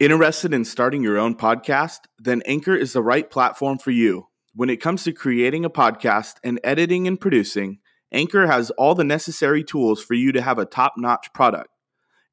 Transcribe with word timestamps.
Interested 0.00 0.54
in 0.54 0.64
starting 0.64 1.02
your 1.02 1.18
own 1.18 1.34
podcast? 1.34 1.98
Then 2.18 2.40
Anchor 2.46 2.74
is 2.74 2.94
the 2.94 3.02
right 3.02 3.30
platform 3.30 3.76
for 3.76 3.90
you. 3.90 4.28
When 4.54 4.70
it 4.70 4.80
comes 4.80 5.04
to 5.04 5.12
creating 5.12 5.66
a 5.66 5.68
podcast 5.68 6.36
and 6.42 6.58
editing 6.64 7.06
and 7.06 7.20
producing, 7.20 7.80
Anchor 8.10 8.46
has 8.46 8.70
all 8.70 8.94
the 8.94 9.04
necessary 9.04 9.62
tools 9.62 10.02
for 10.02 10.14
you 10.14 10.32
to 10.32 10.40
have 10.40 10.58
a 10.58 10.64
top 10.64 10.94
notch 10.96 11.30
product. 11.34 11.68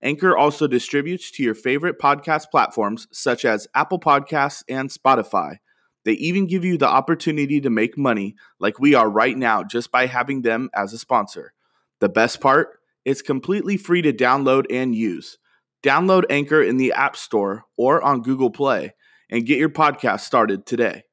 Anchor 0.02 0.38
also 0.38 0.66
distributes 0.66 1.30
to 1.32 1.44
your 1.44 1.54
favorite 1.54 2.00
podcast 2.00 2.46
platforms 2.52 3.06
such 3.12 3.44
as 3.44 3.68
Apple 3.76 4.00
Podcasts 4.00 4.64
and 4.70 4.90
Spotify. 4.90 5.58
They 6.06 6.14
even 6.14 6.48
give 6.48 6.64
you 6.64 6.78
the 6.78 6.88
opportunity 6.88 7.60
to 7.60 7.70
make 7.70 7.98
money 7.98 8.36
like 8.62 8.80
we 8.80 8.96
are 8.96 9.10
right 9.10 9.38
now 9.38 9.66
just 9.66 9.92
by 9.92 10.06
having 10.06 10.42
them 10.42 10.70
as 10.74 10.94
a 10.94 10.98
sponsor. 10.98 11.52
The 12.00 12.08
best 12.08 12.40
part? 12.40 12.80
It's 13.04 13.22
completely 13.22 13.76
free 13.76 14.04
to 14.04 14.14
download 14.14 14.68
and 14.70 14.96
use. 14.96 15.38
Download 15.84 16.24
Anchor 16.30 16.62
in 16.62 16.78
the 16.78 16.94
App 16.94 17.16
Store 17.16 17.64
or 17.78 18.02
on 18.02 18.22
Google 18.22 18.50
Play 18.50 18.94
and 19.30 19.46
get 19.46 19.60
your 19.60 19.70
podcast 19.70 20.22
started 20.22 20.66
today. 20.66 21.04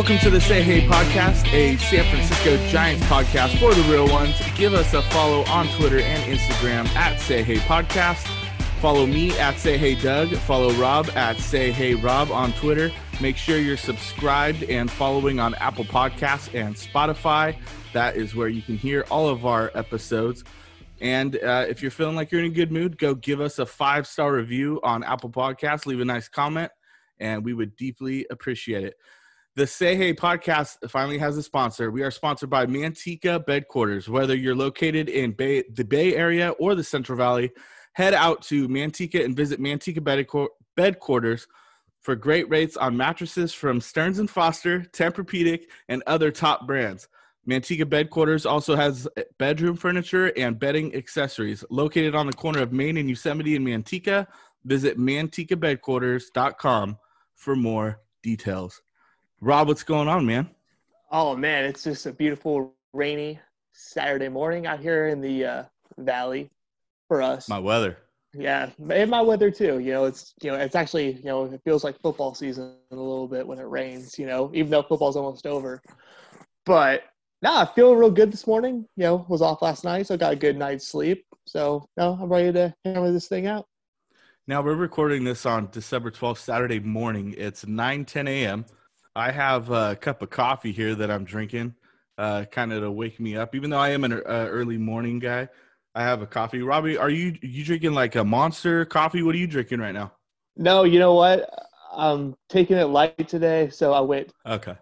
Welcome 0.00 0.18
to 0.20 0.30
the 0.30 0.40
Say 0.40 0.62
Hey 0.62 0.86
podcast, 0.88 1.44
a 1.52 1.76
San 1.76 2.10
Francisco 2.10 2.56
Giants 2.68 3.04
podcast 3.04 3.58
for 3.58 3.74
the 3.74 3.82
real 3.82 4.08
ones. 4.08 4.34
Give 4.56 4.72
us 4.72 4.94
a 4.94 5.02
follow 5.02 5.44
on 5.44 5.68
Twitter 5.76 5.98
and 5.98 6.22
Instagram 6.22 6.86
at 6.96 7.20
Say 7.20 7.42
Hey 7.42 7.56
Podcast. 7.56 8.26
Follow 8.80 9.04
me 9.04 9.38
at 9.38 9.58
Say 9.58 9.76
Hey 9.76 9.94
Doug. 9.94 10.30
Follow 10.30 10.72
Rob 10.72 11.10
at 11.16 11.36
Say 11.36 11.70
Hey 11.70 11.94
Rob 11.94 12.30
on 12.30 12.54
Twitter. 12.54 12.90
Make 13.20 13.36
sure 13.36 13.58
you're 13.58 13.76
subscribed 13.76 14.62
and 14.62 14.90
following 14.90 15.38
on 15.38 15.54
Apple 15.56 15.84
Podcasts 15.84 16.54
and 16.54 16.74
Spotify. 16.74 17.54
That 17.92 18.16
is 18.16 18.34
where 18.34 18.48
you 18.48 18.62
can 18.62 18.78
hear 18.78 19.04
all 19.10 19.28
of 19.28 19.44
our 19.44 19.70
episodes. 19.74 20.44
And 21.02 21.36
uh, 21.36 21.66
if 21.68 21.82
you're 21.82 21.90
feeling 21.90 22.16
like 22.16 22.32
you're 22.32 22.40
in 22.40 22.50
a 22.50 22.54
good 22.54 22.72
mood, 22.72 22.96
go 22.96 23.14
give 23.14 23.42
us 23.42 23.58
a 23.58 23.66
five 23.66 24.06
star 24.06 24.32
review 24.32 24.80
on 24.82 25.04
Apple 25.04 25.28
Podcasts. 25.28 25.84
Leave 25.84 26.00
a 26.00 26.06
nice 26.06 26.26
comment, 26.26 26.72
and 27.18 27.44
we 27.44 27.52
would 27.52 27.76
deeply 27.76 28.26
appreciate 28.30 28.84
it. 28.84 28.94
The 29.56 29.66
Say 29.66 29.96
Hey 29.96 30.14
podcast 30.14 30.88
finally 30.88 31.18
has 31.18 31.36
a 31.36 31.42
sponsor. 31.42 31.90
We 31.90 32.04
are 32.04 32.12
sponsored 32.12 32.50
by 32.50 32.66
Manteca 32.66 33.44
Bedquarters. 33.44 34.08
Whether 34.08 34.36
you're 34.36 34.54
located 34.54 35.08
in 35.08 35.32
Bay, 35.32 35.64
the 35.74 35.84
Bay 35.84 36.14
Area 36.14 36.50
or 36.50 36.76
the 36.76 36.84
Central 36.84 37.18
Valley, 37.18 37.50
head 37.94 38.14
out 38.14 38.42
to 38.42 38.68
Manteca 38.68 39.24
and 39.24 39.36
visit 39.36 39.60
Manteca 39.60 40.46
Bedquarters 40.78 41.48
for 41.98 42.14
great 42.14 42.48
rates 42.48 42.76
on 42.76 42.96
mattresses 42.96 43.52
from 43.52 43.80
Stearns 43.80 44.20
and 44.20 44.30
Foster, 44.30 44.82
Tempur-Pedic, 44.92 45.62
and 45.88 46.04
other 46.06 46.30
top 46.30 46.64
brands. 46.64 47.08
Manteca 47.44 47.84
Bedquarters 47.84 48.48
also 48.48 48.76
has 48.76 49.08
bedroom 49.40 49.74
furniture 49.74 50.32
and 50.36 50.60
bedding 50.60 50.94
accessories. 50.94 51.64
Located 51.70 52.14
on 52.14 52.28
the 52.28 52.32
corner 52.34 52.62
of 52.62 52.72
Main 52.72 52.98
and 52.98 53.08
Yosemite 53.08 53.56
in 53.56 53.64
Manteca, 53.64 54.28
visit 54.64 54.96
mantecabedquarters.com 54.96 56.98
for 57.34 57.56
more 57.56 58.00
details. 58.22 58.80
Rob, 59.42 59.68
what's 59.68 59.82
going 59.82 60.06
on, 60.06 60.26
man? 60.26 60.50
Oh 61.10 61.34
man, 61.34 61.64
it's 61.64 61.82
just 61.82 62.04
a 62.04 62.12
beautiful 62.12 62.74
rainy 62.92 63.40
Saturday 63.72 64.28
morning 64.28 64.66
out 64.66 64.80
here 64.80 65.08
in 65.08 65.22
the 65.22 65.44
uh, 65.44 65.62
valley 65.96 66.50
for 67.08 67.22
us. 67.22 67.48
My 67.48 67.58
weather. 67.58 67.96
Yeah, 68.34 68.68
and 68.90 69.10
my 69.10 69.22
weather 69.22 69.50
too. 69.50 69.78
You 69.78 69.92
know, 69.92 70.04
it's 70.04 70.34
you 70.42 70.50
know, 70.50 70.58
it's 70.58 70.74
actually 70.74 71.12
you 71.12 71.24
know, 71.24 71.46
it 71.46 71.60
feels 71.64 71.84
like 71.84 71.98
football 72.02 72.34
season 72.34 72.74
a 72.90 72.94
little 72.94 73.26
bit 73.26 73.46
when 73.46 73.58
it 73.58 73.62
rains. 73.62 74.18
You 74.18 74.26
know, 74.26 74.50
even 74.52 74.70
though 74.70 74.82
football's 74.82 75.16
almost 75.16 75.46
over. 75.46 75.80
But 76.66 77.04
nah, 77.40 77.62
I 77.62 77.74
feel 77.74 77.96
real 77.96 78.10
good 78.10 78.30
this 78.30 78.46
morning. 78.46 78.84
You 78.96 79.04
know, 79.04 79.26
was 79.26 79.40
off 79.40 79.62
last 79.62 79.84
night, 79.84 80.06
so 80.06 80.18
got 80.18 80.34
a 80.34 80.36
good 80.36 80.58
night's 80.58 80.86
sleep. 80.86 81.24
So 81.46 81.88
no, 81.96 82.18
I'm 82.20 82.28
ready 82.28 82.52
to 82.52 82.74
hammer 82.84 83.10
this 83.10 83.26
thing 83.26 83.46
out. 83.46 83.66
Now 84.46 84.60
we're 84.60 84.74
recording 84.74 85.24
this 85.24 85.46
on 85.46 85.70
December 85.72 86.10
12th, 86.10 86.38
Saturday 86.38 86.80
morning. 86.80 87.34
It's 87.38 87.66
9 87.66 88.04
10 88.04 88.28
a.m. 88.28 88.66
I 89.16 89.32
have 89.32 89.70
a 89.70 89.96
cup 89.96 90.22
of 90.22 90.30
coffee 90.30 90.72
here 90.72 90.94
that 90.94 91.10
I'm 91.10 91.24
drinking, 91.24 91.74
uh, 92.16 92.44
kind 92.50 92.72
of 92.72 92.82
to 92.82 92.90
wake 92.90 93.18
me 93.18 93.36
up. 93.36 93.54
Even 93.54 93.70
though 93.70 93.78
I 93.78 93.90
am 93.90 94.04
an 94.04 94.12
uh, 94.12 94.20
early 94.26 94.78
morning 94.78 95.18
guy, 95.18 95.48
I 95.94 96.02
have 96.02 96.22
a 96.22 96.26
coffee. 96.26 96.62
Robbie, 96.62 96.96
are 96.96 97.10
you 97.10 97.36
you 97.42 97.64
drinking 97.64 97.92
like 97.92 98.14
a 98.14 98.22
monster 98.22 98.84
coffee? 98.84 99.22
What 99.22 99.34
are 99.34 99.38
you 99.38 99.48
drinking 99.48 99.80
right 99.80 99.92
now? 99.92 100.12
No, 100.56 100.84
you 100.84 100.98
know 100.98 101.14
what? 101.14 101.48
I'm 101.92 102.36
taking 102.48 102.76
it 102.76 102.84
light 102.84 103.28
today, 103.28 103.68
so 103.70 103.92
I 103.92 104.00
went. 104.00 104.32
Okay. 104.46 104.76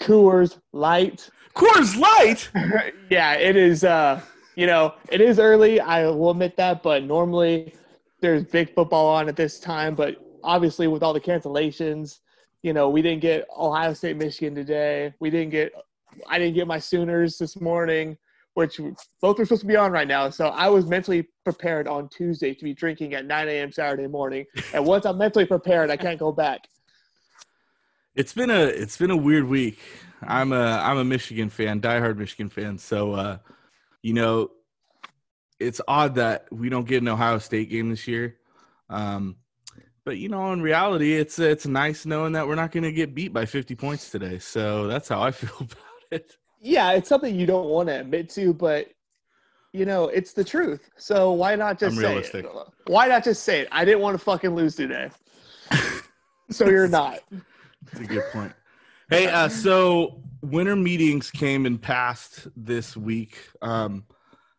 Coors 0.00 0.58
Light. 0.72 1.28
Coors 1.54 1.98
Light. 1.98 2.50
yeah, 3.10 3.34
it 3.34 3.56
is. 3.56 3.82
Uh, 3.82 4.20
you 4.54 4.66
know, 4.66 4.94
it 5.10 5.20
is 5.20 5.40
early. 5.40 5.80
I 5.80 6.06
will 6.06 6.30
admit 6.30 6.56
that, 6.56 6.82
but 6.84 7.02
normally 7.02 7.74
there's 8.20 8.44
big 8.44 8.74
football 8.74 9.08
on 9.08 9.28
at 9.28 9.34
this 9.34 9.58
time. 9.58 9.96
But 9.96 10.16
obviously, 10.44 10.86
with 10.86 11.02
all 11.02 11.12
the 11.12 11.20
cancellations, 11.20 12.20
you 12.62 12.72
know, 12.72 12.88
we 12.88 13.02
didn't 13.02 13.20
get 13.20 13.46
Ohio 13.56 13.92
State, 13.92 14.16
Michigan 14.16 14.54
today. 14.54 15.12
We 15.20 15.30
didn't 15.30 15.50
get, 15.50 15.72
I 16.28 16.38
didn't 16.38 16.54
get 16.54 16.66
my 16.66 16.78
Sooners 16.78 17.38
this 17.38 17.60
morning, 17.60 18.16
which 18.54 18.80
both 19.20 19.40
are 19.40 19.44
supposed 19.44 19.62
to 19.62 19.66
be 19.66 19.76
on 19.76 19.90
right 19.90 20.06
now. 20.06 20.30
So 20.30 20.48
I 20.48 20.68
was 20.68 20.86
mentally 20.86 21.28
prepared 21.44 21.88
on 21.88 22.08
Tuesday 22.08 22.54
to 22.54 22.64
be 22.64 22.72
drinking 22.72 23.14
at 23.14 23.26
9 23.26 23.48
a.m. 23.48 23.72
Saturday 23.72 24.06
morning. 24.06 24.46
And 24.72 24.86
once 24.86 25.06
I'm 25.06 25.18
mentally 25.18 25.46
prepared, 25.46 25.90
I 25.90 25.96
can't 25.96 26.18
go 26.18 26.30
back. 26.30 26.68
It's 28.14 28.34
been 28.34 28.50
a 28.50 28.64
it's 28.64 28.98
been 28.98 29.10
a 29.10 29.16
weird 29.16 29.44
week. 29.44 29.78
I'm 30.22 30.52
a 30.52 30.78
I'm 30.82 30.98
a 30.98 31.04
Michigan 31.04 31.48
fan, 31.48 31.80
diehard 31.80 32.18
Michigan 32.18 32.50
fan. 32.50 32.76
So 32.76 33.12
uh, 33.12 33.38
you 34.02 34.12
know, 34.12 34.50
it's 35.58 35.80
odd 35.88 36.16
that 36.16 36.46
we 36.52 36.68
don't 36.68 36.86
get 36.86 37.00
an 37.00 37.08
Ohio 37.08 37.38
State 37.38 37.70
game 37.70 37.88
this 37.88 38.06
year. 38.06 38.36
Um, 38.90 39.36
but 40.04 40.18
you 40.18 40.28
know, 40.28 40.52
in 40.52 40.62
reality, 40.62 41.14
it's 41.14 41.38
it's 41.38 41.66
nice 41.66 42.04
knowing 42.04 42.32
that 42.32 42.46
we're 42.46 42.54
not 42.54 42.72
going 42.72 42.84
to 42.84 42.92
get 42.92 43.14
beat 43.14 43.32
by 43.32 43.46
50 43.46 43.74
points 43.74 44.10
today. 44.10 44.38
So 44.38 44.86
that's 44.86 45.08
how 45.08 45.22
I 45.22 45.30
feel 45.32 45.56
about 45.60 45.76
it. 46.10 46.36
Yeah, 46.60 46.92
it's 46.92 47.08
something 47.08 47.38
you 47.38 47.46
don't 47.46 47.68
want 47.68 47.88
to 47.88 48.00
admit 48.00 48.28
to, 48.30 48.52
but 48.52 48.88
you 49.72 49.86
know, 49.86 50.08
it's 50.08 50.32
the 50.32 50.44
truth. 50.44 50.90
So 50.96 51.32
why 51.32 51.56
not 51.56 51.78
just 51.78 51.96
I'm 51.96 52.02
say 52.02 52.08
realistic. 52.08 52.44
it? 52.44 52.52
Why 52.86 53.08
not 53.08 53.24
just 53.24 53.42
say 53.42 53.60
it? 53.60 53.68
I 53.72 53.84
didn't 53.84 54.00
want 54.00 54.18
to 54.18 54.22
fucking 54.22 54.54
lose 54.54 54.76
today. 54.76 55.10
so 56.50 56.68
you're 56.68 56.88
not. 56.88 57.20
That's 57.84 58.00
a 58.00 58.04
good 58.04 58.24
point. 58.32 58.52
Hey, 59.08 59.26
uh, 59.28 59.48
so 59.48 60.22
winter 60.42 60.76
meetings 60.76 61.30
came 61.30 61.66
and 61.66 61.80
passed 61.80 62.48
this 62.56 62.96
week. 62.96 63.38
Um, 63.62 64.04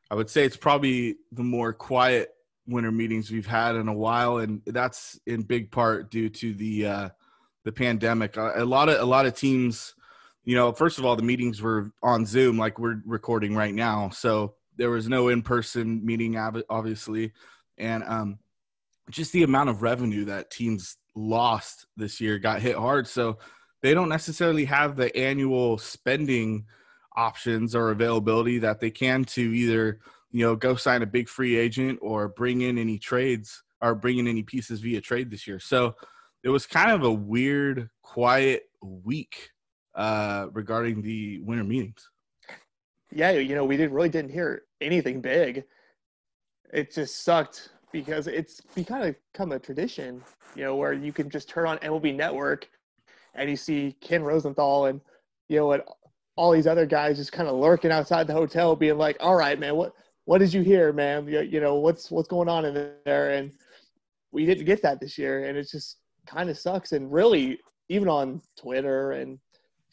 I 0.10 0.16
would 0.16 0.30
say 0.30 0.46
it's 0.46 0.58
probably 0.58 1.18
the 1.32 1.44
more 1.44 1.74
quiet 1.74 2.34
winter 2.68 2.92
meetings 2.92 3.32
we've 3.32 3.46
had 3.46 3.76
in 3.76 3.88
a 3.88 3.94
while, 3.94 4.38
and 4.38 4.62
that's 4.66 5.20
in 5.26 5.42
big 5.42 5.72
part 5.72 6.12
due 6.12 6.30
to 6.30 6.54
the 6.54 6.86
uh, 6.86 7.10
the 7.66 7.72
pandemic. 7.72 8.38
A, 8.38 8.64
lot 8.66 8.90
of 8.90 9.00
a 9.00 9.06
lot 9.06 9.26
of 9.26 9.36
teams, 9.36 9.96
you 10.44 10.56
know, 10.56 10.72
first 10.72 11.00
of 11.00 11.06
all, 11.06 11.16
the 11.16 11.24
meetings 11.24 11.62
were 11.62 11.92
on 12.02 12.26
Zoom, 12.26 12.58
like 12.58 12.80
we're 12.80 13.02
recording 13.06 13.56
right 13.56 13.74
now, 13.74 14.10
so 14.10 14.56
there 14.78 14.90
was 14.90 15.08
no 15.08 15.30
in 15.30 15.42
person 15.42 16.04
meeting, 16.06 16.38
obviously, 16.70 17.32
and 17.78 18.04
um, 18.06 18.40
just 19.10 19.32
the 19.32 19.44
amount 19.44 19.70
of 19.70 19.82
revenue 19.82 20.26
that 20.26 20.50
teams 20.50 20.98
lost 21.16 21.86
this 21.96 22.20
year 22.20 22.40
got 22.40 22.62
hit 22.62 22.76
hard. 22.76 23.08
So 23.08 23.38
they 23.82 23.94
don't 23.94 24.10
necessarily 24.10 24.66
have 24.66 24.96
the 24.96 25.16
annual 25.16 25.78
spending 25.78 26.66
options 27.16 27.76
or 27.76 27.92
availability 27.92 28.60
that 28.60 28.80
they 28.80 28.90
can 28.90 29.24
to 29.24 29.42
either 29.42 30.00
you 30.34 30.44
know, 30.44 30.56
go 30.56 30.76
sign 30.76 31.04
a 31.04 31.06
big 31.06 31.30
free 31.30 31.56
agent 31.56 32.00
or 32.02 32.28
bring 32.28 32.62
in 32.62 32.78
any 32.78 32.98
trades 32.98 33.64
or 33.82 33.94
bring 33.94 34.18
in 34.18 34.28
any 34.28 34.42
pieces 34.42 34.82
via 34.82 35.00
trade 35.00 35.30
this 35.30 35.48
year. 35.48 35.60
So 35.60 35.96
it 36.44 36.50
was 36.50 36.66
kind 36.66 36.92
of 36.92 37.04
a 37.04 37.12
weird, 37.12 37.90
quiet 38.02 38.64
week 38.82 39.52
uh, 39.96 40.48
regarding 40.52 41.04
the 41.04 41.40
winter 41.42 41.64
meetings. 41.64 42.10
yeah, 43.12 43.32
you 43.32 43.54
know, 43.54 43.64
we 43.64 43.78
didn't 43.78 43.94
really 43.94 44.10
didn't 44.10 44.32
hear 44.32 44.64
anything 44.82 45.22
big. 45.22 45.66
It 46.74 46.92
just 46.92 47.24
sucked 47.24 47.70
because 47.92 48.26
it's 48.26 48.60
become 48.74 49.04
a, 49.04 49.16
become 49.32 49.52
a 49.52 49.60
tradition, 49.60 50.24
you 50.56 50.64
know, 50.64 50.76
where 50.76 50.94
you 50.94 51.14
can 51.14 51.30
just 51.30 51.48
turn 51.48 51.68
on 51.68 51.78
MLB 51.78 52.16
Network 52.16 52.68
and 53.36 53.48
you 53.48 53.56
see 53.56 53.96
Ken 54.02 54.24
Rosenthal 54.24 54.88
and 54.88 55.00
you 55.48 55.60
know 55.60 55.72
and 55.74 55.84
all 56.36 56.52
these 56.52 56.66
other 56.66 56.88
guys 56.88 57.18
just 57.18 57.32
kind 57.32 57.48
of 57.48 57.56
lurking 57.56 57.92
outside 57.92 58.26
the 58.26 58.34
hotel, 58.34 58.76
being 58.76 58.98
like, 58.98 59.18
"All 59.20 59.36
right, 59.36 59.60
man, 59.60 59.76
what 59.76 59.94
what 60.26 60.40
did 60.40 60.54
you 60.54 60.62
hear, 60.62 60.94
man? 60.94 61.28
You, 61.28 61.42
you 61.42 61.60
know, 61.60 61.76
what's 61.76 62.10
what's 62.12 62.28
going 62.28 62.50
on 62.50 62.66
in 62.66 62.92
there?" 63.06 63.32
And 63.32 63.52
we 64.32 64.46
didn't 64.46 64.66
get 64.66 64.82
that 64.82 65.00
this 65.00 65.18
year, 65.18 65.46
and 65.46 65.58
it 65.58 65.70
just 65.70 65.98
kind 66.26 66.50
of 66.50 66.58
sucks. 66.58 66.92
And 66.92 67.12
really, 67.12 67.60
even 67.90 68.08
on 68.08 68.42
Twitter 68.58 69.12
and 69.12 69.40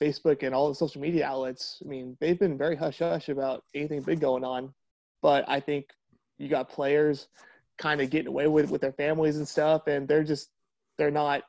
Facebook 0.00 0.43
and 0.43 0.55
all 0.55 0.69
the 0.69 0.75
social 0.75 1.00
media 1.00 1.27
outlets, 1.27 1.82
I 1.85 1.88
mean, 1.88 2.17
they've 2.21 2.38
been 2.38 2.56
very 2.56 2.77
hush 2.77 2.99
hush 2.99 3.29
about 3.29 3.65
anything 3.75 4.03
big 4.03 4.21
going 4.21 4.44
on. 4.44 4.73
But 5.23 5.44
I 5.49 5.61
think 5.61 5.87
you 6.38 6.49
got 6.49 6.71
players 6.71 7.29
kind 7.79 8.00
of 8.00 8.11
getting 8.11 8.29
away 8.29 8.47
with 8.47 8.71
with 8.71 8.81
their 8.81 8.93
families 8.93 9.37
and 9.37 9.47
stuff, 9.47 9.87
and 9.87 10.06
they're 10.06 10.25
just 10.25 10.50
they're 10.97 11.11
not 11.11 11.43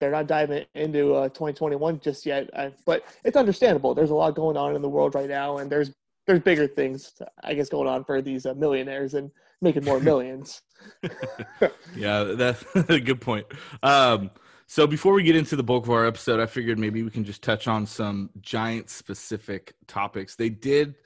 they're 0.00 0.10
not 0.10 0.26
diving 0.26 0.64
into 0.74 1.14
uh, 1.14 1.28
2021 1.28 2.00
just 2.00 2.24
yet. 2.24 2.48
Uh, 2.52 2.70
but 2.86 3.02
it's 3.24 3.36
understandable. 3.36 3.94
There's 3.94 4.10
a 4.10 4.14
lot 4.14 4.34
going 4.34 4.56
on 4.56 4.76
in 4.76 4.82
the 4.82 4.88
world 4.88 5.14
right 5.14 5.28
now, 5.28 5.58
and 5.58 5.70
there's 5.70 5.92
there's 6.28 6.40
bigger 6.40 6.68
things, 6.68 7.14
I 7.42 7.54
guess, 7.54 7.70
going 7.70 7.88
on 7.88 8.04
for 8.04 8.20
these 8.20 8.44
uh, 8.44 8.52
millionaires 8.52 9.14
and 9.14 9.30
making 9.62 9.84
more 9.84 9.98
millions. 10.12 10.62
yeah, 11.96 12.22
that's 12.36 12.64
a 12.74 13.00
good 13.00 13.20
point. 13.20 13.46
Um, 13.82 14.30
so 14.66 14.86
before 14.86 15.14
we 15.14 15.22
get 15.22 15.34
into 15.34 15.56
the 15.56 15.62
bulk 15.62 15.84
of 15.84 15.90
our 15.90 16.06
episode, 16.06 16.38
I 16.38 16.44
figured 16.44 16.78
maybe 16.78 17.02
we 17.02 17.10
can 17.10 17.24
just 17.24 17.42
touch 17.42 17.66
on 17.66 17.86
some 17.86 18.28
giant 18.42 18.90
specific 18.90 19.72
topics. 19.86 20.36
They 20.36 20.50
did 20.50 20.96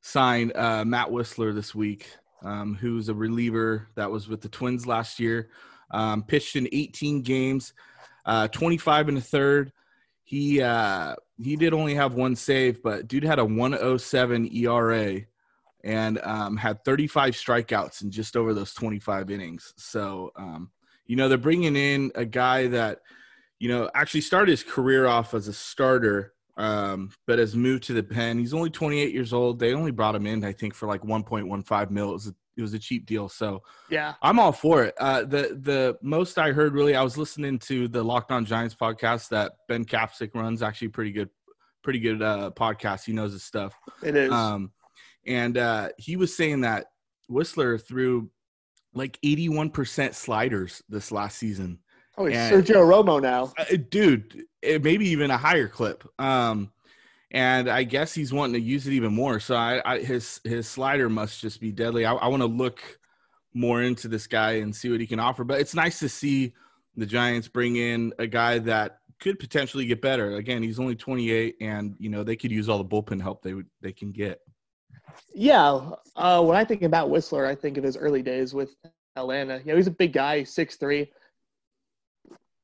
sign 0.00 0.50
uh, 0.56 0.84
Matt 0.84 1.08
Wisler 1.08 1.54
this 1.54 1.72
week, 1.72 2.10
um, 2.42 2.74
who's 2.74 3.08
a 3.08 3.14
reliever 3.14 3.88
that 3.94 4.10
was 4.10 4.28
with 4.28 4.40
the 4.40 4.48
Twins 4.48 4.84
last 4.84 5.20
year. 5.20 5.48
Um, 5.92 6.24
pitched 6.24 6.56
in 6.56 6.68
18 6.72 7.22
games, 7.22 7.72
uh, 8.24 8.48
25 8.48 9.10
and 9.10 9.18
a 9.18 9.20
third. 9.20 9.72
He 10.26 10.60
uh, 10.60 11.14
he 11.40 11.54
did 11.54 11.72
only 11.72 11.94
have 11.94 12.14
one 12.14 12.34
save, 12.34 12.82
but 12.82 13.06
dude 13.06 13.22
had 13.22 13.38
a 13.38 13.44
107 13.44 14.52
ERA 14.52 15.20
and 15.84 16.18
um, 16.24 16.56
had 16.56 16.84
35 16.84 17.34
strikeouts 17.34 18.02
in 18.02 18.10
just 18.10 18.36
over 18.36 18.52
those 18.52 18.74
25 18.74 19.30
innings. 19.30 19.72
So, 19.76 20.32
um, 20.34 20.72
you 21.06 21.14
know, 21.14 21.28
they're 21.28 21.38
bringing 21.38 21.76
in 21.76 22.10
a 22.16 22.24
guy 22.24 22.66
that, 22.66 23.02
you 23.60 23.68
know, 23.68 23.88
actually 23.94 24.22
started 24.22 24.50
his 24.50 24.64
career 24.64 25.06
off 25.06 25.32
as 25.32 25.46
a 25.46 25.52
starter, 25.52 26.34
um, 26.56 27.12
but 27.28 27.38
has 27.38 27.54
moved 27.54 27.84
to 27.84 27.92
the 27.92 28.02
pen. 28.02 28.40
He's 28.40 28.52
only 28.52 28.70
28 28.70 29.14
years 29.14 29.32
old. 29.32 29.60
They 29.60 29.74
only 29.74 29.92
brought 29.92 30.16
him 30.16 30.26
in, 30.26 30.44
I 30.44 30.52
think, 30.52 30.74
for 30.74 30.88
like 30.88 31.02
1.15 31.02 31.90
mil. 31.90 32.10
It 32.10 32.14
was 32.14 32.26
a, 32.26 32.34
it 32.56 32.62
was 32.62 32.74
a 32.74 32.78
cheap 32.78 33.06
deal. 33.06 33.28
So, 33.28 33.62
yeah, 33.90 34.14
I'm 34.22 34.38
all 34.38 34.52
for 34.52 34.84
it. 34.84 34.94
Uh, 34.98 35.22
the 35.22 35.58
the 35.60 35.98
most 36.02 36.38
I 36.38 36.52
heard 36.52 36.72
really, 36.72 36.94
I 36.94 37.02
was 37.02 37.18
listening 37.18 37.58
to 37.60 37.88
the 37.88 38.02
Locked 38.02 38.32
On 38.32 38.44
Giants 38.44 38.74
podcast 38.74 39.28
that 39.30 39.52
Ben 39.68 39.84
Kapsick 39.84 40.34
runs. 40.34 40.62
Actually, 40.62 40.88
pretty 40.88 41.12
good, 41.12 41.30
pretty 41.82 42.00
good 42.00 42.22
uh, 42.22 42.50
podcast. 42.54 43.04
He 43.04 43.12
knows 43.12 43.32
his 43.32 43.44
stuff. 43.44 43.74
It 44.02 44.16
is. 44.16 44.32
Um, 44.32 44.72
and 45.26 45.58
uh, 45.58 45.90
he 45.98 46.16
was 46.16 46.36
saying 46.36 46.62
that 46.62 46.86
Wisler 47.30 47.84
threw 47.84 48.30
like 48.94 49.18
81% 49.24 50.14
sliders 50.14 50.82
this 50.88 51.12
last 51.12 51.38
season. 51.38 51.80
Oh, 52.18 52.26
it's 52.26 52.36
and, 52.36 52.64
Sergio 52.64 52.76
Romo 52.76 53.20
now, 53.20 53.52
uh, 53.58 53.76
dude. 53.90 54.44
It, 54.62 54.82
maybe 54.82 55.08
even 55.08 55.30
a 55.30 55.36
higher 55.36 55.68
clip. 55.68 56.02
Um, 56.18 56.72
and 57.36 57.68
I 57.68 57.82
guess 57.84 58.14
he's 58.14 58.32
wanting 58.32 58.54
to 58.54 58.60
use 58.60 58.86
it 58.86 58.94
even 58.94 59.12
more. 59.12 59.38
So 59.40 59.56
I, 59.56 59.82
I 59.84 59.98
his 59.98 60.40
his 60.42 60.66
slider 60.66 61.10
must 61.10 61.38
just 61.38 61.60
be 61.60 61.70
deadly. 61.70 62.06
I, 62.06 62.14
I 62.14 62.28
want 62.28 62.40
to 62.40 62.46
look 62.46 62.80
more 63.52 63.82
into 63.82 64.08
this 64.08 64.26
guy 64.26 64.52
and 64.52 64.74
see 64.74 64.88
what 64.90 65.00
he 65.00 65.06
can 65.06 65.20
offer. 65.20 65.44
But 65.44 65.60
it's 65.60 65.74
nice 65.74 65.98
to 65.98 66.08
see 66.08 66.54
the 66.96 67.04
Giants 67.04 67.46
bring 67.46 67.76
in 67.76 68.14
a 68.18 68.26
guy 68.26 68.58
that 68.60 69.00
could 69.20 69.38
potentially 69.38 69.84
get 69.84 70.00
better. 70.00 70.36
Again, 70.36 70.62
he's 70.62 70.80
only 70.80 70.96
28, 70.96 71.56
and 71.60 71.94
you 71.98 72.08
know 72.08 72.24
they 72.24 72.36
could 72.36 72.50
use 72.50 72.70
all 72.70 72.78
the 72.78 72.84
bullpen 72.86 73.20
help 73.20 73.42
they 73.42 73.52
they 73.82 73.92
can 73.92 74.12
get. 74.12 74.40
Yeah, 75.34 75.90
uh, 76.16 76.42
when 76.42 76.56
I 76.56 76.64
think 76.64 76.82
about 76.82 77.10
Wisler, 77.10 77.46
I 77.46 77.54
think 77.54 77.76
of 77.76 77.84
his 77.84 77.98
early 77.98 78.22
days 78.22 78.54
with 78.54 78.74
Atlanta. 79.14 79.58
You 79.58 79.72
know, 79.72 79.76
he's 79.76 79.88
a 79.88 79.90
big 79.90 80.14
guy, 80.14 80.42
six 80.42 80.76
three. 80.76 81.12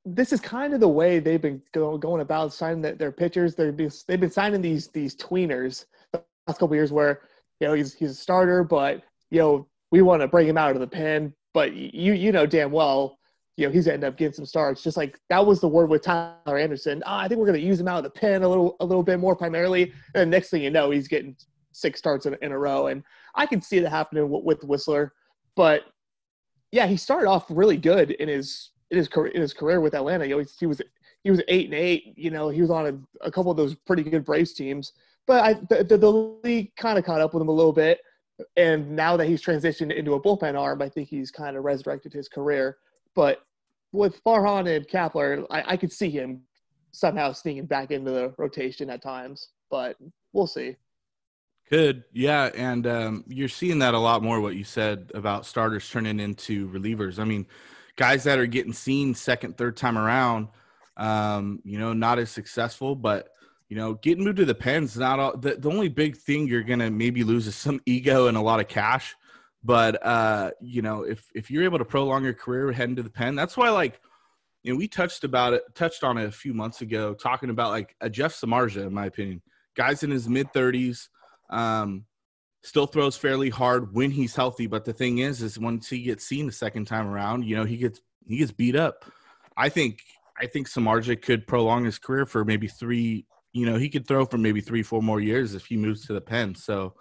This 0.05 0.33
is 0.33 0.41
kind 0.41 0.75
of 0.75 0.81
the 0.81 0.89
way 0.89 1.19
they've 1.19 1.41
been 1.41 1.63
go, 1.73 1.97
going 1.97 2.21
about 2.21 2.53
signing 2.53 2.83
the, 2.83 2.93
their 2.93 3.13
pitchers. 3.13 3.55
They've 3.55 3.77
been, 3.77 3.91
they've 4.09 4.21
been 4.21 4.31
signing 4.31 4.61
these 4.61 4.89
these 4.89 5.15
tweeners 5.15 5.87
the 6.13 6.23
last 6.47 6.59
couple 6.59 6.75
years, 6.75 6.93
where 6.93 7.23
you 7.61 7.69
know 7.69 7.75
he's 7.75 7.95
he's 7.95 8.11
a 8.11 8.15
starter, 8.15 8.65
but 8.65 9.03
you 9.31 9.39
know 9.39 9.69
we 9.91 10.03
want 10.03 10.23
to 10.23 10.29
bring 10.29 10.49
him 10.49 10.59
out 10.59 10.75
of 10.75 10.81
the 10.81 10.87
pen. 10.87 11.33
But 11.55 11.75
you 11.75 12.15
you 12.15 12.33
know 12.33 12.47
damn 12.47 12.73
well 12.73 13.19
you 13.57 13.67
know 13.67 13.73
he's 13.73 13.87
end 13.87 14.05
up 14.05 14.17
getting 14.17 14.33
some 14.33 14.47
starts. 14.47 14.83
Just 14.83 14.97
like 14.97 15.19
that 15.29 15.45
was 15.45 15.61
the 15.61 15.69
word 15.69 15.91
with 15.91 16.03
Tyler 16.03 16.59
Anderson. 16.59 17.03
Oh, 17.07 17.17
I 17.17 17.29
think 17.29 17.39
we're 17.39 17.47
going 17.47 17.61
to 17.61 17.67
use 17.67 17.79
him 17.79 17.89
out 17.89 17.99
of 17.99 18.05
the 18.05 18.11
pen 18.11 18.43
a 18.43 18.49
little 18.49 18.77
a 18.81 18.85
little 18.85 19.03
bit 19.03 19.21
more 19.21 19.37
primarily. 19.37 19.93
And 20.15 20.31
next 20.31 20.51
thing 20.51 20.63
you 20.63 20.71
know, 20.71 20.91
he's 20.91 21.09
getting 21.09 21.37
six 21.73 21.99
starts 21.99 22.27
in, 22.27 22.37
in 22.43 22.53
a 22.53 22.59
row. 22.59 22.87
And 22.87 23.03
I 23.35 23.47
can 23.47 23.61
see 23.61 23.79
that 23.81 23.91
happening 23.91 24.29
with, 24.31 24.45
with 24.45 24.61
Wisler. 24.63 25.11
But 25.55 25.83
yeah, 26.71 26.87
he 26.87 26.97
started 26.97 27.29
off 27.29 27.47
really 27.51 27.77
good 27.77 28.13
in 28.13 28.29
his 28.29 28.71
in 28.93 28.99
his 28.99 29.09
career 29.09 29.33
in 29.33 29.41
his 29.41 29.55
career 29.55 29.81
with 29.81 29.95
Atlanta. 29.95 30.27
He, 30.27 30.35
he 30.61 30.67
was 30.67 30.81
he 31.25 31.31
was 31.31 31.43
eight 31.49 31.65
and 31.65 31.75
eight. 31.75 32.15
You 32.17 32.31
know, 32.31 32.49
he 32.49 32.61
was 32.61 32.71
on 32.71 32.87
a, 32.87 33.27
a 33.27 33.31
couple 33.31 33.51
of 33.51 33.57
those 33.57 33.75
pretty 33.75 34.05
good 34.05 34.25
Braves 34.25 34.53
teams. 34.53 34.93
But 35.27 35.45
I, 35.45 35.55
the, 35.55 35.85
the, 35.85 35.99
the 35.99 36.11
league 36.11 36.75
kind 36.77 36.99
of 36.99 37.05
caught 37.05 37.21
up 37.21 37.33
with 37.33 37.41
him 37.41 37.49
a 37.49 37.53
little 37.53 37.73
bit. 37.73 38.01
And 38.57 38.91
now 38.91 39.17
that 39.17 39.27
he's 39.27 39.43
transitioned 39.43 39.95
into 39.95 40.15
a 40.15 40.21
bullpen 40.21 40.59
arm, 40.59 40.83
I 40.83 40.89
think 40.89 41.09
he's 41.09 41.31
kind 41.31 41.57
of 41.57 41.65
resurrected 41.65 42.13
his 42.13 42.29
career. 42.29 42.79
But 43.15 43.43
with 43.93 44.23
Farhan 44.25 44.75
and 44.75 44.87
Kapler, 44.89 45.47
I, 45.51 45.73
I 45.73 45.77
could 45.77 45.93
see 45.93 46.11
him 46.11 46.43
somehow 46.91 47.33
sneaking 47.33 47.67
back 47.67 47.91
into 47.91 48.11
the 48.11 48.35
rotation 48.37 48.91
at 48.91 49.03
times. 49.03 49.49
But 49.71 49.97
we'll 50.33 50.47
see. 50.47 50.77
Could 51.69 52.05
yeah, 52.13 52.51
and 52.55 52.87
um, 52.87 53.25
you're 53.29 53.49
seeing 53.49 53.79
that 53.79 53.95
a 53.95 53.99
lot 53.99 54.23
more. 54.23 54.41
What 54.41 54.57
you 54.57 54.65
said 54.65 55.11
about 55.15 55.47
starters 55.47 55.89
turning 55.89 56.21
into 56.21 56.69
relievers. 56.69 57.19
I 57.19 57.25
mean, 57.25 57.47
guys 57.97 58.25
that 58.25 58.39
are 58.39 58.47
getting 58.47 58.73
seen 58.73 59.15
second, 59.15 59.57
third 59.57 59.77
time 59.77 59.99
around, 59.99 60.49
um, 60.97 61.61
you 61.65 61.79
know, 61.79 61.93
not 61.93 62.19
as 62.19 62.31
successful, 62.31 62.95
but 62.95 63.29
you 63.69 63.77
know, 63.77 63.95
getting 63.95 64.25
moved 64.25 64.37
to 64.37 64.45
the 64.45 64.55
pens. 64.55 64.99
Not 64.99 65.19
all. 65.19 65.37
The, 65.37 65.55
the 65.55 65.71
only 65.71 65.89
big 65.89 66.17
thing 66.17 66.47
you're 66.47 66.63
gonna 66.63 66.91
maybe 66.91 67.25
lose 67.25 67.47
is 67.47 67.57
some 67.57 67.81
ego 67.87 68.27
and 68.27 68.37
a 68.37 68.41
lot 68.41 68.61
of 68.61 68.69
cash. 68.69 69.17
But 69.65 70.05
uh, 70.05 70.51
you 70.61 70.83
know, 70.83 71.05
if 71.05 71.31
if 71.35 71.51
you're 71.51 71.65
able 71.65 71.79
to 71.79 71.85
prolong 71.85 72.25
your 72.25 72.35
career 72.35 72.71
heading 72.73 72.97
to 72.97 73.03
the 73.03 73.11
pen, 73.11 73.35
that's 73.35 73.57
why 73.57 73.71
like 73.71 73.99
you 74.63 74.73
know 74.73 74.77
we 74.77 74.89
touched 74.89 75.25
about 75.25 75.55
it, 75.55 75.63
touched 75.75 76.05
on 76.05 76.19
it 76.19 76.27
a 76.27 76.33
few 76.33 76.53
months 76.53 76.83
ago, 76.83 77.15
talking 77.15 77.49
about 77.49 77.71
like 77.71 77.97
a 78.01 78.11
Jeff 78.11 78.35
Samardzija, 78.35 78.87
in 78.87 78.93
my 78.93 79.07
opinion, 79.07 79.41
guys 79.75 80.03
in 80.03 80.11
his 80.11 80.29
mid 80.29 80.53
thirties 80.53 81.09
um, 81.49 82.05
still 82.63 82.87
throws 82.87 83.17
fairly 83.17 83.51
hard 83.51 83.95
when 83.95 84.11
he's 84.11 84.35
healthy. 84.35 84.67
But 84.67 84.85
the 84.85 84.93
thing 84.93 85.19
is, 85.19 85.43
is 85.43 85.59
once 85.59 85.89
he 85.89 86.03
gets 86.03 86.25
seen 86.25 86.47
the 86.47 86.53
second 86.53 86.87
time 86.87 87.07
around, 87.07 87.45
you 87.45 87.57
know, 87.57 87.65
he 87.65 87.77
gets 87.77 88.01
he 88.27 88.39
gets 88.39 88.53
beat 88.53 88.77
up. 88.77 89.05
I 89.57 89.69
think 89.69 90.01
I 90.41 90.47
think 90.47 90.69
Samardzija 90.69 91.21
could 91.23 91.47
prolong 91.47 91.85
his 91.85 91.99
career 91.99 92.27
for 92.27 92.45
maybe 92.45 92.69
three. 92.69 93.27
You 93.53 93.67
know, 93.67 93.77
he 93.77 93.91
could 93.91 94.09
throw 94.09 94.25
for 94.25 94.39
maybe 94.39 94.61
three, 94.61 94.83
four 94.83 95.03
more 95.03 95.21
years 95.21 95.55
if 95.55 95.67
he 95.67 95.77
moves 95.77 96.07
to 96.07 96.15
the 96.15 96.21
pen. 96.21 96.55
So, 96.55 96.95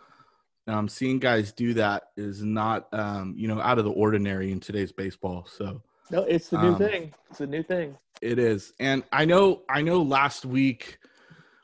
um, 0.68 0.90
seeing 0.90 1.18
guys 1.18 1.54
do 1.54 1.74
that 1.76 2.04
is 2.18 2.44
not, 2.44 2.88
um, 2.94 3.34
you 3.38 3.48
know, 3.48 3.62
out 3.62 3.80
of 3.80 3.86
the 3.86 3.92
ordinary 3.92 4.52
in 4.52 4.60
today's 4.60 4.92
baseball. 4.92 5.48
So, 5.50 5.82
no, 6.10 6.24
it's 6.24 6.50
the 6.50 6.62
new 6.62 6.74
um, 6.74 6.78
thing. 6.78 7.14
It's 7.30 7.40
the 7.40 7.48
new 7.48 7.64
thing. 7.64 7.98
It 8.22 8.38
is, 8.38 8.74
and 8.80 9.04
I 9.12 9.26
know, 9.26 9.62
I 9.70 9.82
know. 9.82 10.02
Last 10.02 10.46
week, 10.46 11.00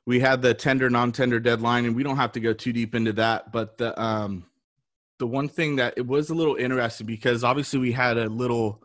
we 0.08 0.22
had 0.22 0.42
the 0.42 0.54
tender 0.54 0.90
non-tender 0.90 1.38
deadline 1.38 1.84
and 1.84 1.94
we 1.94 2.02
don't 2.02 2.16
have 2.16 2.32
to 2.32 2.40
go 2.40 2.54
too 2.54 2.74
deep 2.74 2.96
into 2.96 3.14
that 3.14 3.52
but 3.52 3.78
the 3.78 4.02
um 4.02 4.46
the 5.20 5.28
one 5.28 5.50
thing 5.50 5.76
that 5.76 5.94
it 5.98 6.08
was 6.08 6.30
a 6.30 6.34
little 6.34 6.56
interesting 6.56 7.06
because 7.06 7.44
obviously 7.44 7.78
we 7.78 7.92
had 7.92 8.18
a 8.18 8.28
little 8.28 8.82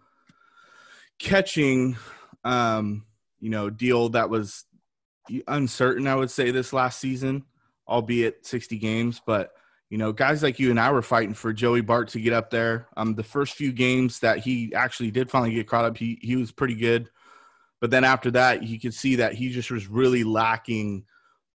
catching 1.18 1.96
um 2.44 3.06
you 3.40 3.48
know 3.48 3.70
deal 3.70 4.10
that 4.10 4.28
was 4.28 4.64
uncertain 5.48 6.06
i 6.06 6.14
would 6.14 6.30
say 6.30 6.50
this 6.50 6.72
last 6.72 6.98
season 6.98 7.44
albeit 7.88 8.44
60 8.44 8.76
games 8.78 9.22
but 9.24 9.52
you 9.90 9.98
know 9.98 10.10
guys 10.10 10.42
like 10.42 10.58
you 10.58 10.70
and 10.70 10.80
i 10.80 10.90
were 10.90 11.02
fighting 11.02 11.34
for 11.34 11.52
joey 11.52 11.80
bart 11.80 12.08
to 12.08 12.20
get 12.20 12.32
up 12.32 12.50
there. 12.50 12.88
Um 12.96 13.14
the 13.14 13.22
first 13.22 13.54
few 13.54 13.72
games 13.72 14.18
that 14.20 14.38
he 14.38 14.74
actually 14.74 15.12
did 15.12 15.30
finally 15.30 15.54
get 15.54 15.68
caught 15.68 15.84
up 15.84 15.96
he 15.96 16.18
he 16.20 16.34
was 16.34 16.50
pretty 16.50 16.74
good 16.74 17.10
but 17.80 17.90
then 17.90 18.02
after 18.02 18.32
that 18.32 18.64
you 18.64 18.80
could 18.80 18.94
see 18.94 19.16
that 19.16 19.34
he 19.34 19.50
just 19.50 19.70
was 19.70 19.86
really 19.86 20.24
lacking 20.24 21.04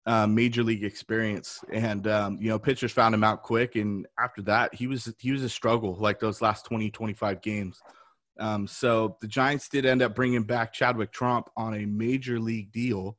uh, 0.05 0.27
major 0.27 0.63
league 0.63 0.83
experience, 0.83 1.63
and 1.71 2.07
um, 2.07 2.37
you 2.39 2.49
know 2.49 2.59
pitchers 2.59 2.91
found 2.91 3.15
him 3.15 3.23
out 3.23 3.41
quick. 3.43 3.75
And 3.75 4.05
after 4.19 4.41
that, 4.43 4.73
he 4.73 4.87
was 4.87 5.11
he 5.19 5.31
was 5.31 5.43
a 5.43 5.49
struggle 5.49 5.95
like 5.95 6.19
those 6.19 6.41
last 6.41 6.65
20, 6.65 6.91
25 6.91 7.41
games. 7.41 7.81
Um, 8.39 8.67
so 8.67 9.17
the 9.21 9.27
Giants 9.27 9.69
did 9.69 9.85
end 9.85 10.01
up 10.01 10.13
bringing 10.13 10.43
back 10.43 10.73
Chadwick 10.73 11.11
Tromp 11.11 11.47
on 11.55 11.73
a 11.73 11.85
major 11.85 12.39
league 12.39 12.71
deal, 12.71 13.17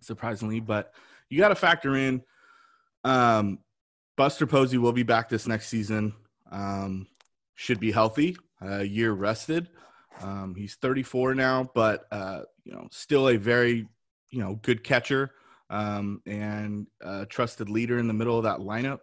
surprisingly. 0.00 0.60
But 0.60 0.94
you 1.28 1.38
got 1.38 1.48
to 1.48 1.54
factor 1.54 1.96
in 1.96 2.22
Um, 3.04 3.58
Buster 4.16 4.46
Posey 4.46 4.78
will 4.78 4.92
be 4.92 5.02
back 5.02 5.28
this 5.28 5.46
next 5.46 5.68
season. 5.68 6.14
Um, 6.50 7.06
should 7.54 7.80
be 7.80 7.92
healthy, 7.92 8.36
a 8.60 8.84
year 8.84 9.12
rested. 9.12 9.68
Um, 10.20 10.54
he's 10.54 10.74
34 10.76 11.34
now, 11.34 11.70
but 11.74 12.06
uh, 12.10 12.42
you 12.64 12.72
know, 12.72 12.88
still 12.90 13.28
a 13.28 13.36
very 13.36 13.86
you 14.30 14.42
know 14.42 14.54
good 14.62 14.82
catcher 14.84 15.32
um, 15.70 16.20
and 16.26 16.86
a 17.00 17.24
trusted 17.24 17.70
leader 17.70 17.98
in 17.98 18.08
the 18.08 18.14
middle 18.14 18.36
of 18.36 18.44
that 18.44 18.58
lineup. 18.58 18.98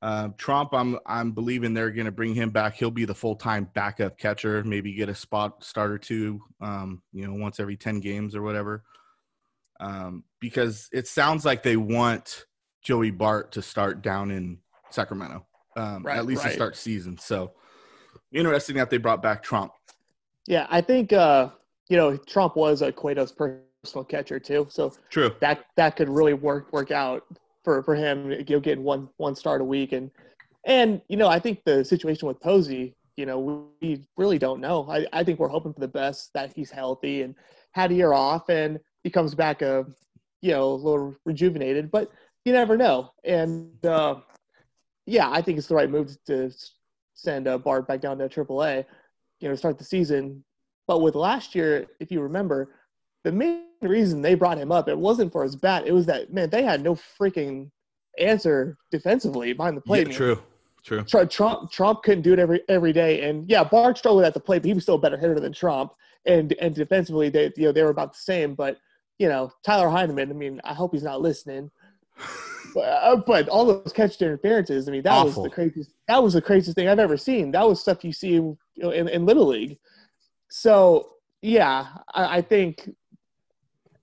Uh, 0.00 0.28
Tromp, 0.36 0.68
I'm 0.72 0.98
I'm 1.06 1.32
believing 1.32 1.72
they're 1.74 1.90
going 1.90 2.04
to 2.04 2.12
bring 2.12 2.34
him 2.34 2.50
back. 2.50 2.74
He'll 2.76 2.90
be 2.90 3.04
the 3.04 3.14
full 3.14 3.36
time 3.36 3.68
backup 3.74 4.18
catcher. 4.18 4.62
Maybe 4.62 4.92
get 4.92 5.08
a 5.08 5.14
spot 5.14 5.64
start 5.64 5.90
or 5.90 5.98
two, 5.98 6.40
um, 6.60 7.02
you 7.12 7.26
know, 7.26 7.34
once 7.34 7.58
every 7.58 7.76
ten 7.76 8.00
games 8.00 8.36
or 8.36 8.42
whatever. 8.42 8.84
Um, 9.80 10.24
because 10.40 10.88
it 10.92 11.08
sounds 11.08 11.44
like 11.44 11.62
they 11.62 11.76
want 11.76 12.44
Joey 12.82 13.10
Bart 13.10 13.52
to 13.52 13.62
start 13.62 14.02
down 14.02 14.30
in 14.30 14.58
Sacramento, 14.90 15.46
um, 15.76 16.02
Right, 16.02 16.18
at 16.18 16.26
least 16.26 16.44
right. 16.44 16.50
to 16.50 16.54
start 16.54 16.76
season. 16.76 17.18
So 17.18 17.52
interesting 18.30 18.76
that 18.76 18.90
they 18.90 18.98
brought 18.98 19.22
back 19.22 19.42
Tromp. 19.42 19.70
Yeah, 20.46 20.66
I 20.68 20.82
think 20.82 21.14
uh, 21.14 21.48
you 21.88 21.96
know 21.96 22.18
Tromp 22.18 22.56
was 22.56 22.82
a 22.82 22.92
Cueto's 22.92 23.32
personal 23.84 24.04
catcher 24.04 24.40
too, 24.40 24.66
so 24.70 24.92
True. 25.10 25.30
that 25.40 25.66
that 25.76 25.96
could 25.96 26.08
really 26.08 26.32
work 26.32 26.72
work 26.72 26.90
out 26.90 27.24
for 27.62 27.82
for 27.82 27.94
him. 27.94 28.30
You 28.30 28.44
know, 28.48 28.60
getting 28.60 28.82
one 28.82 29.08
one 29.18 29.34
start 29.34 29.60
a 29.60 29.64
week, 29.64 29.92
and 29.92 30.10
and 30.64 31.02
you 31.08 31.16
know 31.16 31.28
I 31.28 31.38
think 31.38 31.62
the 31.64 31.84
situation 31.84 32.26
with 32.26 32.40
Posey, 32.40 32.94
you 33.16 33.26
know, 33.26 33.68
we 33.82 34.06
really 34.16 34.38
don't 34.38 34.60
know. 34.60 34.86
I 34.88 35.06
I 35.12 35.22
think 35.22 35.38
we're 35.38 35.48
hoping 35.48 35.74
for 35.74 35.80
the 35.80 35.88
best 35.88 36.32
that 36.32 36.52
he's 36.54 36.70
healthy 36.70 37.22
and 37.22 37.34
had 37.72 37.90
a 37.90 37.94
year 37.94 38.12
off 38.12 38.48
and 38.48 38.78
he 39.02 39.10
comes 39.10 39.34
back 39.34 39.60
a 39.60 39.84
you 40.40 40.52
know 40.52 40.72
a 40.72 40.74
little 40.74 41.14
rejuvenated, 41.26 41.90
but 41.90 42.10
you 42.46 42.52
never 42.52 42.76
know. 42.76 43.10
And 43.24 43.84
uh, 43.84 44.16
yeah, 45.06 45.30
I 45.30 45.42
think 45.42 45.58
it's 45.58 45.66
the 45.66 45.74
right 45.74 45.90
move 45.90 46.16
to 46.26 46.50
send 47.14 47.46
uh, 47.48 47.58
Bart 47.58 47.86
back 47.86 48.00
down 48.00 48.18
to 48.18 48.28
AAA, 48.28 48.84
you 49.40 49.48
know, 49.48 49.54
start 49.54 49.76
the 49.76 49.84
season. 49.84 50.42
But 50.86 51.00
with 51.00 51.14
last 51.14 51.54
year, 51.54 51.86
if 52.00 52.10
you 52.10 52.20
remember, 52.20 52.74
the 53.24 53.32
main 53.32 53.64
reason 53.82 54.22
they 54.22 54.34
brought 54.34 54.58
him 54.58 54.70
up, 54.70 54.88
it 54.88 54.96
wasn't 54.96 55.32
for 55.32 55.42
his 55.42 55.56
bat. 55.56 55.86
It 55.86 55.92
was 55.92 56.06
that 56.06 56.32
man, 56.32 56.50
they 56.50 56.62
had 56.62 56.82
no 56.82 56.94
freaking 56.94 57.70
answer 58.18 58.76
defensively 58.90 59.52
behind 59.52 59.76
the 59.76 59.80
plate. 59.80 60.08
Yeah, 60.08 60.16
true. 60.16 60.42
True. 60.84 61.02
Tr- 61.02 61.24
Tromp 61.24 61.72
Tromp 61.72 62.02
couldn't 62.02 62.22
do 62.22 62.34
it 62.34 62.38
every 62.38 62.60
every 62.68 62.92
day, 62.92 63.28
and 63.28 63.48
yeah, 63.48 63.64
Bart 63.64 63.96
struggled 63.96 64.24
at 64.24 64.34
the 64.34 64.40
plate, 64.40 64.60
but 64.60 64.66
he 64.66 64.74
was 64.74 64.82
still 64.82 64.96
a 64.96 65.00
better 65.00 65.16
hitter 65.16 65.40
than 65.40 65.52
Tromp. 65.52 65.92
And 66.26 66.54
and 66.60 66.74
defensively, 66.74 67.30
they 67.30 67.52
you 67.56 67.64
know 67.64 67.72
they 67.72 67.82
were 67.82 67.88
about 67.88 68.12
the 68.12 68.18
same. 68.18 68.54
But 68.54 68.78
you 69.18 69.28
know 69.28 69.50
Tyler 69.64 69.88
Heineman, 69.88 70.30
I 70.30 70.34
mean, 70.34 70.60
I 70.62 70.74
hope 70.74 70.92
he's 70.92 71.02
not 71.02 71.20
listening. 71.20 71.70
But, 72.72 72.80
uh, 72.80 73.16
but 73.24 73.48
all 73.48 73.66
those 73.66 73.92
catch 73.92 74.20
interferences, 74.20 74.88
I 74.88 74.90
mean, 74.90 75.02
that 75.02 75.12
Awful. 75.12 75.44
was 75.44 75.50
the 75.50 75.54
craziest. 75.54 75.90
That 76.08 76.20
was 76.20 76.32
the 76.32 76.42
craziest 76.42 76.74
thing 76.74 76.88
I've 76.88 76.98
ever 76.98 77.16
seen. 77.16 77.52
That 77.52 77.68
was 77.68 77.80
stuff 77.80 78.02
you 78.02 78.12
see 78.12 78.32
you 78.32 78.58
know, 78.76 78.90
in, 78.90 79.06
in 79.06 79.24
little 79.24 79.46
league. 79.46 79.78
So 80.50 81.14
yeah, 81.44 81.88
I, 82.14 82.38
I 82.38 82.42
think, 82.42 82.90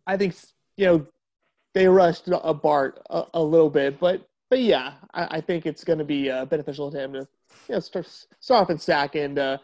I 0.07 0.17
think 0.17 0.35
you 0.77 0.85
know, 0.85 1.07
they 1.73 1.87
rushed 1.87 2.27
a 2.27 2.53
Bart 2.53 2.99
a, 3.09 3.23
a 3.33 3.41
little 3.43 3.69
bit, 3.69 3.99
but 3.99 4.27
but 4.49 4.59
yeah, 4.59 4.93
I, 5.13 5.37
I 5.37 5.41
think 5.41 5.65
it's 5.65 5.83
going 5.83 5.99
to 5.99 6.05
be 6.05 6.29
uh, 6.29 6.45
beneficial 6.45 6.91
to 6.91 6.99
him 6.99 7.13
to 7.13 7.19
you 7.67 7.75
know 7.75 7.79
start 7.79 8.07
start 8.39 8.63
off 8.63 8.69
in 8.69 8.77
sack 8.77 9.15
and 9.15 9.39
uh, 9.39 9.57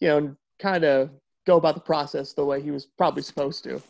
you 0.00 0.08
know 0.08 0.36
kind 0.58 0.84
of 0.84 1.10
go 1.46 1.56
about 1.56 1.74
the 1.74 1.80
process 1.80 2.32
the 2.32 2.44
way 2.44 2.62
he 2.62 2.70
was 2.70 2.86
probably 2.86 3.22
supposed 3.22 3.64
to. 3.64 3.82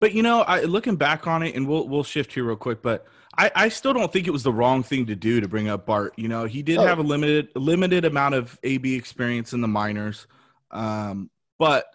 But 0.00 0.12
you 0.12 0.22
know, 0.22 0.42
I 0.42 0.62
looking 0.62 0.96
back 0.96 1.26
on 1.26 1.42
it, 1.42 1.54
and 1.54 1.66
we'll 1.66 1.88
we'll 1.88 2.04
shift 2.04 2.32
here 2.34 2.44
real 2.44 2.56
quick. 2.56 2.82
But 2.82 3.06
I, 3.38 3.50
I 3.54 3.68
still 3.70 3.94
don't 3.94 4.12
think 4.12 4.26
it 4.26 4.30
was 4.30 4.42
the 4.42 4.52
wrong 4.52 4.82
thing 4.82 5.06
to 5.06 5.16
do 5.16 5.40
to 5.40 5.48
bring 5.48 5.68
up 5.68 5.86
Bart. 5.86 6.12
You 6.16 6.28
know, 6.28 6.44
he 6.44 6.62
did 6.62 6.78
Oh. 6.78 6.86
have 6.86 6.98
a 6.98 7.02
limited 7.02 7.48
limited 7.54 8.04
amount 8.04 8.34
of 8.34 8.58
AB 8.62 8.94
experience 8.94 9.54
in 9.54 9.62
the 9.62 9.68
minors, 9.68 10.26
um, 10.70 11.30
but 11.58 11.86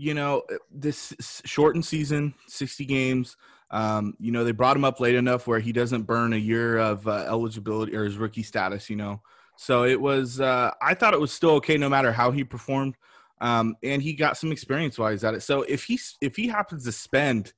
you 0.00 0.14
know, 0.14 0.42
this 0.70 1.14
shortened 1.44 1.84
season, 1.84 2.34
sixty 2.46 2.84
games. 2.84 3.36
Um, 3.70 4.14
you 4.18 4.32
know, 4.32 4.42
they 4.42 4.52
brought 4.52 4.76
him 4.76 4.84
up 4.84 4.98
late 4.98 5.14
enough 5.14 5.46
where 5.46 5.60
he 5.60 5.72
doesn't 5.72 6.02
burn 6.02 6.32
a 6.32 6.36
year 6.36 6.78
of 6.78 7.06
uh, 7.06 7.24
eligibility 7.28 7.94
or 7.94 8.04
his 8.04 8.16
rookie 8.16 8.42
status. 8.42 8.90
You 8.90 8.96
know, 8.96 9.22
so 9.56 9.84
it 9.84 10.00
was. 10.00 10.40
Uh, 10.40 10.72
I 10.82 10.94
thought 10.94 11.14
it 11.14 11.20
was 11.20 11.32
still 11.32 11.50
okay 11.56 11.76
no 11.76 11.88
matter 11.88 12.12
how 12.12 12.30
he 12.30 12.44
performed 12.44 12.96
um, 13.40 13.76
and 13.82 14.02
he 14.02 14.12
got 14.12 14.36
some 14.36 14.52
experience 14.52 14.98
wise 14.98 15.24
at 15.24 15.34
it. 15.34 15.42
So 15.42 15.62
if 15.62 15.84
he 15.84 15.98
if 16.20 16.36
he 16.36 16.46
happens 16.48 16.84
to 16.84 16.92
spend, 16.92 17.52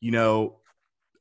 you 0.00 0.10
know, 0.10 0.56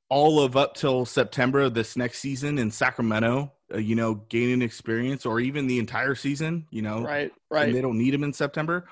all 0.10 0.40
of 0.42 0.58
up 0.58 0.76
till 0.76 1.06
September 1.06 1.62
of 1.62 1.74
this 1.74 1.96
next 1.96 2.20
season 2.20 2.58
in 2.58 2.72
Sacramento, 2.72 3.52
uh, 3.74 3.78
you 3.78 3.96
know, 3.96 4.16
gaining 4.30 4.62
experience, 4.62 5.26
or 5.26 5.40
even 5.40 5.68
the 5.68 5.80
entire 5.80 6.16
season, 6.16 6.68
you 6.72 6.82
know, 6.82 7.02
Right, 7.02 7.32
right. 7.50 7.68
and 7.68 7.76
they 7.76 7.82
don't 7.82 7.98
need 7.98 8.14
him 8.14 8.24
in 8.24 8.34
September, 8.34 8.88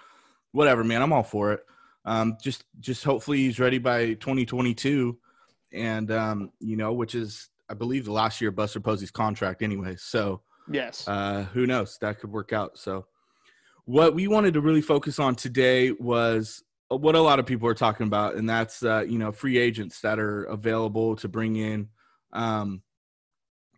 whatever, 0.53 0.83
man, 0.83 1.01
I'm 1.01 1.11
all 1.11 1.23
for 1.23 1.51
it. 1.51 1.65
Um, 2.05 2.37
just 2.41 2.63
just 2.79 3.03
hopefully 3.03 3.39
he's 3.39 3.59
ready 3.59 3.77
by 3.77 4.13
2022, 4.13 5.17
and 5.73 6.11
um, 6.11 6.51
you 6.59 6.77
know, 6.77 6.93
which 6.93 7.15
is 7.15 7.49
I 7.69 7.73
believe 7.73 8.05
the 8.05 8.13
last 8.13 8.39
year 8.39 8.49
of 8.49 8.55
Buster 8.55 8.79
Posey's 8.79 9.11
contract 9.11 9.61
anyway. 9.61 9.95
So 9.97 10.41
Yes. 10.71 11.07
uh, 11.07 11.43
who 11.53 11.65
knows? 11.65 11.97
That 11.99 12.19
could 12.19 12.31
work 12.31 12.53
out. 12.53 12.77
So, 12.77 13.05
what 13.85 14.13
we 14.13 14.27
wanted 14.27 14.53
to 14.53 14.61
really 14.61 14.81
focus 14.81 15.19
on 15.19 15.35
today 15.35 15.91
was 15.91 16.63
what 16.89 17.15
a 17.15 17.21
lot 17.21 17.39
of 17.39 17.45
people 17.45 17.67
are 17.67 17.73
talking 17.73 18.07
about, 18.07 18.35
and 18.35 18.49
that's 18.49 18.83
uh, 18.83 19.03
you 19.07 19.17
know 19.17 19.31
free 19.31 19.57
agents 19.57 20.01
that 20.01 20.19
are 20.19 20.43
available 20.45 21.15
to 21.17 21.27
bring 21.27 21.55
in. 21.55 21.89
Um, 22.31 22.81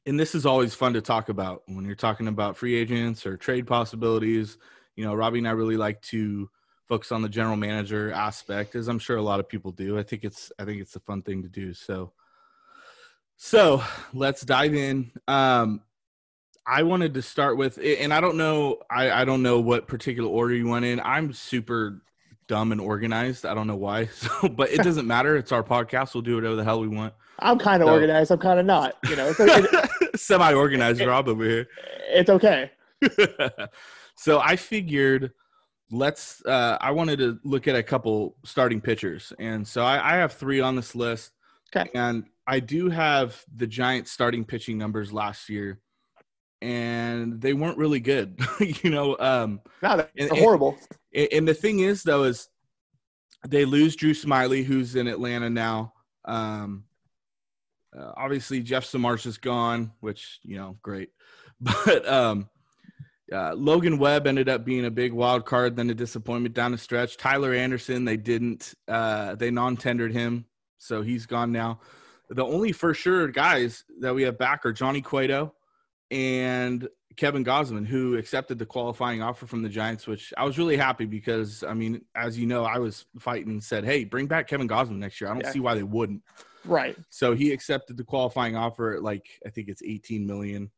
and 0.07 0.19
this 0.19 0.35
is 0.35 0.45
always 0.45 0.75
fun 0.75 0.93
to 0.93 1.01
talk 1.01 1.29
about 1.29 1.63
when 1.65 1.85
you're 1.85 1.95
talking 1.95 2.27
about 2.27 2.57
free 2.57 2.75
agents 2.75 3.25
or 3.25 3.37
trade 3.37 3.65
possibilities. 3.65 4.57
You 4.95 5.05
know, 5.05 5.15
Robbie 5.15 5.39
and 5.39 5.47
I 5.47 5.51
really 5.51 5.77
like 5.77 6.01
to 6.03 6.49
focus 6.87 7.11
on 7.11 7.21
the 7.21 7.29
general 7.29 7.55
manager 7.55 8.11
aspect, 8.11 8.75
as 8.75 8.87
I'm 8.87 8.99
sure 8.99 9.17
a 9.17 9.21
lot 9.21 9.39
of 9.39 9.49
people 9.49 9.71
do. 9.71 9.97
I 9.97 10.03
think 10.03 10.23
it's 10.23 10.51
I 10.59 10.65
think 10.65 10.81
it's 10.81 10.95
a 10.95 10.99
fun 10.99 11.21
thing 11.21 11.43
to 11.43 11.49
do. 11.49 11.73
So, 11.73 12.13
so 13.37 13.83
let's 14.13 14.41
dive 14.41 14.75
in. 14.75 15.11
Um, 15.27 15.81
I 16.67 16.83
wanted 16.83 17.13
to 17.13 17.21
start 17.21 17.57
with, 17.57 17.77
and 17.77 18.11
I 18.13 18.21
don't 18.21 18.37
know, 18.37 18.79
I, 18.89 19.11
I 19.11 19.25
don't 19.25 19.43
know 19.43 19.59
what 19.59 19.87
particular 19.87 20.27
order 20.29 20.55
you 20.55 20.67
went 20.67 20.83
in. 20.83 20.99
I'm 20.99 21.31
super 21.31 22.01
dumb 22.47 22.71
and 22.71 22.81
organized. 22.81 23.45
I 23.45 23.53
don't 23.53 23.67
know 23.67 23.75
why, 23.75 24.05
so, 24.13 24.49
but 24.49 24.71
it 24.71 24.81
doesn't 24.81 25.05
matter. 25.07 25.37
It's 25.37 25.51
our 25.51 25.63
podcast. 25.63 26.13
We'll 26.13 26.23
do 26.23 26.35
whatever 26.35 26.55
the 26.55 26.63
hell 26.63 26.79
we 26.81 26.87
want. 26.87 27.13
I'm 27.39 27.59
kind 27.59 27.83
of 27.83 27.87
so- 27.87 27.93
organized. 27.93 28.31
I'm 28.31 28.39
kind 28.39 28.59
of 28.59 28.65
not. 28.65 28.95
You 29.09 29.15
know, 29.15 29.27
it's, 29.37 29.39
it, 29.39 30.15
Semi-organized, 30.19 31.01
Rob 31.01 31.27
over 31.27 31.43
here. 31.43 31.67
it's 32.07 32.29
okay. 32.29 32.71
so 34.15 34.39
I 34.39 34.55
figured 34.55 35.33
let's. 35.91 36.43
Uh, 36.45 36.77
I 36.81 36.91
wanted 36.91 37.19
to 37.19 37.39
look 37.43 37.67
at 37.67 37.75
a 37.75 37.83
couple 37.83 38.35
starting 38.43 38.81
pitchers, 38.81 39.31
and 39.39 39.67
so 39.67 39.83
I, 39.83 40.13
I 40.13 40.17
have 40.17 40.33
three 40.33 40.59
on 40.61 40.75
this 40.75 40.95
list. 40.95 41.31
Okay. 41.75 41.89
and 41.95 42.25
I 42.47 42.59
do 42.61 42.89
have 42.89 43.43
the 43.53 43.67
Giants 43.67 44.11
starting 44.11 44.45
pitching 44.45 44.77
numbers 44.77 45.11
last 45.11 45.49
year, 45.49 45.79
and 46.61 47.41
they 47.41 47.53
weren't 47.53 47.77
really 47.77 47.99
good. 47.99 48.39
you 48.83 48.89
know, 48.91 49.17
um, 49.19 49.61
No, 49.81 49.97
they're 49.97 50.09
And- 50.17 50.29
horrible. 50.31 50.77
and, 51.13 51.27
and 51.31 51.47
the 51.47 51.53
thing 51.53 51.79
is, 51.79 52.03
though, 52.03 52.23
is 52.23 52.47
they 53.47 53.65
lose 53.65 53.95
Drew 53.95 54.13
Smyly, 54.13 54.63
who's 54.63 54.95
in 54.95 55.07
Atlanta 55.07 55.49
now. 55.49 55.93
Um, 56.23 56.85
uh, 57.97 58.11
obviously, 58.15 58.61
Jeff 58.61 58.85
Samar's 58.85 59.25
is 59.25 59.37
gone, 59.37 59.91
which 59.99 60.39
you 60.43 60.57
know, 60.57 60.77
great. 60.81 61.09
But 61.61 62.07
um, 62.07 62.49
uh, 63.31 63.53
Logan 63.55 63.97
Webb 63.97 64.27
ended 64.27 64.49
up 64.49 64.63
being 64.65 64.85
a 64.85 64.91
big 64.91 65.11
wild 65.13 65.45
card, 65.45 65.75
then 65.75 65.89
a 65.89 65.93
disappointment 65.95 66.53
down 66.53 66.71
the 66.71 66.77
stretch. 66.77 67.17
Tyler 67.17 67.53
Anderson, 67.53 68.05
they 68.05 68.17
didn't, 68.17 68.73
uh, 68.87 69.35
they 69.35 69.49
non-tendered 69.51 70.11
him, 70.13 70.45
so 70.77 71.01
he's 71.01 71.25
gone 71.25 71.51
now. 71.51 71.79
The 72.29 72.45
only 72.45 72.71
for 72.71 72.93
sure 72.93 73.27
guys 73.27 73.83
that 73.99 74.13
we 74.13 74.23
have 74.23 74.37
back 74.37 74.65
are 74.65 74.71
Johnny 74.73 75.01
Cueto 75.01 75.53
and 76.11 76.87
Kevin 77.17 77.45
Gausman, 77.45 77.85
who 77.85 78.17
accepted 78.17 78.59
the 78.59 78.65
qualifying 78.65 79.21
offer 79.21 79.45
from 79.47 79.61
the 79.63 79.69
Giants, 79.69 80.05
which 80.05 80.33
I 80.37 80.43
was 80.43 80.57
really 80.57 80.75
happy 80.77 81.05
because, 81.05 81.63
I 81.63 81.73
mean, 81.73 82.01
as 82.15 82.37
you 82.37 82.45
know, 82.45 82.63
I 82.65 82.77
was 82.77 83.05
fighting 83.19 83.51
and 83.51 83.63
said, 83.63 83.85
hey, 83.85 84.03
bring 84.03 84.27
back 84.27 84.47
Kevin 84.47 84.67
Gausman 84.67 84.97
next 84.97 85.21
year. 85.21 85.29
I 85.29 85.33
don't 85.33 85.43
Yeah. 85.43 85.51
see 85.51 85.59
why 85.59 85.75
they 85.75 85.83
wouldn't. 85.83 86.21
Right. 86.65 86.97
So 87.09 87.33
he 87.33 87.51
accepted 87.51 87.95
the 87.97 88.03
qualifying 88.03 88.55
offer 88.55 88.93
at 88.95 89.03
like, 89.03 89.27
I 89.45 89.49
think 89.49 89.69
it's 89.69 89.81
18 89.83 90.25
million 90.25 90.71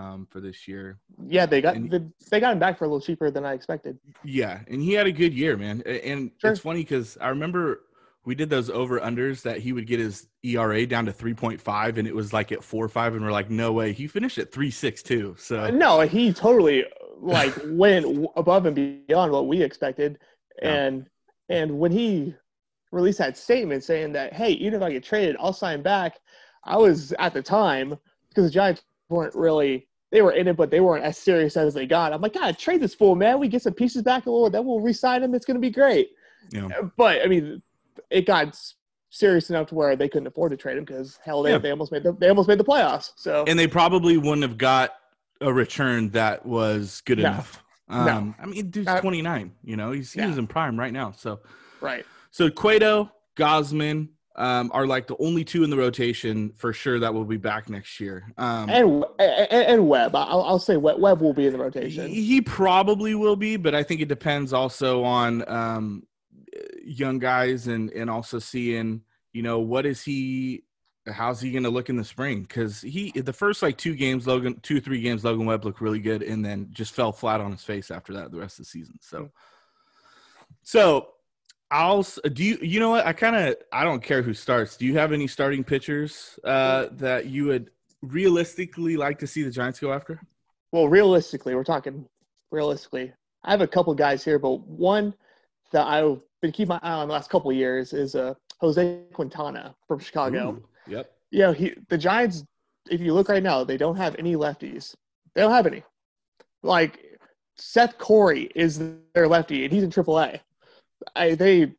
um, 0.00 0.26
for 0.30 0.40
this 0.40 0.66
year. 0.66 0.98
Yeah, 1.26 1.46
they 1.46 1.60
got 1.60 1.76
And- 1.76 2.12
they, 2.30 2.40
got 2.40 2.52
him 2.52 2.58
back 2.58 2.78
for 2.78 2.84
a 2.84 2.88
little 2.88 3.00
cheaper 3.00 3.30
than 3.30 3.44
I 3.44 3.52
expected. 3.52 3.98
Yeah. 4.24 4.60
And 4.68 4.80
he 4.80 4.92
had 4.94 5.06
a 5.06 5.12
good 5.12 5.34
year, 5.34 5.56
man. 5.56 5.82
And 5.82 6.30
Sure. 6.38 6.50
it's 6.50 6.60
funny 6.60 6.80
because 6.80 7.18
I 7.20 7.28
remember 7.28 7.82
we 8.24 8.34
did 8.34 8.50
those 8.50 8.70
over 8.70 9.00
unders 9.00 9.42
that 9.42 9.58
he 9.58 9.72
would 9.72 9.86
get 9.86 9.98
his 9.98 10.28
ERA 10.42 10.86
down 10.86 11.06
to 11.06 11.12
3.5 11.12 11.98
and 11.98 12.06
it 12.06 12.14
was 12.14 12.32
like 12.32 12.52
at 12.52 12.62
4 12.62 12.88
5. 12.88 13.14
And 13.14 13.24
we're 13.24 13.32
like, 13.32 13.50
no 13.50 13.72
way. 13.72 13.92
He 13.92 14.06
finished 14.06 14.38
at 14.38 14.50
3.6 14.52 15.02
too. 15.02 15.34
So 15.38 15.70
No, 15.70 16.00
he 16.00 16.32
totally 16.32 16.84
like 17.18 17.54
went 17.66 18.28
above 18.36 18.66
and 18.66 18.74
beyond 19.06 19.32
what 19.32 19.46
we 19.46 19.62
expected, 19.62 20.18
Yeah. 20.62 20.72
and 20.74 21.06
and 21.50 21.78
when 21.78 21.90
he 21.92 22.34
released 22.92 23.18
that 23.18 23.36
statement 23.36 23.82
saying 23.84 24.12
that, 24.12 24.32
hey, 24.32 24.52
even 24.52 24.74
if 24.74 24.82
I 24.82 24.92
get 24.92 25.02
traded, 25.04 25.36
I'll 25.38 25.52
sign 25.52 25.82
back. 25.82 26.18
I 26.64 26.76
was 26.76 27.12
at 27.18 27.34
the 27.34 27.42
time 27.42 27.96
because 28.28 28.44
the 28.44 28.50
Giants 28.50 28.82
weren't 29.08 29.34
really 29.34 29.88
they 30.10 30.22
were 30.22 30.32
in 30.32 30.48
it, 30.48 30.56
but 30.56 30.70
they 30.70 30.80
weren't 30.80 31.04
as 31.04 31.16
serious 31.16 31.56
as 31.56 31.74
they 31.74 31.86
got. 31.86 32.12
I'm 32.12 32.20
like, 32.20 32.34
God, 32.34 32.58
trade 32.58 32.80
this 32.80 32.94
fool, 32.94 33.14
man. 33.14 33.38
We 33.38 33.48
get 33.48 33.62
some 33.62 33.74
pieces 33.74 34.02
back, 34.02 34.26
and 34.26 34.54
then 34.54 34.66
we'll 34.66 34.80
re-sign 34.80 35.22
him. 35.22 35.34
It's 35.34 35.46
going 35.46 35.54
to 35.54 35.60
be 35.60 35.70
great. 35.70 36.10
Yeah. 36.50 36.68
But 36.96 37.22
I 37.22 37.26
mean, 37.26 37.62
it 38.10 38.26
got 38.26 38.58
serious 39.10 39.50
enough 39.50 39.68
to 39.68 39.74
where 39.74 39.96
they 39.96 40.08
couldn't 40.08 40.26
afford 40.26 40.50
to 40.50 40.56
trade 40.56 40.78
him 40.78 40.84
because 40.84 41.18
hell, 41.24 41.42
they, 41.42 41.50
yeah. 41.50 41.58
they 41.58 41.70
almost 41.70 41.92
made 41.92 42.02
the 42.02 42.12
they 42.12 42.28
almost 42.28 42.48
made 42.48 42.58
the 42.58 42.64
playoffs. 42.64 43.12
So 43.16 43.44
and 43.46 43.58
they 43.58 43.66
probably 43.66 44.16
wouldn't 44.16 44.42
have 44.42 44.58
got 44.58 44.94
a 45.40 45.52
return 45.52 46.10
that 46.10 46.44
was 46.44 47.02
good 47.02 47.18
no. 47.18 47.30
enough. 47.30 47.62
Um, 47.88 48.06
no. 48.06 48.34
I 48.40 48.46
mean, 48.46 48.70
dude's 48.70 48.88
uh, 48.88 49.00
29. 49.00 49.52
You 49.64 49.76
know, 49.76 49.92
he's 49.92 50.12
he's 50.12 50.22
yeah. 50.22 50.36
in 50.36 50.46
prime 50.46 50.78
right 50.78 50.92
now. 50.92 51.12
So 51.12 51.40
right. 51.80 52.04
So 52.30 52.50
Cueto, 52.50 53.10
Gausman, 53.36 54.08
um, 54.40 54.70
are 54.72 54.86
like 54.86 55.06
the 55.06 55.16
only 55.18 55.44
two 55.44 55.62
in 55.64 55.70
the 55.70 55.76
rotation 55.76 56.50
for 56.56 56.72
sure 56.72 56.98
that 56.98 57.12
will 57.12 57.26
be 57.26 57.36
back 57.36 57.68
next 57.68 58.00
year. 58.00 58.32
Um, 58.38 58.70
and, 58.70 59.04
and, 59.18 59.66
and 59.66 59.88
Webb, 59.88 60.16
I'll, 60.16 60.42
I'll 60.42 60.58
say 60.58 60.78
Webb 60.78 61.20
will 61.20 61.34
be 61.34 61.46
in 61.46 61.52
the 61.52 61.58
rotation. 61.58 62.08
He, 62.08 62.24
he, 62.24 62.40
probably 62.40 63.14
will 63.14 63.36
be, 63.36 63.56
but 63.56 63.74
I 63.74 63.82
think 63.82 64.00
it 64.00 64.08
depends 64.08 64.54
also 64.54 65.04
on 65.04 65.46
um, 65.46 66.04
young 66.82 67.18
guys 67.18 67.66
and 67.66 67.90
and 67.90 68.08
also 68.08 68.38
seeing 68.38 69.02
you 69.32 69.42
know 69.42 69.60
what 69.60 69.86
is 69.86 70.02
he 70.02 70.64
how's 71.06 71.40
he 71.40 71.50
going 71.52 71.62
to 71.62 71.70
look 71.70 71.88
in 71.88 71.96
the 71.96 72.04
spring 72.04 72.42
because 72.42 72.80
he 72.80 73.10
the 73.12 73.32
first 73.32 73.62
like 73.62 73.76
two 73.76 73.94
games 73.94 74.26
logan 74.26 74.58
two 74.62 74.80
three 74.80 75.00
games 75.00 75.24
logan 75.24 75.46
webb 75.46 75.64
looked 75.64 75.80
really 75.80 75.98
good 75.98 76.22
and 76.22 76.44
then 76.44 76.68
just 76.72 76.92
fell 76.92 77.12
flat 77.12 77.40
on 77.40 77.52
his 77.52 77.62
face 77.62 77.90
after 77.90 78.12
that 78.12 78.30
the 78.30 78.38
rest 78.38 78.58
of 78.58 78.64
the 78.64 78.70
season 78.70 78.98
so 79.00 79.30
so 80.62 81.08
i'll 81.70 82.04
do 82.32 82.44
you 82.44 82.58
you 82.62 82.80
know 82.80 82.90
what 82.90 83.06
i 83.06 83.12
kind 83.12 83.36
of 83.36 83.54
i 83.72 83.84
don't 83.84 84.02
care 84.02 84.22
who 84.22 84.34
starts 84.34 84.76
do 84.76 84.86
you 84.86 84.96
have 84.96 85.12
any 85.12 85.26
starting 85.26 85.62
pitchers 85.62 86.38
uh 86.44 86.86
that 86.92 87.26
you 87.26 87.44
would 87.44 87.70
realistically 88.02 88.96
like 88.96 89.18
to 89.18 89.26
see 89.26 89.42
the 89.42 89.50
giants 89.50 89.78
go 89.78 89.92
after 89.92 90.20
well 90.72 90.88
realistically 90.88 91.54
we're 91.54 91.64
talking 91.64 92.04
realistically 92.50 93.12
i 93.44 93.50
have 93.50 93.60
a 93.60 93.66
couple 93.66 93.94
guys 93.94 94.24
here 94.24 94.38
but 94.38 94.60
one 94.66 95.14
that 95.70 95.86
i've 95.86 96.18
been 96.42 96.50
keeping 96.50 96.70
my 96.70 96.80
eye 96.82 96.92
on 96.92 97.08
the 97.08 97.14
last 97.14 97.30
couple 97.30 97.52
years 97.52 97.92
is 97.92 98.14
uh 98.14 98.34
jose 98.60 99.00
quintana 99.12 99.74
from 99.86 99.98
chicago 99.98 100.52
Ooh 100.52 100.64
Yep. 100.90 101.12
Yeah, 101.30 101.52
he 101.52 101.74
the 101.88 101.96
Giants. 101.96 102.44
If 102.90 103.00
you 103.00 103.14
look 103.14 103.28
right 103.28 103.42
now, 103.42 103.62
they 103.62 103.76
don't 103.76 103.96
have 103.96 104.16
any 104.18 104.34
lefties. 104.34 104.94
They 105.34 105.42
don't 105.42 105.52
have 105.52 105.66
any. 105.66 105.84
Like 106.62 107.18
Seth 107.56 107.98
Corry 107.98 108.50
is 108.54 108.82
their 109.14 109.28
lefty, 109.28 109.64
and 109.64 109.72
he's 109.72 109.84
in 109.84 109.90
AAA. 109.90 110.40
I, 111.16 111.34
they 111.34 111.72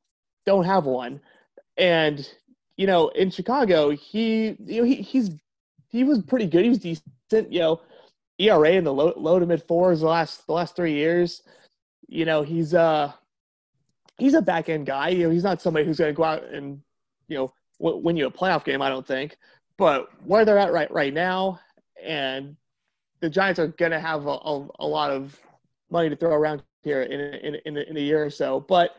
don't 0.45 0.65
have 0.65 0.85
one, 0.85 1.21
and 1.77 2.27
you 2.77 2.87
know, 2.87 3.09
in 3.09 3.29
Chicago, 3.29 3.91
he 3.91 4.55
you 4.65 4.81
know 4.81 4.83
he 4.83 4.95
he's 4.95 5.31
he 5.89 6.03
was 6.03 6.21
pretty 6.23 6.47
good. 6.47 6.63
He 6.63 6.69
was 6.69 6.79
decent. 6.79 7.51
You 7.51 7.59
know, 7.59 7.81
ERA 8.39 8.71
in 8.71 8.83
the 8.83 8.93
low, 8.93 9.13
low 9.15 9.39
to 9.39 9.45
mid 9.45 9.63
fours 9.63 10.01
the 10.01 10.07
last 10.07 10.45
the 10.47 10.53
last 10.53 10.75
three 10.75 10.93
years. 10.93 11.43
You 12.07 12.25
know, 12.25 12.41
he's 12.41 12.73
uh 12.73 13.11
he's 14.17 14.33
a 14.33 14.41
back 14.41 14.69
end 14.69 14.85
guy. 14.85 15.09
You 15.09 15.25
know, 15.25 15.29
he's 15.29 15.43
not 15.43 15.61
somebody 15.61 15.85
who's 15.85 15.97
going 15.97 16.13
to 16.13 16.17
go 16.17 16.23
out 16.23 16.43
and 16.45 16.81
you 17.27 17.37
know 17.37 17.53
win 17.79 18.15
you 18.15 18.27
a 18.27 18.31
playoff 18.31 18.63
game, 18.63 18.81
I 18.81 18.89
don't 18.89 19.05
think. 19.05 19.37
But 19.77 20.09
where 20.25 20.45
they're 20.45 20.59
at 20.59 20.71
right 20.71 20.91
right 20.91 21.13
now, 21.13 21.59
and 22.03 22.55
the 23.19 23.29
Giants 23.29 23.59
are 23.59 23.67
going 23.67 23.91
to 23.91 23.99
have 23.99 24.25
a, 24.25 24.29
a, 24.29 24.67
a, 24.79 24.87
lot 24.87 25.11
of 25.11 25.39
money 25.89 26.09
to 26.09 26.15
throw 26.15 26.31
around 26.31 26.63
here 26.83 27.03
in 27.03 27.19
in, 27.19 27.55
in, 27.65 27.77
in 27.77 27.97
a 27.97 27.99
year 27.99 28.23
or 28.23 28.29
so. 28.29 28.59
But 28.59 28.95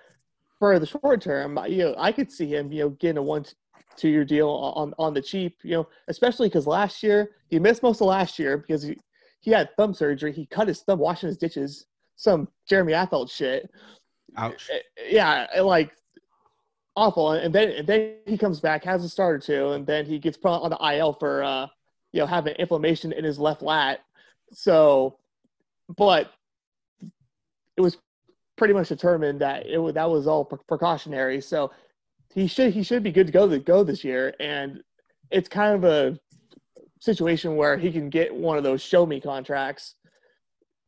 for 0.62 0.78
the 0.78 0.86
short 0.86 1.20
term, 1.20 1.58
you 1.66 1.78
know, 1.78 1.94
I 1.98 2.12
could 2.12 2.30
see 2.30 2.46
him, 2.46 2.70
you 2.70 2.84
know, 2.84 2.90
getting 2.90 3.16
a 3.16 3.22
one 3.22 3.44
two 3.96 4.08
year 4.08 4.24
deal 4.24 4.48
on 4.48 4.94
on 4.96 5.12
the 5.12 5.20
cheap, 5.20 5.56
you 5.64 5.72
know, 5.72 5.88
especially 6.06 6.48
because 6.48 6.68
last 6.68 7.02
year 7.02 7.30
he 7.48 7.58
missed 7.58 7.82
most 7.82 8.00
of 8.00 8.06
last 8.06 8.38
year 8.38 8.58
because 8.58 8.84
he, 8.84 8.96
he 9.40 9.50
had 9.50 9.70
thumb 9.76 9.92
surgery. 9.92 10.30
He 10.30 10.46
cut 10.46 10.68
his 10.68 10.82
thumb 10.82 11.00
washing 11.00 11.26
his 11.26 11.36
dishes, 11.36 11.86
some 12.14 12.46
Jeremy 12.68 12.92
Affeldt 12.92 13.28
shit. 13.28 13.72
Ouch. 14.36 14.70
Eh, 14.72 14.76
eh, 14.76 15.08
yeah, 15.10 15.48
eh, 15.52 15.62
like 15.62 15.90
awful. 16.94 17.32
And 17.32 17.52
then 17.52 17.70
and 17.70 17.84
then 17.88 18.18
he 18.24 18.38
comes 18.38 18.60
back, 18.60 18.84
has 18.84 19.02
a 19.02 19.08
start 19.08 19.34
or 19.34 19.38
two, 19.40 19.70
and 19.70 19.84
then 19.84 20.06
he 20.06 20.20
gets 20.20 20.36
put 20.36 20.50
on 20.50 20.70
the 20.70 20.96
IL 20.96 21.14
for 21.14 21.42
uh, 21.42 21.66
you 22.12 22.20
know 22.20 22.26
having 22.26 22.54
inflammation 22.54 23.10
in 23.10 23.24
his 23.24 23.40
left 23.40 23.62
lat. 23.62 23.98
So, 24.52 25.18
but 25.96 26.30
it 27.76 27.80
was 27.80 27.98
pretty 28.62 28.74
much 28.74 28.88
determined 28.88 29.40
that 29.40 29.66
it 29.66 29.94
that 29.94 30.08
was 30.08 30.28
all 30.28 30.44
precautionary. 30.44 31.40
So 31.40 31.72
he 32.32 32.46
should 32.46 32.72
he 32.72 32.84
should 32.84 33.02
be 33.02 33.10
good 33.10 33.26
to 33.26 33.32
go 33.32 33.48
to 33.48 33.58
go 33.58 33.82
this 33.82 34.04
year, 34.04 34.32
and 34.38 34.80
it's 35.32 35.48
kind 35.48 35.74
of 35.74 35.82
a 35.82 36.16
situation 37.00 37.56
where 37.56 37.76
he 37.76 37.90
can 37.90 38.08
get 38.08 38.32
one 38.32 38.56
of 38.56 38.62
those 38.62 38.80
show 38.80 39.04
me 39.04 39.20
contracts 39.20 39.96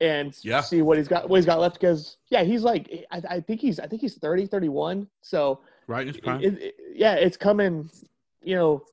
and 0.00 0.38
yeah. 0.44 0.60
see 0.60 0.82
what 0.82 0.98
he's 0.98 1.08
got 1.08 1.28
what 1.28 1.38
he's 1.38 1.46
got 1.46 1.58
left 1.58 1.74
because 1.74 2.18
yeah 2.30 2.44
he's 2.44 2.62
like 2.62 2.88
I, 3.10 3.22
I, 3.28 3.40
think 3.40 3.60
he's 3.60 3.80
I 3.80 3.88
think 3.88 4.02
he's 4.02 4.14
30 4.18 4.46
31 4.46 5.08
so 5.20 5.58
right 5.88 6.22
prime. 6.22 6.42
It, 6.42 6.62
it, 6.62 6.74
yeah, 6.94 7.14
it's 7.14 7.36
coming, 7.36 7.90
you 8.40 8.54
know, 8.54 8.84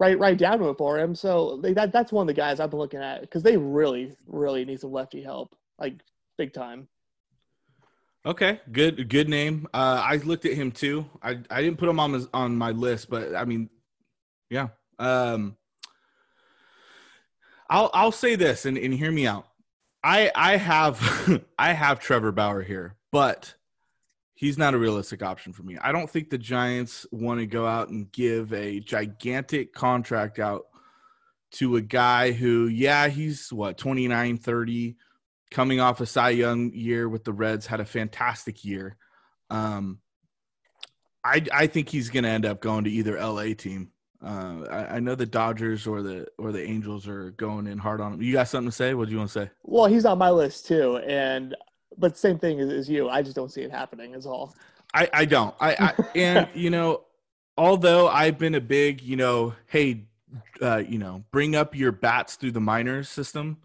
right 0.00 0.18
right 0.18 0.36
down 0.36 0.58
to 0.58 0.70
it 0.70 0.76
for 0.76 0.98
him. 0.98 1.14
So 1.14 1.60
they, 1.62 1.72
that 1.74 1.92
that's 1.92 2.10
one 2.10 2.24
of 2.24 2.34
the 2.34 2.40
guys 2.40 2.58
I've 2.58 2.70
been 2.70 2.80
looking 2.80 3.00
at 3.00 3.20
because 3.20 3.44
they 3.44 3.56
really 3.56 4.16
really 4.26 4.64
need 4.64 4.80
some 4.80 4.90
lefty 4.90 5.22
help, 5.22 5.54
like 5.78 6.00
big 6.36 6.52
time. 6.52 6.88
Okay, 8.26 8.60
good 8.72 9.08
good 9.08 9.28
name. 9.28 9.66
Uh, 9.72 10.02
I 10.04 10.16
looked 10.16 10.44
at 10.44 10.54
him 10.54 10.72
too. 10.72 11.06
I 11.22 11.38
I 11.50 11.62
didn't 11.62 11.78
put 11.78 11.88
him 11.88 12.00
on 12.00 12.28
on 12.34 12.56
my 12.56 12.72
list, 12.72 13.08
but 13.08 13.34
I 13.34 13.44
mean, 13.44 13.70
yeah. 14.50 14.68
Um, 14.98 15.56
I'll 17.70 17.90
I'll 17.94 18.12
say 18.12 18.34
this 18.34 18.66
and, 18.66 18.76
and 18.76 18.92
hear 18.92 19.12
me 19.12 19.26
out. 19.26 19.46
I 20.02 20.30
I 20.34 20.56
have 20.56 21.44
I 21.58 21.72
have 21.72 22.00
Trevor 22.00 22.32
Bauer 22.32 22.62
here, 22.62 22.96
but 23.12 23.54
he's 24.38 24.56
not 24.56 24.72
a 24.72 24.78
realistic 24.78 25.20
option 25.20 25.52
for 25.52 25.64
me. 25.64 25.76
I 25.78 25.90
don't 25.90 26.08
think 26.08 26.30
the 26.30 26.38
Giants 26.38 27.06
want 27.10 27.40
to 27.40 27.46
go 27.46 27.66
out 27.66 27.88
and 27.88 28.10
give 28.12 28.52
a 28.52 28.78
gigantic 28.78 29.72
contract 29.72 30.38
out 30.38 30.66
to 31.50 31.74
a 31.74 31.80
guy 31.80 32.30
who, 32.30 32.68
yeah, 32.68 33.08
he's 33.08 33.52
what, 33.52 33.78
29, 33.78 34.38
30, 34.38 34.96
coming 35.50 35.80
off 35.80 36.00
a 36.00 36.06
Cy 36.06 36.30
Young 36.30 36.72
year 36.72 37.08
with 37.08 37.24
the 37.24 37.32
Reds, 37.32 37.66
had 37.66 37.80
a 37.80 37.84
fantastic 37.84 38.64
year. 38.64 38.96
Um, 39.50 39.98
I, 41.24 41.44
I 41.52 41.66
think 41.66 41.88
he's 41.88 42.10
going 42.10 42.24
to 42.24 42.30
end 42.30 42.46
up 42.46 42.60
going 42.60 42.84
to 42.84 42.90
either 42.90 43.18
LA 43.18 43.54
team. 43.54 43.90
Uh, 44.22 44.64
I, 44.70 44.96
I, 44.96 45.00
know 45.00 45.14
the 45.14 45.26
Dodgers 45.26 45.86
or 45.86 46.02
the 46.02 46.26
or 46.38 46.50
the 46.50 46.62
Angels 46.62 47.06
are 47.06 47.30
going 47.32 47.68
in 47.68 47.78
hard 47.78 48.00
on 48.00 48.14
him. 48.14 48.22
You 48.22 48.32
got 48.32 48.48
something 48.48 48.70
to 48.70 48.74
say? 48.74 48.92
What 48.94 49.06
do 49.06 49.12
you 49.12 49.18
want 49.18 49.30
to 49.30 49.44
say? 49.44 49.50
Well, 49.62 49.86
he's 49.86 50.04
on 50.04 50.18
my 50.18 50.30
list 50.30 50.66
too, 50.66 50.96
and 50.98 51.54
but 51.96 52.16
same 52.16 52.36
thing 52.36 52.58
as, 52.58 52.68
as, 52.68 52.90
you. 52.90 53.08
I 53.08 53.22
just 53.22 53.36
don't 53.36 53.50
see 53.50 53.62
it 53.62 53.70
happening. 53.70 54.14
Is 54.14 54.26
all. 54.26 54.56
I 54.92 55.08
I 55.12 55.24
don't. 55.24 55.54
I, 55.60 55.76
I 55.78 56.04
and 56.18 56.48
you 56.52 56.70
know, 56.70 57.04
although 57.56 58.08
I've 58.08 58.38
been 58.38 58.56
a 58.56 58.60
big 58.60 59.02
you 59.02 59.14
know, 59.14 59.54
hey, 59.66 60.06
uh, 60.60 60.78
you 60.78 60.98
know, 60.98 61.22
bring 61.30 61.54
up 61.54 61.76
your 61.76 61.92
bats 61.92 62.34
through 62.34 62.52
the 62.52 62.60
minors 62.60 63.08
system, 63.08 63.58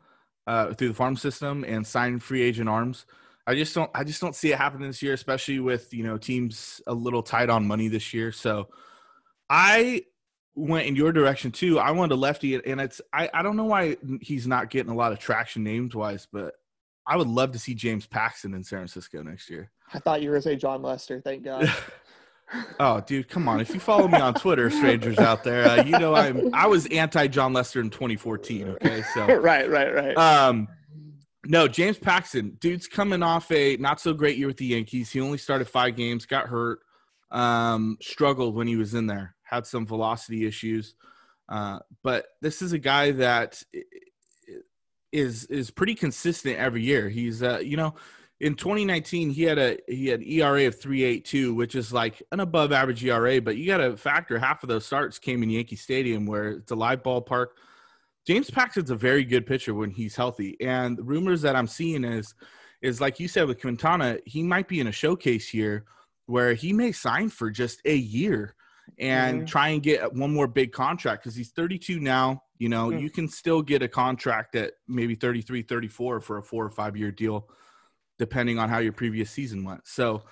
uh, 0.48 0.74
through 0.74 0.90
the 0.90 0.94
farm 0.94 1.16
system, 1.16 1.64
and 1.68 1.86
sign 1.86 2.20
free 2.20 2.42
agent 2.42 2.70
arms. 2.70 3.06
I 3.46 3.56
just 3.56 3.76
don't. 3.76 3.92
I 3.94 4.04
just 4.04 4.22
don't 4.22 4.36
see 4.36 4.52
it 4.52 4.58
happening 4.58 4.88
this 4.88 5.02
year, 5.02 5.14
especially 5.14 5.60
with 5.60 5.94
you 5.94 6.04
know 6.04 6.18
teams 6.18 6.82
a 6.88 6.94
little 6.94 7.24
tight 7.24 7.50
on 7.50 7.66
money 7.68 7.88
this 7.88 8.14
year. 8.14 8.32
So, 8.32 8.70
I 9.50 10.04
went 10.56 10.88
in 10.88 10.96
your 10.96 11.12
direction 11.12 11.52
too. 11.52 11.80
I 11.80 11.92
wanted 11.92 12.14
a 12.14 12.18
lefty, 12.18 12.56
and 12.56 12.80
it's 12.80 13.02
I, 13.12 13.30
I 13.34 13.42
don't 13.42 13.58
know 13.58 13.66
why 13.66 13.98
he's 14.22 14.48
not 14.48 14.70
getting 14.70 14.92
a 14.92 14.96
lot 14.96 15.12
of 15.12 15.20
traction 15.20 15.64
names 15.64 15.96
wise, 15.96 16.28
but 16.32 16.54
I 17.08 17.18
would 17.18 17.28
love 17.28 17.52
to 17.52 17.60
see 17.60 17.74
James 17.74 18.06
Paxton 18.06 18.54
in 18.54 18.64
San 18.64 18.80
Francisco 18.80 19.22
next 19.24 19.50
year. 19.50 19.72
I 19.94 20.00
thought 20.00 20.22
you 20.22 20.30
were 20.30 20.36
going 20.36 20.44
to 20.44 20.50
say 20.50 20.56
Jon 20.56 20.82
Lester. 20.82 21.22
Thank 21.22 21.44
God. 21.44 21.72
oh, 22.80 23.02
dude, 23.02 23.28
come 23.30 23.48
on! 23.48 23.60
If 23.60 23.74
you 23.74 23.80
follow 23.80 24.08
me 24.08 24.18
on 24.18 24.34
Twitter, 24.34 24.70
strangers 24.70 25.18
out 25.20 25.44
there, 25.44 25.66
uh, 25.66 25.84
you 25.84 25.98
know 25.98 26.16
I'm 26.16 26.54
I 26.54 26.68
was 26.68 26.86
anti 26.88 27.28
Jon 27.28 27.54
Lester 27.54 27.82
in 27.82 27.90
2014. 27.90 28.70
Okay, 28.70 29.04
so 29.14 29.26
right, 29.40 29.70
right, 29.70 29.94
right. 29.94 30.18
Um, 30.18 30.68
no, 31.46 31.68
James 31.68 31.98
Paxton, 31.98 32.58
dude's 32.60 32.88
coming 32.88 33.22
off 33.22 33.52
a 33.52 33.78
not 33.78 34.00
so 34.00 34.14
great 34.14 34.38
year 34.38 34.48
with 34.48 34.58
the 34.58 34.66
Yankees. 34.66 35.12
He 35.12 35.20
only 35.20 35.38
started 35.38 35.68
five 35.68 35.96
games, 35.96 36.26
got 36.26 36.48
hurt, 36.48 36.80
um, 37.32 37.98
struggled 38.02 38.56
when 38.56 38.68
he 38.68 38.76
was 38.76 38.94
in 38.94 39.08
there, 39.08 39.36
had 39.44 39.66
some 39.66 39.86
velocity 39.86 40.46
issues. 40.46 40.96
Uh, 41.50 41.80
but 42.04 42.26
this 42.42 42.62
is 42.62 42.72
a 42.72 42.80
guy 42.80 43.12
that 43.12 43.62
is 45.12 45.46
is 45.46 45.70
pretty 45.70 45.96
consistent 45.96 46.58
every 46.58 46.84
year. 46.84 47.10
He's 47.10 47.44
uh, 47.44 47.60
you 47.60 47.78
know, 47.78 47.96
in 48.40 48.56
2019 48.56 49.30
he 49.30 49.44
had 49.44 49.58
a 49.58 49.78
he 49.88 50.08
had 50.08 50.22
ERA 50.24 50.68
of 50.68 50.80
3.82, 50.80 51.56
which 51.56 51.76
is 51.76 51.94
like 51.94 52.22
an 52.32 52.40
above 52.40 52.72
average 52.72 53.04
ERA, 53.04 53.42
but 53.42 53.58
you 53.58 53.66
got 53.66 53.78
to 53.78 53.96
factor 53.98 54.38
half 54.38 54.64
of 54.64 54.70
those 54.70 54.86
starts 54.86 55.20
came 55.20 55.44
in 55.44 55.50
Yankee 55.50 55.76
Stadium 55.76 56.26
where 56.26 56.50
it's 56.50 56.72
a 56.72 56.76
live 56.76 57.04
ballpark. 57.04 57.48
James 58.26 58.50
Paxton's 58.50 58.90
a 58.90 58.96
very 58.96 59.26
good 59.26 59.46
pitcher 59.46 59.74
when 59.74 59.92
he's 59.92 60.16
healthy, 60.16 60.58
and 60.62 60.98
the 60.98 61.04
rumors 61.04 61.42
that 61.42 61.56
I'm 61.56 61.68
seeing 61.68 62.04
is 62.04 62.34
is 62.82 63.00
like 63.00 63.20
you 63.20 63.28
said 63.28 63.48
with 63.48 63.62
Quintana, 63.62 64.18
he 64.26 64.44
might 64.44 64.68
be 64.68 64.80
in 64.80 64.88
a 64.88 64.92
showcase 64.92 65.48
here 65.48 65.86
where 66.26 66.54
he 66.54 66.74
may 66.74 66.92
sign 66.92 67.30
for 67.30 67.50
just 67.50 67.82
a 67.86 67.96
year 67.96 68.56
and 69.00 69.40
mm-hmm. 69.40 69.46
try 69.46 69.70
and 69.70 69.82
get 69.84 70.14
one 70.14 70.34
more 70.34 70.48
big 70.48 70.72
contract 70.72 71.24
because 71.24 71.36
he's 71.36 71.52
32 71.52 72.00
now 72.00 72.44
You 72.60 72.70
know, 72.70 72.92
Hmm. 72.92 72.98
you 73.00 73.10
can 73.10 73.28
still 73.28 73.62
get 73.62 73.82
a 73.82 73.88
contract 73.88 74.56
at 74.56 74.74
maybe 74.88 75.16
33, 75.16 75.64
34 75.64 76.22
for 76.22 76.38
a 76.38 76.44
four 76.44 76.66
or 76.66 76.70
five 76.70 76.96
year 76.96 77.12
deal, 77.12 77.50
depending 78.20 78.60
on 78.60 78.70
how 78.70 78.80
your 78.80 78.94
previous 78.94 79.30
season 79.32 79.64
went. 79.64 79.88
So 79.88 80.24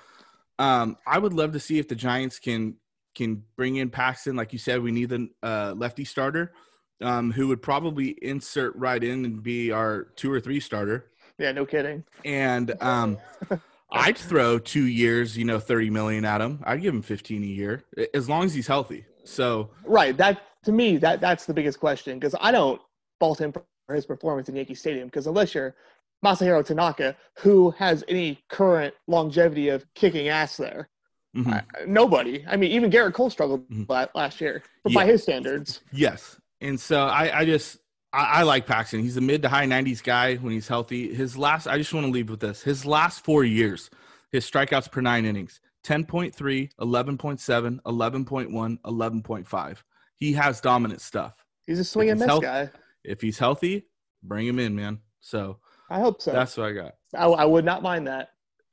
um, 0.60 0.98
I 1.08 1.18
would 1.18 1.34
love 1.34 1.54
to 1.54 1.60
see 1.60 1.80
if 1.80 1.88
the 1.88 1.96
Giants 1.96 2.40
can 2.40 2.76
can 3.14 3.44
bring 3.58 3.76
in 3.76 3.90
Paxton. 3.90 4.36
Like 4.36 4.54
you 4.54 4.60
said, 4.60 4.82
we 4.82 4.92
need 4.92 5.12
a 5.12 5.28
uh, 5.44 5.74
lefty 5.76 6.06
starter 6.06 6.54
um, 7.02 7.32
who 7.32 7.48
would 7.50 7.62
probably 7.62 8.18
insert 8.22 8.76
right 8.76 9.04
in 9.04 9.26
and 9.26 9.44
be 9.44 9.72
our 9.72 10.04
two 10.16 10.32
or 10.32 10.40
three 10.40 10.60
starter. 10.60 11.12
Yeah, 11.38 11.52
no 11.52 11.66
kidding. 11.66 12.04
And 12.24 12.76
um, 12.82 13.18
I'd 13.92 14.18
throw 14.18 14.60
two 14.60 14.86
years, 14.86 15.38
you 15.38 15.46
know, 15.46 15.60
30 15.60 15.90
million 15.90 16.26
at 16.26 16.40
him. 16.42 16.62
I'd 16.64 16.82
give 16.82 16.94
him 16.94 17.02
15 17.02 17.44
a 17.44 17.46
year 17.46 17.84
as 18.14 18.30
long 18.30 18.46
as 18.46 18.54
he's 18.54 18.68
healthy. 18.68 19.06
So 19.24 19.70
Right. 19.84 20.16
That 20.16 20.42
to 20.64 20.72
me, 20.72 20.98
that 20.98 21.20
that's 21.20 21.46
the 21.46 21.54
biggest 21.54 21.80
question 21.80 22.20
because 22.20 22.36
I 22.40 22.52
don't 22.52 22.82
fault 23.20 23.42
him 23.42 23.52
for 23.52 23.96
his 23.96 24.06
performance 24.06 24.48
in 24.48 24.56
Yankee 24.56 24.76
Stadium 24.76 25.08
because 25.08 25.28
unless 25.28 25.56
you're 25.56 25.76
Masahiro 26.24 26.64
Tanaka, 26.66 27.16
who 27.40 27.72
has 27.72 28.04
any 28.08 28.44
current 28.50 28.94
longevity 29.08 29.70
of 29.70 29.86
kicking 29.96 30.28
ass 30.30 30.58
there, 30.58 30.90
mhm. 31.36 31.52
I- 31.54 31.86
nobody. 31.86 32.46
I 32.48 32.58
mean, 32.58 32.72
even 32.72 32.92
Gerrit 32.92 33.14
Cole 33.14 33.30
struggled 33.30 33.68
Mhm. 33.70 33.88
la- 33.90 34.08
last 34.14 34.40
year, 34.42 34.64
but 34.84 34.94
by 34.94 35.06
his 35.06 35.24
standards. 35.24 35.82
yes. 35.92 36.38
And 36.62 36.80
so 36.80 37.06
I, 37.06 37.40
I 37.40 37.46
just, 37.46 37.80
I, 38.14 38.40
I 38.40 38.44
like 38.44 38.68
Paxton. 38.68 39.00
He's 39.02 39.18
a 39.18 39.22
mid 39.22 39.42
to 39.42 39.50
high 39.50 39.66
90s 39.66 40.04
guy 40.04 40.36
when 40.36 40.54
he's 40.54 40.68
healthy. 40.68 41.12
His 41.14 41.36
last, 41.38 41.66
I 41.66 41.78
just 41.80 41.92
want 41.94 42.06
to 42.06 42.12
leave 42.12 42.30
with 42.30 42.40
this. 42.40 42.62
His 42.62 42.86
last 42.86 43.24
four 43.26 43.44
years, 43.44 43.90
his 44.32 44.50
strikeouts 44.50 44.92
per 44.92 45.02
nine 45.02 45.26
innings 45.26 45.60
10.3, 45.84 46.70
11.7, 46.80 47.80
11.1, 47.88 48.78
11.5. 48.86 49.84
He 50.16 50.34
has 50.34 50.62
dominant 50.62 51.02
stuff. 51.02 51.44
He's 51.66 51.80
a 51.80 51.84
swing 51.84 52.12
and 52.12 52.20
miss 52.20 52.28
health- 52.28 52.44
guy. 52.44 52.70
If 53.04 53.22
he's 53.22 53.40
healthy, 53.40 53.88
bring 54.22 54.46
him 54.46 54.60
in, 54.60 54.76
man. 54.76 55.00
So 55.22 55.58
I 55.92 56.00
hope 56.00 56.22
so. 56.22 56.32
that's 56.32 56.56
what 56.56 56.68
I 56.68 56.72
got. 56.72 56.96
I, 57.16 57.26
I 57.26 57.46
would 57.46 57.66
not 57.66 57.84
mind 57.84 58.08
that. 58.08 58.30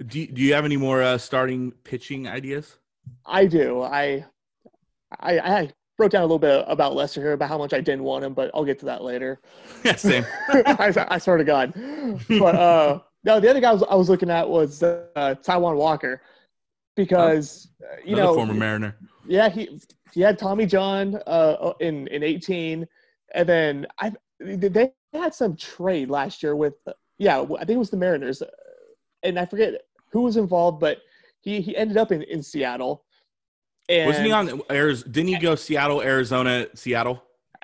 Do, 0.06 0.24
do 0.26 0.40
you 0.40 0.54
have 0.54 0.64
any 0.64 0.76
more 0.76 1.02
uh, 1.02 1.18
starting 1.18 1.72
pitching 1.82 2.28
ideas? 2.28 2.78
I 3.26 3.46
do. 3.46 3.82
I, 3.82 4.24
I, 5.18 5.38
I 5.38 5.70
wrote 5.98 6.12
down 6.12 6.22
a 6.22 6.26
little 6.26 6.38
bit 6.38 6.64
about 6.68 6.94
Lester 6.94 7.20
here 7.20 7.32
about 7.32 7.48
how 7.48 7.58
much 7.58 7.72
I 7.72 7.80
didn't 7.80 8.04
want 8.04 8.24
him, 8.24 8.34
but 8.34 8.52
I'll 8.54 8.64
get 8.64 8.78
to 8.80 8.86
that 8.86 9.02
later. 9.02 9.40
Yeah, 9.84 9.96
same. 9.96 10.24
I, 10.48 11.06
I 11.10 11.18
swear 11.18 11.38
to 11.38 11.44
God. 11.44 11.72
But 12.28 12.54
uh, 12.54 13.00
no, 13.24 13.40
the 13.40 13.50
other 13.50 13.60
guy 13.60 13.70
I 13.70 13.72
was, 13.72 13.82
I 13.82 13.94
was 13.96 14.08
looking 14.08 14.30
at 14.30 14.48
was 14.48 14.82
uh, 14.84 15.04
Taijuan 15.16 15.76
Walker 15.76 16.22
because 16.94 17.68
uh, 17.82 17.96
you 18.04 18.14
know, 18.14 18.34
former 18.34 18.54
Mariner. 18.54 18.96
yeah, 19.26 19.48
he 19.48 19.80
he 20.12 20.20
had 20.20 20.38
Tommy 20.38 20.66
John 20.66 21.20
uh, 21.26 21.72
in 21.80 22.06
in 22.08 22.22
18, 22.22 22.86
and 23.34 23.48
then 23.48 23.86
I 23.98 24.12
they 24.38 24.92
had 25.12 25.34
some 25.34 25.56
trade 25.56 26.10
last 26.10 26.42
year 26.42 26.54
with 26.54 26.74
yeah, 27.18 27.40
I 27.40 27.46
think 27.64 27.70
it 27.70 27.78
was 27.78 27.90
the 27.90 27.96
Mariners, 27.96 28.42
uh, 28.42 28.46
and 29.22 29.38
I 29.38 29.46
forget 29.46 29.82
who 30.12 30.22
was 30.22 30.36
involved, 30.36 30.80
but 30.80 30.98
he 31.40 31.60
he 31.60 31.76
ended 31.76 31.96
up 31.96 32.12
in 32.12 32.22
in 32.22 32.42
Seattle. 32.42 33.04
And 33.88 34.06
Wasn't 34.06 34.26
he 34.26 34.32
on 34.32 34.60
Arizona? 34.70 35.10
Didn't 35.10 35.28
he 35.28 35.38
go 35.38 35.54
Seattle, 35.54 36.02
Arizona, 36.02 36.66
Seattle? 36.74 37.22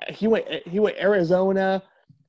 he 0.09 0.27
went 0.27 0.45
he 0.67 0.79
went 0.79 0.97
Arizona, 0.97 1.81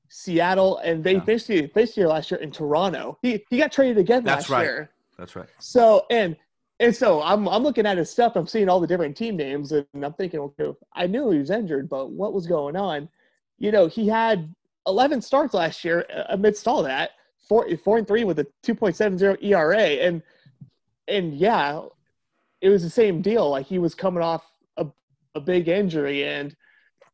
Seattle, 0.09 0.77
and 0.79 1.03
they 1.03 1.15
Yeah. 1.15 1.19
finished 1.21 1.47
the 1.47 1.67
finished 1.67 1.95
the 1.95 2.01
year 2.01 2.07
last 2.07 2.31
year 2.31 2.39
in 2.39 2.51
Toronto. 2.51 3.17
He 3.21 3.43
he 3.49 3.57
got 3.57 3.71
traded 3.71 3.97
again 3.97 4.23
That's 4.23 4.49
last 4.49 4.51
right. 4.51 4.63
year. 4.63 4.91
That's 5.17 5.35
right. 5.35 5.47
So 5.59 6.05
and 6.09 6.37
and 6.79 6.95
so 6.95 7.21
I'm 7.21 7.47
I'm 7.49 7.63
looking 7.63 7.85
at 7.85 7.97
his 7.97 8.09
stuff. 8.09 8.35
I'm 8.35 8.47
seeing 8.47 8.69
all 8.69 8.79
the 8.79 8.87
different 8.87 9.17
team 9.17 9.35
names, 9.35 9.71
and 9.71 9.85
I'm 9.95 10.13
thinking, 10.13 10.39
okay, 10.39 10.73
I 10.93 11.07
knew 11.07 11.31
he 11.31 11.39
was 11.39 11.49
injured, 11.49 11.89
but 11.89 12.11
what 12.11 12.33
was 12.33 12.47
going 12.47 12.75
on? 12.75 13.09
You 13.57 13.71
know, 13.71 13.87
he 13.87 14.07
had 14.07 14.53
11 14.87 15.21
starts 15.21 15.53
last 15.53 15.83
year 15.83 16.05
uh, 16.15 16.23
amidst 16.29 16.67
all 16.67 16.81
that, 16.83 17.11
four 17.47 17.67
four 17.83 17.97
and 17.97 18.07
three 18.07 18.23
with 18.23 18.39
a 18.39 18.47
2.70 18.63 19.43
ERA, 19.43 19.77
and 19.77 20.23
and 21.07 21.33
yeah, 21.33 21.81
it 22.61 22.69
was 22.69 22.83
the 22.83 22.89
same 22.89 23.21
deal. 23.21 23.49
Like 23.49 23.65
he 23.65 23.79
was 23.79 23.93
coming 23.93 24.23
off 24.23 24.43
a, 24.77 24.87
a 25.35 25.39
big 25.39 25.67
injury, 25.67 26.23
and 26.23 26.55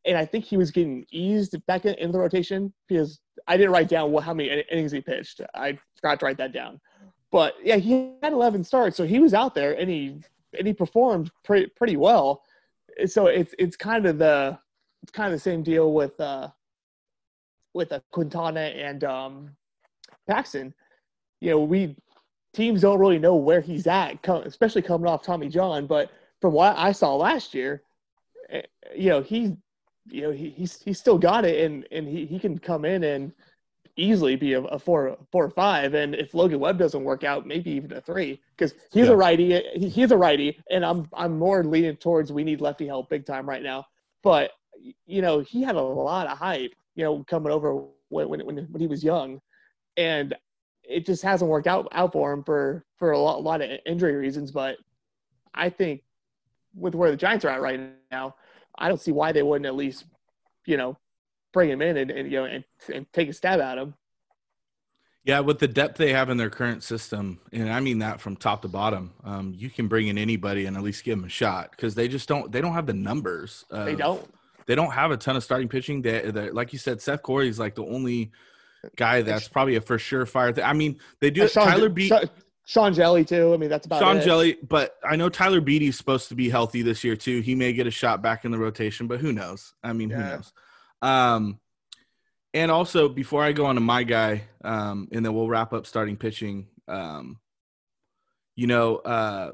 and 0.05 0.17
I 0.17 0.25
think 0.25 0.45
he 0.45 0.57
was 0.57 0.71
getting 0.71 1.05
eased 1.11 1.55
back 1.65 1.85
in, 1.85 1.95
in 1.95 2.11
the 2.11 2.19
rotation 2.19 2.73
because 2.87 3.19
I 3.47 3.57
didn't 3.57 3.71
write 3.71 3.89
down 3.89 4.11
what 4.11 4.23
how 4.23 4.33
many 4.33 4.63
innings 4.71 4.91
he 4.91 5.01
pitched. 5.01 5.41
I 5.53 5.77
forgot 5.95 6.19
to 6.19 6.25
write 6.25 6.37
that 6.37 6.53
down. 6.53 6.79
But 7.31 7.55
yeah, 7.63 7.77
he 7.77 8.13
had 8.21 8.31
11 8.33 8.63
starts, 8.63 8.95
so 8.95 9.05
he 9.05 9.19
was 9.19 9.33
out 9.33 9.55
there 9.55 9.73
and 9.73 9.89
he 9.89 10.21
and 10.57 10.67
he 10.67 10.73
performed 10.73 11.31
pretty 11.43 11.67
pretty 11.75 11.97
well. 11.97 12.43
So 13.07 13.25
it's 13.25 13.55
it's 13.57 13.75
kind 13.75 14.05
of 14.05 14.19
the 14.19 14.59
it's 15.01 15.11
kind 15.11 15.27
of 15.27 15.33
the 15.33 15.43
same 15.43 15.63
deal 15.63 15.93
with 15.93 16.19
uh 16.19 16.49
with 17.73 17.91
uh, 17.91 17.99
Quintana 18.11 18.61
and 18.61 19.03
um 19.03 19.55
Paxton. 20.27 20.73
You 21.41 21.51
know, 21.51 21.59
we 21.59 21.95
teams 22.53 22.81
don't 22.81 22.99
really 22.99 23.19
know 23.19 23.35
where 23.35 23.61
he's 23.61 23.87
at, 23.87 24.17
especially 24.27 24.81
coming 24.81 25.07
off 25.07 25.23
Tommy 25.23 25.49
John. 25.49 25.87
But 25.87 26.11
from 26.41 26.53
what 26.53 26.77
I 26.77 26.91
saw 26.91 27.15
last 27.15 27.53
year, 27.53 27.83
eh, 28.49 28.61
you 28.95 29.09
know, 29.09 29.21
he 29.21 29.55
you 30.07 30.21
know 30.21 30.31
he 30.31 30.49
he's 30.49 30.81
he's 30.81 30.99
still 30.99 31.17
got 31.17 31.45
it, 31.45 31.65
and 31.65 31.85
and 31.91 32.07
he 32.07 32.25
he 32.25 32.39
can 32.39 32.57
come 32.57 32.85
in 32.85 33.03
and 33.03 33.31
easily 33.95 34.35
be 34.35 34.53
a, 34.53 34.61
a 34.61 34.79
four 34.79 35.17
four 35.31 35.45
or 35.45 35.49
five. 35.51 35.93
And 35.93 36.15
if 36.15 36.33
Logan 36.33 36.59
Webb 36.59 36.79
doesn't 36.79 37.03
work 37.03 37.23
out, 37.23 37.45
maybe 37.45 37.71
even 37.71 37.93
a 37.93 38.01
three 38.01 38.41
because 38.55 38.73
he's 38.91 39.07
Yeah. 39.07 39.13
a 39.13 39.17
righty. 39.17 39.61
He, 39.75 39.89
he's 39.89 40.11
a 40.11 40.17
righty, 40.17 40.57
and 40.71 40.85
I'm 40.85 41.07
I'm 41.13 41.37
more 41.37 41.63
leaning 41.63 41.97
towards 41.97 42.31
we 42.31 42.43
need 42.43 42.61
lefty 42.61 42.87
help 42.87 43.09
big 43.09 43.25
time 43.25 43.47
right 43.47 43.63
now. 43.63 43.85
But 44.23 44.51
you 45.05 45.21
know, 45.21 45.39
he 45.39 45.61
had 45.63 45.75
a 45.75 45.81
lot 45.81 46.27
of 46.27 46.37
hype, 46.37 46.73
you 46.95 47.03
know, 47.03 47.23
coming 47.23 47.51
over 47.51 47.85
when 48.09 48.29
when 48.29 48.45
when, 48.45 48.57
when 48.71 48.81
he 48.81 48.87
was 48.87 49.03
young, 49.03 49.41
and 49.97 50.35
it 50.83 51.05
just 51.05 51.23
hasn't 51.23 51.49
worked 51.49 51.67
out 51.67 51.87
out 51.91 52.13
for 52.13 52.31
him 52.31 52.43
for 52.43 52.85
for 52.97 53.11
a 53.11 53.19
lot, 53.19 53.37
a 53.37 53.41
lot 53.41 53.61
of 53.61 53.69
injury 53.85 54.15
reasons. 54.15 54.51
But 54.51 54.77
I 55.53 55.69
think 55.69 56.03
with 56.75 56.95
where 56.95 57.11
the 57.11 57.17
Giants 57.17 57.45
are 57.45 57.49
at 57.49 57.61
right 57.61 57.79
now, 58.11 58.35
I 58.77 58.87
don't 58.87 59.01
see 59.01 59.11
why 59.11 59.31
they 59.31 59.43
wouldn't 59.43 59.65
at 59.65 59.75
least, 59.75 60.05
you 60.65 60.77
know, 60.77 60.97
bring 61.51 61.69
him 61.69 61.81
in 61.81 61.97
and, 61.97 62.11
and 62.11 62.31
you 62.31 62.39
know 62.39 62.45
and, 62.45 62.63
and 62.93 63.05
take 63.13 63.29
a 63.29 63.33
stab 63.33 63.59
at 63.59 63.77
him. 63.77 63.93
Yeah, 65.25 65.39
with 65.39 65.59
the 65.59 65.69
depth 65.69 65.97
they 65.97 66.11
have 66.11 66.29
in 66.29 66.35
their 66.35 66.49
current 66.49 66.83
system, 66.83 67.39
and 67.53 67.71
I 67.71 67.79
mean 67.79 67.99
that 67.99 68.19
from 68.19 68.35
top 68.35 68.61
to 68.63 68.67
bottom, 68.67 69.13
um, 69.23 69.53
you 69.55 69.69
can 69.69 69.87
bring 69.87 70.07
in 70.07 70.17
anybody 70.17 70.65
and 70.65 70.75
at 70.75 70.83
least 70.83 71.05
give 71.05 71.17
them 71.17 71.25
a 71.25 71.29
shot 71.29 71.71
because 71.71 71.95
they 71.95 72.09
just 72.09 72.27
don't. 72.27 72.51
They 72.51 72.59
don't 72.59 72.73
have 72.73 72.87
the 72.87 72.93
numbers. 72.93 73.63
Uh, 73.71 73.85
They 73.85 73.95
don't. 73.95 74.29
They 74.67 74.75
don't 74.75 74.91
have 74.91 75.11
a 75.11 75.17
ton 75.17 75.35
of 75.35 75.43
starting 75.43 75.67
pitching. 75.67 76.01
That, 76.03 76.53
like 76.53 76.73
you 76.73 76.79
said, 76.79 77.01
Seth 77.01 77.21
Corry 77.21 77.47
is 77.47 77.59
like 77.59 77.75
the 77.75 77.85
only 77.85 78.31
guy 78.95 79.21
that's 79.21 79.47
probably 79.47 79.75
a 79.75 79.81
for 79.81 79.97
sure 79.97 80.25
fire. 80.25 80.51
Th- 80.51 80.65
I 80.65 80.73
mean, 80.73 80.99
they 81.19 81.29
do 81.29 81.43
Uh. 81.43 81.47
Sean, 81.47 81.67
Tyler 81.67 81.89
Beede. 81.89 82.09
Sean, 82.09 82.29
Sean 82.65 82.93
Hjelle 82.93 83.27
too. 83.27 83.53
I 83.53 83.57
mean, 83.57 83.69
that's 83.69 83.85
about 83.85 83.99
Sean 83.99 84.17
it. 84.17 84.25
Hjelle, 84.25 84.57
but 84.67 84.95
I 85.03 85.15
know 85.15 85.29
Tyler 85.29 85.61
Beede's 85.61 85.97
supposed 85.97 86.29
to 86.29 86.35
be 86.35 86.49
healthy 86.49 86.81
this 86.81 87.03
year 87.03 87.15
too. 87.15 87.41
He 87.41 87.55
may 87.55 87.73
get 87.73 87.87
a 87.87 87.91
shot 87.91 88.21
back 88.21 88.45
in 88.45 88.51
the 88.51 88.57
rotation, 88.57 89.07
but 89.07 89.19
who 89.19 89.33
knows? 89.33 89.73
I 89.83 89.93
mean, 89.93 90.09
who 90.09 90.19
knows? 90.21 90.53
Um, 91.01 91.59
and 92.53 92.71
also 92.71 93.09
before 93.09 93.43
I 93.43 93.51
go 93.51 93.65
on 93.65 93.75
to 93.75 93.81
my 93.81 94.03
guy, 94.03 94.43
um, 94.63 95.09
and 95.11 95.25
then 95.25 95.33
we'll 95.33 95.49
wrap 95.49 95.73
up 95.73 95.85
starting 95.85 96.15
pitching. 96.17 96.67
Um, 96.87 97.39
you 98.55 98.67
know, 98.67 98.97
uh, 98.97 99.51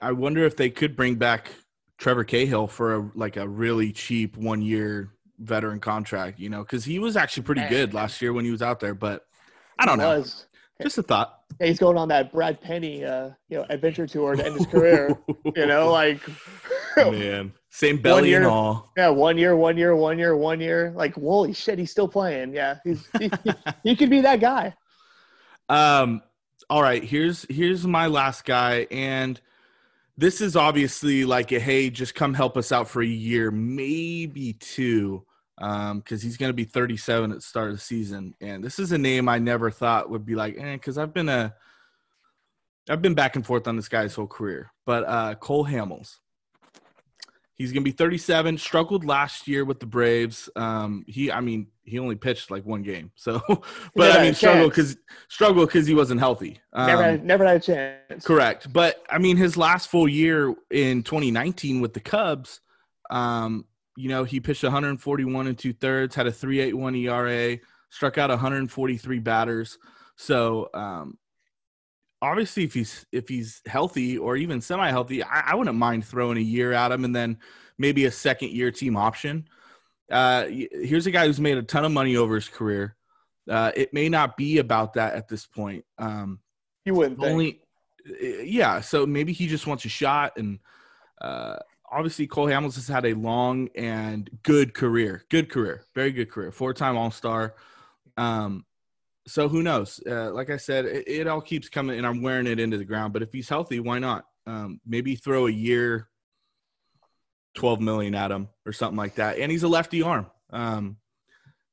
I 0.00 0.12
wonder 0.12 0.44
if 0.44 0.56
they 0.56 0.70
could 0.70 0.94
bring 0.96 1.16
back 1.16 1.50
Trevor 1.98 2.24
Cahill 2.24 2.66
for 2.66 2.94
a, 2.94 3.10
like 3.14 3.36
a 3.36 3.48
really 3.48 3.92
cheap 3.92 4.36
one 4.36 4.62
year 4.62 5.10
veteran 5.38 5.80
contract. 5.80 6.38
You 6.38 6.48
know, 6.50 6.62
because 6.62 6.84
he 6.84 6.98
was 6.98 7.16
actually 7.16 7.44
pretty 7.44 7.66
good 7.68 7.94
last 7.94 8.20
year 8.22 8.32
when 8.32 8.44
he 8.44 8.50
was 8.50 8.62
out 8.62 8.80
there, 8.80 8.94
but 8.94 9.26
I 9.78 9.86
don't 9.86 9.98
know. 9.98 10.18
was. 10.18 10.46
Just 10.82 10.98
a 10.98 11.02
thought. 11.02 11.40
Yeah, 11.58 11.68
he's 11.68 11.78
going 11.78 11.96
on 11.96 12.08
that 12.08 12.32
Brad 12.32 12.60
Penny, 12.60 13.04
uh, 13.04 13.30
you 13.48 13.58
know, 13.58 13.66
adventure 13.70 14.06
tour 14.06 14.36
to 14.36 14.44
end 14.44 14.56
his 14.56 14.66
career. 14.66 15.16
you 15.54 15.66
know, 15.66 15.90
like 15.90 16.20
man, 16.96 17.52
same 17.70 17.96
belly 17.98 18.34
and 18.34 18.42
year. 18.42 18.50
all. 18.50 18.92
yeah, 18.96 19.08
one 19.08 19.38
year, 19.38 19.56
one 19.56 19.76
year, 19.78 19.96
one 19.96 20.18
year, 20.18 20.36
one 20.36 20.60
year. 20.60 20.92
Like, 20.94 21.14
holy 21.14 21.54
shit, 21.54 21.78
he's 21.78 21.90
still 21.90 22.08
playing. 22.08 22.52
Yeah, 22.52 22.76
he's 22.84 23.06
he, 23.18 23.30
he, 23.44 23.52
he 23.84 23.96
could 23.96 24.10
be 24.10 24.20
that 24.20 24.40
guy. 24.40 24.74
Um, 25.68 26.22
all 26.68 26.82
right, 26.82 27.02
here's 27.02 27.46
here's 27.48 27.86
my 27.86 28.06
last 28.08 28.44
guy, 28.44 28.86
and 28.90 29.40
this 30.16 30.40
is 30.40 30.56
obviously 30.56 31.24
like 31.24 31.52
a 31.52 31.60
hey, 31.60 31.90
just 31.90 32.14
come 32.14 32.34
help 32.34 32.56
us 32.56 32.72
out 32.72 32.88
for 32.88 33.02
a 33.02 33.06
year, 33.06 33.50
maybe 33.50 34.54
two, 34.54 35.24
um, 35.58 35.98
because 35.98 36.22
he's 36.22 36.36
gonna 36.36 36.52
be 36.52 36.64
37 36.64 37.30
at 37.30 37.36
the 37.36 37.42
start 37.42 37.68
of 37.68 37.76
the 37.76 37.80
season, 37.80 38.34
and 38.40 38.62
this 38.62 38.78
is 38.78 38.92
a 38.92 38.98
name 38.98 39.28
I 39.28 39.38
never 39.38 39.70
thought 39.70 40.10
would 40.10 40.24
be 40.24 40.34
like, 40.34 40.56
eh, 40.58 40.74
because 40.74 40.98
I've 40.98 41.14
been 41.14 41.28
a 41.28 41.54
I've 42.88 43.02
been 43.02 43.14
back 43.14 43.34
and 43.36 43.44
forth 43.44 43.66
on 43.66 43.76
this 43.76 43.88
guy's 43.88 44.14
whole 44.14 44.28
career, 44.28 44.72
but 44.84 45.04
uh, 45.04 45.34
Cole 45.34 45.66
Hamels. 45.66 46.18
He's 47.56 47.72
gonna 47.72 47.84
be 47.84 47.90
37. 47.90 48.58
Struggled 48.58 49.04
last 49.04 49.48
year 49.48 49.64
with 49.64 49.80
the 49.80 49.86
Braves. 49.86 50.48
Um, 50.56 51.04
he, 51.08 51.32
I 51.32 51.40
mean, 51.40 51.68
he 51.84 51.98
only 51.98 52.14
pitched 52.16 52.50
like 52.50 52.64
one 52.66 52.82
game, 52.82 53.10
so. 53.16 53.40
But 53.94 54.12
had 54.12 54.20
I 54.20 54.24
mean, 54.24 54.34
struggle 54.34 54.68
because 54.68 54.96
struggle 55.28 55.64
because 55.66 55.86
he 55.86 55.94
wasn't 55.94 56.20
healthy. 56.20 56.60
Never, 56.74 57.02
Um, 57.02 57.10
had, 57.10 57.24
never 57.24 57.46
had 57.46 57.56
a 57.56 57.60
chance. 57.60 58.24
correct, 58.24 58.72
but 58.72 59.02
I 59.10 59.18
mean, 59.18 59.36
his 59.36 59.56
last 59.56 59.88
full 59.88 60.06
year 60.08 60.54
in 60.70 61.02
2019 61.02 61.80
with 61.80 61.94
the 61.94 62.00
Cubs, 62.00 62.60
um, 63.10 63.64
you 63.96 64.10
know, 64.10 64.24
he 64.24 64.38
pitched 64.40 64.62
141 64.62 65.46
and 65.46 65.58
two 65.58 65.72
thirds, 65.72 66.14
had 66.14 66.26
a 66.26 66.32
3.81 66.32 67.08
ERA, 67.08 67.58
struck 67.88 68.18
out 68.18 68.28
143 68.28 69.18
batters. 69.20 69.78
So 70.16 70.68
um, 70.74 71.16
obviously, 72.22 72.64
if 72.64 72.74
he's 72.74 73.06
if 73.12 73.28
he's 73.28 73.62
healthy 73.66 74.18
or 74.18 74.36
even 74.36 74.60
semi 74.60 74.90
healthy, 74.90 75.22
I, 75.22 75.52
I, 75.52 75.54
wouldn't 75.54 75.76
mind 75.76 76.04
throwing 76.04 76.38
a 76.38 76.42
year 76.42 76.72
at 76.72 76.92
him 76.92 77.04
and 77.04 77.14
then 77.14 77.38
maybe 77.78 78.06
a 78.06 78.10
second 78.10 78.50
year 78.50 78.70
team 78.70 78.96
option. 78.96 79.48
Uh, 80.10 80.46
here's 80.48 81.06
a 81.06 81.10
guy 81.10 81.26
who's 81.26 81.40
made 81.40 81.58
a 81.58 81.62
ton 81.62 81.84
of 81.84 81.92
money 81.92 82.16
over 82.16 82.34
his 82.34 82.48
career. 82.48 82.96
Uh, 83.50 83.72
it 83.76 83.92
may 83.92 84.08
not 84.08 84.36
be 84.36 84.58
about 84.58 84.94
that 84.94 85.14
at 85.14 85.28
this 85.28 85.46
point. 85.46 85.84
Um, 85.98 86.40
you 86.84 86.94
wouldn't 86.94 87.22
only, 87.22 87.60
think. 88.06 88.48
yeah. 88.48 88.80
So 88.80 89.06
maybe 89.06 89.32
he 89.32 89.46
just 89.46 89.66
wants 89.66 89.84
a 89.84 89.88
shot, 89.88 90.34
and 90.36 90.58
uh, 91.20 91.56
obviously 91.90 92.26
Cole 92.26 92.46
Hamels 92.46 92.76
has 92.76 92.88
had 92.88 93.04
a 93.06 93.14
long 93.14 93.68
and 93.74 94.28
good 94.42 94.74
career, 94.74 95.24
good 95.28 95.50
career, 95.50 95.84
very 95.94 96.12
good 96.12 96.30
career, 96.30 96.52
four-time 96.52 96.96
All-Star. 96.96 97.54
Um, 98.16 98.64
so 99.26 99.48
who 99.48 99.62
knows? 99.62 100.00
Uh, 100.08 100.30
like 100.32 100.50
I 100.50 100.56
said, 100.56 100.84
it, 100.84 101.08
it, 101.08 101.26
all 101.26 101.40
keeps 101.40 101.68
coming, 101.68 101.98
and 101.98 102.06
I'm 102.06 102.22
wearing 102.22 102.46
it 102.46 102.60
into 102.60 102.78
the 102.78 102.84
ground. 102.84 103.12
But 103.12 103.22
if 103.22 103.32
he's 103.32 103.48
healthy, 103.48 103.80
why 103.80 103.98
not? 103.98 104.24
Um, 104.46 104.80
maybe 104.86 105.16
throw 105.16 105.46
a 105.46 105.50
year, 105.50 106.08
twelve 107.54 107.80
million 107.80 108.14
at 108.14 108.30
him 108.30 108.48
or 108.64 108.72
something 108.72 108.96
like 108.96 109.16
that. 109.16 109.38
And 109.38 109.50
he's 109.50 109.64
a 109.64 109.68
lefty 109.68 110.02
arm. 110.02 110.26
Um, 110.50 110.98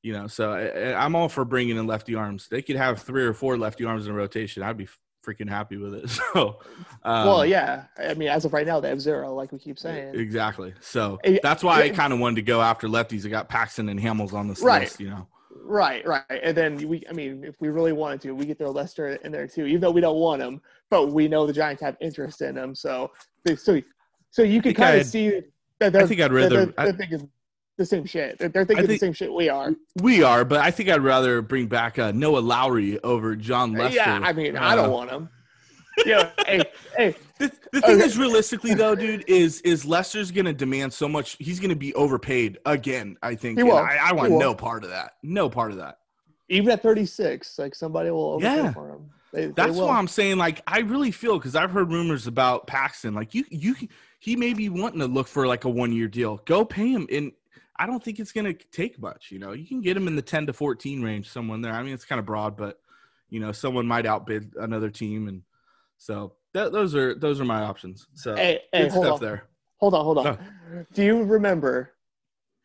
you 0.02 0.13
know, 0.13 0.28
so 0.28 0.52
I, 0.52 1.06
am 1.06 1.16
all 1.16 1.30
for 1.30 1.46
bringing 1.46 1.78
in 1.78 1.88
lefty 1.88 2.16
arms. 2.16 2.48
They 2.50 2.62
could 2.62 2.76
have 2.76 3.02
three 3.02 3.24
or 3.24 3.34
four 3.34 3.58
lefty 3.58 3.86
arms 3.86 4.08
in 4.08 4.13
rotation. 4.13 4.62
I'd 4.62 4.78
be 4.78 4.88
freaking 5.26 5.50
happy 5.50 5.78
with 5.78 5.94
it. 5.94 6.10
So, 6.34 6.60
um, 7.04 7.28
well, 7.28 7.46
yeah. 7.46 7.86
I 7.98 8.13
mean, 8.13 8.28
as 8.28 8.44
of 8.44 8.54
right 8.54 8.66
now, 8.66 8.80
they 8.80 8.89
have 8.89 9.00
zero, 9.00 9.34
like 9.34 9.52
we 9.52 9.60
keep 9.60 9.80
saying. 9.80 10.16
Exactly. 10.16 10.74
So 10.82 11.20
that's 11.42 11.63
why 11.63 11.84
I 11.84 11.89
kind 11.89 12.12
of 12.12 12.20
wanted 12.20 12.38
to 12.38 12.42
go 12.42 12.62
after 12.62 12.88
lefties. 12.88 13.26
I 13.26 13.30
got 13.30 13.50
Paxton 13.50 13.88
and 13.89 14.00
Hamels 14.00 14.34
on 14.34 14.48
this 14.48 14.62
right. 14.62 14.82
list. 14.82 15.00
You 15.00 15.10
know. 15.10 15.28
Right, 15.65 16.06
right. 16.06 16.23
And 16.30 16.56
then 16.56 16.88
we, 16.88 17.04
I 17.10 17.13
mean, 17.13 17.43
if 17.43 17.56
we 17.62 17.69
really 17.69 17.93
wanted 17.93 18.21
to, 18.21 18.34
we 18.34 18.45
could 18.45 18.58
throw 18.58 18.71
Lester 18.71 19.15
in 19.23 19.32
there 19.32 19.47
too, 19.47 19.65
even 19.65 19.82
though 19.82 19.91
we 19.91 20.02
don't 20.02 20.19
want 20.19 20.41
him, 20.41 20.62
but 20.89 21.08
we 21.08 21.28
know 21.28 21.47
the 21.47 21.54
Giants 21.54 21.82
have 21.82 21.95
interest 22.02 22.41
in 22.41 22.58
him. 22.58 22.76
So, 22.76 23.12
they, 23.45 23.56
so, 23.56 23.82
so 24.30 24.43
you 24.43 24.62
can 24.62 24.73
kind 24.73 24.99
of 24.99 25.08
see 25.08 25.41
that. 25.80 25.95
I 25.95 26.06
think 26.06 26.19
I'd 26.19 26.34
rather. 26.34 26.65
They're, 26.65 26.86
they're 26.86 26.93
thinking 26.93 27.30
the 27.78 27.86
same 27.86 28.06
shit. 28.06 28.38
They're, 28.39 28.49
they're 28.49 28.65
thinking 28.65 28.88
think, 28.88 28.99
the 28.99 29.06
same 29.06 29.13
shit 29.13 29.34
we 29.34 29.49
are. 29.49 29.73
We 30.02 30.21
are, 30.21 30.43
but 30.43 30.60
I 30.60 30.69
think 30.69 30.89
I'd 30.89 31.02
rather 31.02 31.41
bring 31.41 31.67
back 31.67 31.97
uh, 31.97 32.12
Noah 32.12 32.39
Lowry 32.39 33.02
over 33.04 33.36
Jon 33.36 33.73
Lester. 33.73 33.95
Yeah, 33.95 34.19
I 34.21 34.34
mean, 34.34 34.58
uh, 34.58 34.63
I 34.63 34.76
don't 34.76 34.91
want 34.91 35.10
him. 35.12 35.30
yeah, 36.06 36.32
hey, 36.45 36.63
hey. 36.97 37.15
The, 37.49 37.79
the 37.79 37.82
thing 37.82 37.95
okay. 37.95 38.06
is, 38.06 38.17
realistically 38.17 38.73
though, 38.73 38.95
dude, 38.95 39.23
is 39.27 39.62
is 39.62 39.86
Lester's 39.86 40.32
gonna 40.32 40.53
demand 40.53 40.93
so 40.93 41.08
much. 41.08 41.36
He's 41.39 41.60
gonna 41.60 41.75
be 41.75 41.93
overpaid 41.95 42.58
again. 42.65 43.17
I 43.21 43.36
think. 43.36 43.58
He 43.58 43.63
will. 43.63 43.77
I, 43.77 43.99
I 44.01 44.13
want 44.13 44.32
no 44.34 44.56
part 44.56 44.84
of 44.84 44.89
that. 44.91 45.13
No 45.23 45.49
part 45.49 45.71
of 45.71 45.77
that. 45.77 45.99
Even 46.49 46.71
at 46.71 46.84
36, 46.84 47.58
like 47.58 47.73
somebody 47.73 48.12
will 48.12 48.32
overpay 48.32 48.56
yeah. 48.56 48.71
for 48.71 48.89
him. 48.89 49.10
They, 49.34 49.47
That's 49.47 49.75
they 49.75 49.82
why 49.82 49.97
I'm 49.97 50.08
saying, 50.08 50.38
like, 50.38 50.62
I 50.67 50.82
really 50.82 51.10
feel 51.10 51.39
because 51.39 51.56
I've 51.56 51.71
heard 51.71 51.91
rumors 51.91 52.27
about 52.27 52.67
Paxton. 52.67 53.15
Like, 53.15 53.34
you, 53.34 53.43
you, 53.49 53.75
he 54.19 54.36
may 54.36 54.53
be 54.53 54.69
wanting 54.69 54.99
to 54.99 55.08
look 55.08 55.27
for 55.27 55.47
like 55.47 55.65
a 55.65 55.69
one 55.69 55.91
year 55.91 56.08
deal. 56.08 56.39
Go 56.45 56.63
pay 56.63 56.89
him, 56.89 57.08
and 57.12 57.32
I 57.77 57.88
don't 57.88 58.03
think 58.03 58.19
it's 58.19 58.32
gonna 58.32 58.53
take 58.53 58.99
much. 58.99 59.32
You 59.32 59.39
know, 59.39 59.53
you 59.53 59.65
can 59.65 59.82
get 59.82 59.97
him 59.97 60.08
in 60.08 60.15
the 60.15 60.21
10 60.21 60.45
to 60.45 60.53
14 60.53 61.01
range, 61.01 61.29
someone 61.29 61.62
there. 61.62 61.73
I 61.73 61.82
mean, 61.82 61.93
it's 61.93 62.06
kind 62.06 62.19
of 62.19 62.25
broad, 62.25 62.56
but 62.56 62.79
you 63.29 63.39
know, 63.39 63.51
someone 63.51 63.88
might 63.88 64.06
outbid 64.06 64.53
another 64.60 64.91
team, 64.91 65.27
and 65.27 65.41
so 65.97 66.34
th- 66.54 66.72
those 66.72 66.96
are 66.96 67.16
those 67.16 67.39
are 67.42 67.46
my 67.46 67.62
options. 67.62 68.08
So 68.13 68.36
hey, 68.36 68.62
hey, 68.72 68.89
hold 68.89 69.08
on. 69.08 69.20
there. 69.20 69.44
Hold 69.78 69.94
on, 69.94 70.04
hold 70.06 70.18
on. 70.20 70.24
No. 70.26 70.86
Do 70.94 71.04
you 71.04 71.24
remember? 71.24 71.92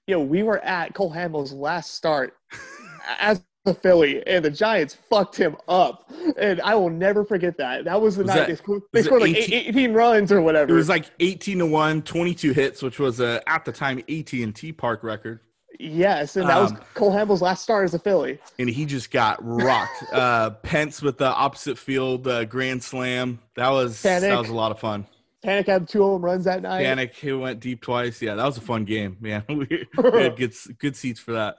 You 0.07 0.15
know, 0.15 0.23
we 0.23 0.43
were 0.43 0.59
at 0.65 0.95
Cole 0.95 1.13
Hamels' 1.13 1.53
last 1.53 1.95
start 1.95 2.35
as 3.19 3.43
the 3.65 3.75
Philly, 3.75 4.27
and 4.27 4.45
the 4.45 4.51
Giants 4.51 4.97
fucked 5.11 5.37
him 5.37 5.57
up, 5.69 6.11
and 6.39 6.61
I 6.63 6.75
will 6.75 6.91
never 6.91 7.25
forget 7.25 7.57
that. 7.59 7.85
That 7.85 8.01
was 8.01 8.17
the 8.17 8.23
was 8.23 8.29
night 8.29 8.37
that, 8.37 8.49
they 8.49 8.55
scored, 8.57 8.83
they 8.93 9.03
scored 9.03 9.23
like 9.23 9.37
18, 9.37 9.69
18, 9.69 9.93
runs 9.93 10.33
or 10.33 10.41
whatever. 10.41 10.73
It 10.73 10.77
was 10.77 10.89
like 10.89 11.11
18 11.21 11.59
to 11.59 11.67
1, 11.67 12.03
22 12.03 12.53
hits, 12.53 12.83
which 12.83 12.99
was 12.99 13.21
uh, 13.21 13.41
at 13.47 13.65
the 13.65 13.73
time 13.73 13.99
AT&T 13.99 14.73
Park 14.73 15.03
record. 15.03 15.41
Yes, 15.79 16.35
and 16.37 16.49
that 16.49 16.57
um, 16.57 16.63
was 16.65 16.73
Cole 16.95 17.13
Hamels' 17.13 17.41
last 17.41 17.63
start 17.63 17.85
as 17.85 17.95
a 17.95 18.01
Philly. 18.01 18.41
And 18.59 18.69
he 18.69 18.85
just 18.85 19.13
got 19.13 19.39
rocked. 19.41 20.03
uh, 20.13 20.51
Pence 20.51 21.01
with 21.01 21.19
the 21.19 21.29
opposite 21.29 21.79
field 21.79 22.27
uh, 22.27 22.45
grand 22.45 22.83
slam. 22.83 23.39
That 23.55 23.69
was 23.71 23.97
Panik. 24.03 24.23
that 24.23 24.39
was 24.39 24.49
a 24.49 24.55
lot 24.55 24.73
of 24.73 24.81
fun. 24.81 25.07
Panik 25.45 25.67
had 25.67 25.89
two 25.89 26.03
home 26.03 26.25
runs 26.25 26.47
that 26.47 26.63
night. 26.63 26.85
Panik 26.85 27.15
he 27.15 27.33
went 27.33 27.61
deep 27.61 27.81
twice. 27.81 28.21
Yeah, 28.21 28.35
that 28.35 28.45
was 28.45 28.57
a 28.57 28.61
fun 28.61 28.85
game, 28.85 29.19
man. 29.21 29.45
we, 29.49 29.87
we 29.97 30.23
had 30.23 30.37
good 30.37 30.55
good 30.79 30.97
seats 30.97 31.21
for 31.21 31.33
that. 31.33 31.59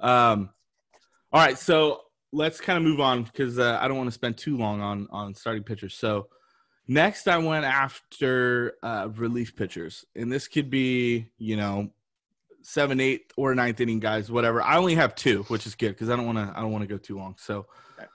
Um, 0.00 0.50
all 1.32 1.40
right, 1.40 1.56
so 1.56 2.00
let's 2.32 2.60
kind 2.60 2.76
of 2.76 2.82
move 2.82 3.00
on 3.00 3.22
because 3.22 3.60
uh, 3.60 3.78
I 3.80 3.86
don't 3.86 3.96
want 3.96 4.08
to 4.08 4.14
spend 4.14 4.36
too 4.36 4.56
long 4.56 4.80
on 4.80 5.06
on 5.10 5.32
starting 5.34 5.62
pitchers. 5.62 5.94
So 5.94 6.26
next, 6.88 7.28
I 7.28 7.38
went 7.38 7.64
after 7.64 8.74
uh, 8.82 9.10
relief 9.14 9.54
pitchers, 9.54 10.04
and 10.16 10.32
this 10.32 10.48
could 10.48 10.70
be 10.70 11.30
you 11.38 11.56
know 11.56 11.90
seven, 12.62 13.00
eight, 13.00 13.32
or 13.36 13.54
ninth 13.54 13.80
inning 13.80 14.00
guys, 14.00 14.30
whatever. 14.30 14.62
I 14.62 14.76
only 14.76 14.94
have 14.94 15.14
two, 15.14 15.42
which 15.44 15.66
is 15.66 15.74
good 15.74 15.90
because 15.90 16.10
I 16.10 16.16
don't 16.16 16.26
want 16.26 16.38
to. 16.38 16.52
I 16.56 16.60
don't 16.60 16.72
want 16.72 16.82
to 16.82 16.88
go 16.88 16.98
too 16.98 17.16
long. 17.16 17.36
So, 17.38 17.66
okay. 17.98 18.08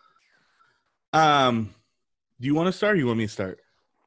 um, 1.13 1.73
do 2.39 2.47
you 2.47 2.55
want 2.55 2.67
to 2.67 2.73
start? 2.73 2.95
or 2.95 2.99
You 2.99 3.07
want 3.07 3.19
me 3.19 3.27
to 3.27 3.31
start? 3.31 3.59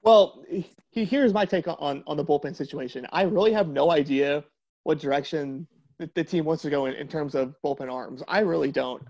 Well, 0.03 0.43
he, 0.49 1.05
here's 1.05 1.33
my 1.33 1.45
take 1.45 1.67
on 1.69 2.03
on 2.07 2.17
the 2.17 2.25
bullpen 2.25 2.57
situation. 2.57 3.07
I 3.13 3.23
really 3.23 3.53
have 3.53 3.69
no 3.69 3.91
idea 3.91 4.45
what 4.85 4.99
direction 4.99 5.67
the, 5.99 6.11
the 6.15 6.25
team 6.25 6.45
wants 6.45 6.63
to 6.63 6.71
go 6.71 6.87
in 6.87 6.95
in 6.95 7.09
terms 7.09 7.35
of 7.35 7.55
bullpen 7.65 7.93
arms. 7.93 8.23
I 8.29 8.41
really 8.41 8.73
don't. 8.73 9.03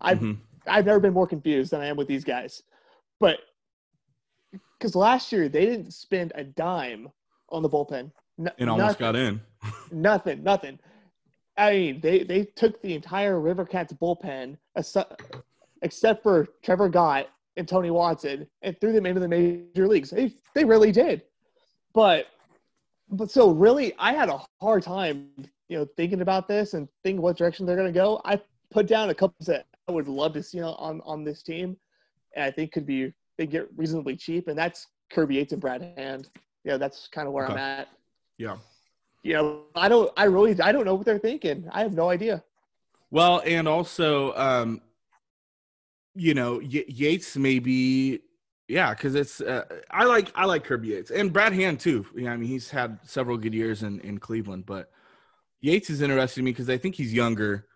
I've 0.00 0.18
mm-hmm. 0.18 0.40
I've 0.66 0.86
never 0.86 1.00
been 1.00 1.12
more 1.12 1.26
confused 1.26 1.70
than 1.70 1.80
I 1.80 1.86
am 1.86 1.96
with 1.96 2.08
these 2.08 2.24
guys, 2.24 2.62
but 3.20 3.38
because 4.78 4.94
last 4.94 5.32
year 5.32 5.48
they 5.48 5.66
didn't 5.66 5.92
spend 5.92 6.32
a 6.34 6.44
dime 6.44 7.08
on 7.48 7.62
the 7.62 7.70
bullpen. 7.70 8.10
No, 8.36 8.50
and 8.58 8.70
almost 8.70 9.00
nothing. 9.00 9.04
got 9.04 9.16
in. 9.16 9.40
nothing, 9.92 10.42
nothing. 10.42 10.78
I 11.56 11.72
mean, 11.72 12.00
they 12.00 12.24
they 12.24 12.44
took 12.44 12.80
the 12.82 12.94
entire 12.94 13.40
River 13.40 13.64
Cats 13.64 13.92
bullpen, 13.92 14.56
except 15.82 16.22
for 16.22 16.48
Trevor 16.64 16.88
Gott 16.88 17.28
and 17.56 17.68
Tony 17.68 17.90
Watson, 17.90 18.46
and 18.62 18.78
threw 18.80 18.92
them 18.92 19.06
into 19.06 19.20
the 19.20 19.28
major 19.28 19.86
leagues. 19.86 20.10
They 20.10 20.34
they 20.54 20.64
really 20.64 20.90
did, 20.90 21.22
but 21.92 22.26
but 23.10 23.30
so 23.30 23.50
really, 23.50 23.94
I 23.98 24.14
had 24.14 24.28
a 24.28 24.40
hard 24.60 24.82
time, 24.82 25.28
you 25.68 25.78
know, 25.78 25.86
thinking 25.96 26.22
about 26.22 26.48
this 26.48 26.74
and 26.74 26.88
thinking 27.04 27.22
what 27.22 27.36
direction 27.36 27.66
they're 27.66 27.76
going 27.76 27.92
to 27.92 27.98
go. 27.98 28.20
I 28.24 28.40
put 28.72 28.86
down 28.88 29.10
a 29.10 29.14
couple 29.14 29.36
that 29.46 29.66
I 29.88 29.92
would 29.92 30.08
love 30.08 30.32
to 30.34 30.42
see 30.42 30.60
on 30.60 31.00
on 31.04 31.22
this 31.22 31.42
team, 31.42 31.76
and 32.34 32.44
I 32.44 32.50
think 32.50 32.72
could 32.72 32.86
be 32.86 33.12
they 33.38 33.46
get 33.46 33.68
reasonably 33.76 34.16
cheap, 34.16 34.48
and 34.48 34.58
that's 34.58 34.88
Kirby 35.12 35.36
Yates 35.36 35.52
and 35.52 35.60
Brad 35.60 35.94
Hand. 35.96 36.28
Yeah, 36.64 36.78
that's 36.78 37.08
kind 37.08 37.28
of 37.28 37.34
where 37.34 37.44
okay. 37.44 37.52
I'm 37.52 37.58
at. 37.58 37.88
Yeah. 38.38 38.56
You 39.22 39.34
know, 39.34 39.62
I 39.74 39.88
don't, 39.88 40.12
I 40.16 40.24
really, 40.24 40.60
I 40.60 40.72
don't 40.72 40.84
know 40.84 40.94
what 40.94 41.06
they're 41.06 41.18
thinking. 41.18 41.66
I 41.72 41.82
have 41.82 41.94
no 41.94 42.10
idea. 42.10 42.44
Well, 43.10 43.42
and 43.44 43.66
also, 43.66 44.34
um, 44.34 44.80
you 46.14 46.34
know, 46.34 46.56
y- 46.56 46.84
Yates 46.88 47.36
maybe, 47.36 48.20
yeah, 48.68 48.92
because 48.92 49.14
it's, 49.14 49.40
uh, 49.40 49.64
I 49.90 50.04
like, 50.04 50.30
I 50.34 50.44
like 50.44 50.64
Kirby 50.64 50.88
Yates 50.88 51.10
and 51.10 51.32
Brad 51.32 51.52
Hand 51.52 51.80
too. 51.80 52.06
Yeah, 52.14 52.32
I 52.32 52.36
mean, 52.36 52.48
he's 52.48 52.70
had 52.70 52.98
several 53.04 53.36
good 53.38 53.54
years 53.54 53.82
in 53.82 54.00
in 54.00 54.18
Cleveland, 54.18 54.66
but 54.66 54.90
Yates 55.60 55.90
is 55.90 56.02
interesting 56.02 56.42
to 56.42 56.44
me 56.44 56.50
because 56.50 56.68
I 56.68 56.76
think 56.76 56.94
he's 56.94 57.12
younger. 57.12 57.66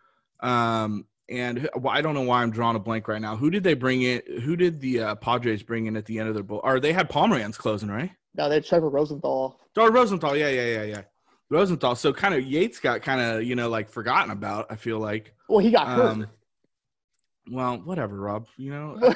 Um, 0.41 1.07
and 1.31 1.69
I 1.89 2.01
don't 2.01 2.15
know 2.15 2.23
why 2.23 2.43
I'm 2.43 2.51
drawing 2.51 2.77
a 2.77 2.79
blank 2.79 3.07
right 3.09 3.21
now. 3.21 3.37
Who 3.37 3.51
did 3.51 3.63
they 3.63 3.75
bring 3.75 4.03
in? 4.03 4.23
Who 4.43 4.57
did 4.57 4.81
the 4.81 5.01
uh, 5.01 5.15
Padres 5.17 5.63
bring 5.63 5.87
in 5.87 5.97
at 5.97 6.07
the 6.07 6.19
end 6.19 6.29
of 6.29 6.35
their 6.35 6.43
bull? 6.43 6.61
Or 6.65 6.81
they 6.81 6.93
had 6.93 7.11
Pomeranz 7.11 7.57
closing, 7.57 7.91
right? 7.91 8.11
No, 8.35 8.49
they 8.49 8.57
had 8.57 8.65
Trevor 8.65 8.89
Rosenthal. 8.89 9.61
Oh, 9.77 9.91
Rosenthal. 9.91 10.37
Yeah, 10.37 10.49
yeah, 10.49 10.67
yeah, 10.67 10.83
yeah. 10.83 11.03
Rosenthal. 11.51 11.95
So 11.97 12.13
kind 12.13 12.35
of 12.35 12.45
Yates 12.45 12.79
got 12.79 13.03
kind 13.03 13.21
of 13.21 13.43
you 13.43 13.55
know 13.55 13.69
like 13.69 13.89
forgotten 13.89 14.31
about. 14.31 14.67
I 14.71 14.77
feel 14.77 14.99
like. 14.99 15.35
Well, 15.49 15.61
he 15.61 15.71
got 15.71 15.89
hurt. 15.89 16.07
Um, 16.07 16.27
well, 17.51 17.79
whatever, 17.79 18.21
Rob. 18.21 18.47
You 18.57 18.71
know, 18.71 19.15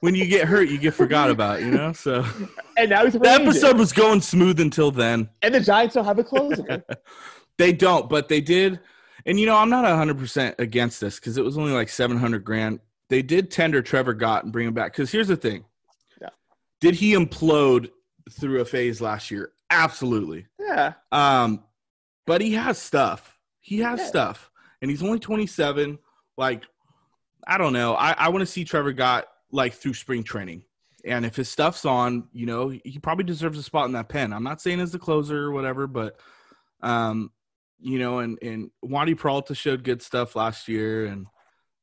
when 0.00 0.14
you 0.14 0.26
get 0.26 0.46
hurt, 0.46 0.68
you 0.68 0.78
get 0.78 0.94
forgot 0.94 1.30
about. 1.30 1.60
You 1.60 1.70
know, 1.70 1.92
so. 1.92 2.24
And 2.78 2.88
now 2.88 3.04
he's. 3.04 3.12
The 3.12 3.28
episode 3.28 3.76
was 3.76 3.92
going 3.92 4.22
smooth 4.22 4.58
until 4.58 4.90
then. 4.90 5.28
And 5.42 5.54
the 5.54 5.60
Giants 5.60 5.94
don't 5.94 6.06
have 6.06 6.18
a 6.18 6.24
closer. 6.24 6.82
they 7.58 7.70
don't, 7.70 8.08
but 8.08 8.28
they 8.28 8.40
did. 8.40 8.80
And 9.26 9.38
you 9.38 9.44
know, 9.44 9.56
I'm 9.56 9.68
not 9.68 9.84
100 9.84 10.16
percent 10.18 10.54
against 10.58 10.98
this 10.98 11.16
because 11.20 11.36
it 11.36 11.44
was 11.44 11.58
only 11.58 11.72
like 11.72 11.90
700 11.90 12.42
grand. 12.42 12.80
They 13.10 13.20
did 13.20 13.50
tender 13.50 13.82
Trevor 13.82 14.14
Gott 14.14 14.44
and 14.44 14.52
bring 14.52 14.66
him 14.66 14.72
back. 14.72 14.92
Because 14.92 15.12
here's 15.12 15.28
the 15.28 15.36
thing. 15.36 15.66
Yeah. 16.18 16.30
Did 16.80 16.94
he 16.94 17.12
implode 17.12 17.90
through 18.30 18.60
a 18.60 18.64
phase 18.64 19.00
last 19.00 19.30
year? 19.30 19.52
Absolutely. 19.70 20.46
Yeah. 20.58 20.94
Um, 21.10 21.64
but 22.26 22.40
he 22.40 22.52
has 22.54 22.78
stuff. 22.78 23.38
He 23.60 23.78
has 23.80 24.00
yeah. 24.00 24.06
stuff, 24.06 24.50
and 24.80 24.90
he's 24.90 25.02
only 25.02 25.18
27. 25.18 25.98
Like, 26.36 26.64
I 27.46 27.58
don't 27.58 27.72
know. 27.72 27.94
I, 27.94 28.12
I 28.12 28.28
want 28.28 28.40
to 28.40 28.46
see 28.46 28.64
Trevor 28.64 28.92
Gott 28.92 29.26
like 29.50 29.74
through 29.74 29.94
spring 29.94 30.22
training. 30.24 30.64
And 31.04 31.26
if 31.26 31.34
his 31.36 31.48
stuff's 31.48 31.84
on, 31.84 32.28
you 32.32 32.46
know, 32.46 32.68
he 32.68 32.98
probably 33.02 33.24
deserves 33.24 33.58
a 33.58 33.62
spot 33.62 33.86
in 33.86 33.92
that 33.92 34.08
pen. 34.08 34.32
I'm 34.32 34.44
not 34.44 34.60
saying 34.60 34.80
as 34.80 34.92
the 34.92 34.98
closer 35.00 35.44
or 35.44 35.50
whatever, 35.50 35.86
but 35.88 36.18
um, 36.80 37.30
you 37.80 37.98
know, 37.98 38.20
and 38.20 38.38
and 38.40 38.70
Wandy 38.84 39.18
Peralta 39.18 39.54
showed 39.54 39.82
good 39.82 40.00
stuff 40.02 40.36
last 40.36 40.68
year, 40.68 41.06
and 41.06 41.26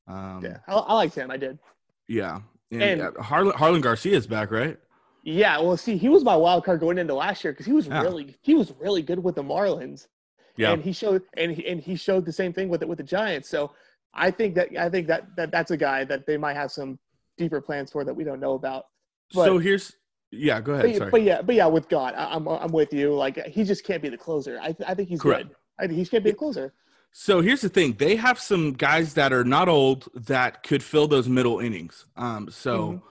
um, 0.07 0.39
Yeah, 0.43 0.57
I, 0.67 0.73
I 0.73 0.93
liked 0.93 1.15
him. 1.15 1.29
I 1.31 1.35
did. 1.37 1.59
yeah, 2.07 2.39
and, 2.71 2.81
And- 2.81 3.01
uh, 3.01 3.11
Jarlin 3.11 3.51
Jarlin 3.53 3.81
Garcia 3.81 4.15
is 4.15 4.25
back, 4.27 4.51
right? 4.51 4.77
Yeah, 5.23 5.59
well, 5.59 5.75
see, 5.77 5.97
he 5.97 6.09
was 6.09 6.23
my 6.23 6.35
wild 6.35 6.63
card 6.63 6.79
going 6.79 6.97
into 6.97 7.13
last 7.13 7.43
year 7.43 7.51
because 7.53 7.65
he 7.65 7.73
was 7.73 7.87
Yeah. 7.87 8.01
really 8.01 8.37
he 8.41 8.55
was 8.55 8.71
really 8.79 9.01
good 9.01 9.21
with 9.23 9.35
the 9.35 9.43
Marlins. 9.43 10.07
Yeah, 10.55 10.71
and 10.73 10.81
he 10.81 10.91
showed 10.91 11.23
and 11.37 11.51
he, 11.51 11.67
and 11.67 11.79
he 11.79 11.95
showed 11.95 12.25
the 12.25 12.33
same 12.33 12.53
thing 12.53 12.69
with 12.69 12.81
it 12.81 12.87
with 12.87 12.97
the 12.97 13.03
Giants. 13.03 13.49
So 13.49 13.71
I 14.13 14.31
think 14.31 14.55
that 14.55 14.69
I 14.77 14.89
think 14.89 15.07
that, 15.07 15.35
that 15.35 15.51
that's 15.51 15.71
a 15.71 15.77
guy 15.77 16.03
that 16.05 16.25
they 16.25 16.37
might 16.37 16.55
have 16.55 16.71
some 16.71 16.99
deeper 17.37 17.61
plans 17.61 17.91
for 17.91 18.03
that 18.03 18.13
we 18.13 18.23
don't 18.23 18.39
know 18.39 18.53
about. 18.53 18.85
But, 19.33 19.45
so 19.45 19.57
here's 19.57 19.93
yeah, 20.31 20.61
go 20.61 20.73
ahead. 20.73 20.85
but, 20.85 20.95
Sorry. 20.97 21.11
but 21.11 21.21
yeah, 21.23 21.41
but 21.41 21.55
yeah, 21.55 21.65
with 21.67 21.89
Gott, 21.89 22.13
I, 22.17 22.25
I'm 22.33 22.47
I'm 22.47 22.71
with 22.71 22.93
you. 22.93 23.13
Like 23.13 23.45
he 23.45 23.63
just 23.63 23.83
can't 23.85 24.01
be 24.01 24.09
the 24.09 24.17
closer. 24.17 24.59
I 24.61 24.75
I 24.87 24.93
think 24.95 25.09
he's 25.09 25.21
Correct. 25.21 25.47
good. 25.49 25.55
I 25.79 25.87
think 25.87 25.97
he 25.99 26.05
can't 26.05 26.23
be 26.23 26.31
a 26.31 26.35
closer. 26.35 26.73
So 27.11 27.41
here's 27.41 27.61
the 27.61 27.69
thing: 27.69 27.93
they 27.93 28.15
have 28.15 28.39
some 28.39 28.73
guys 28.73 29.13
that 29.15 29.31
are 29.33 29.43
not 29.43 29.67
old 29.69 30.07
that 30.13 30.63
could 30.63 30.83
fill 30.83 31.07
those 31.07 31.27
middle 31.29 31.59
innings. 31.59 32.05
Um, 32.15 32.49
so 32.49 32.79
Mm-hmm. 32.79 33.05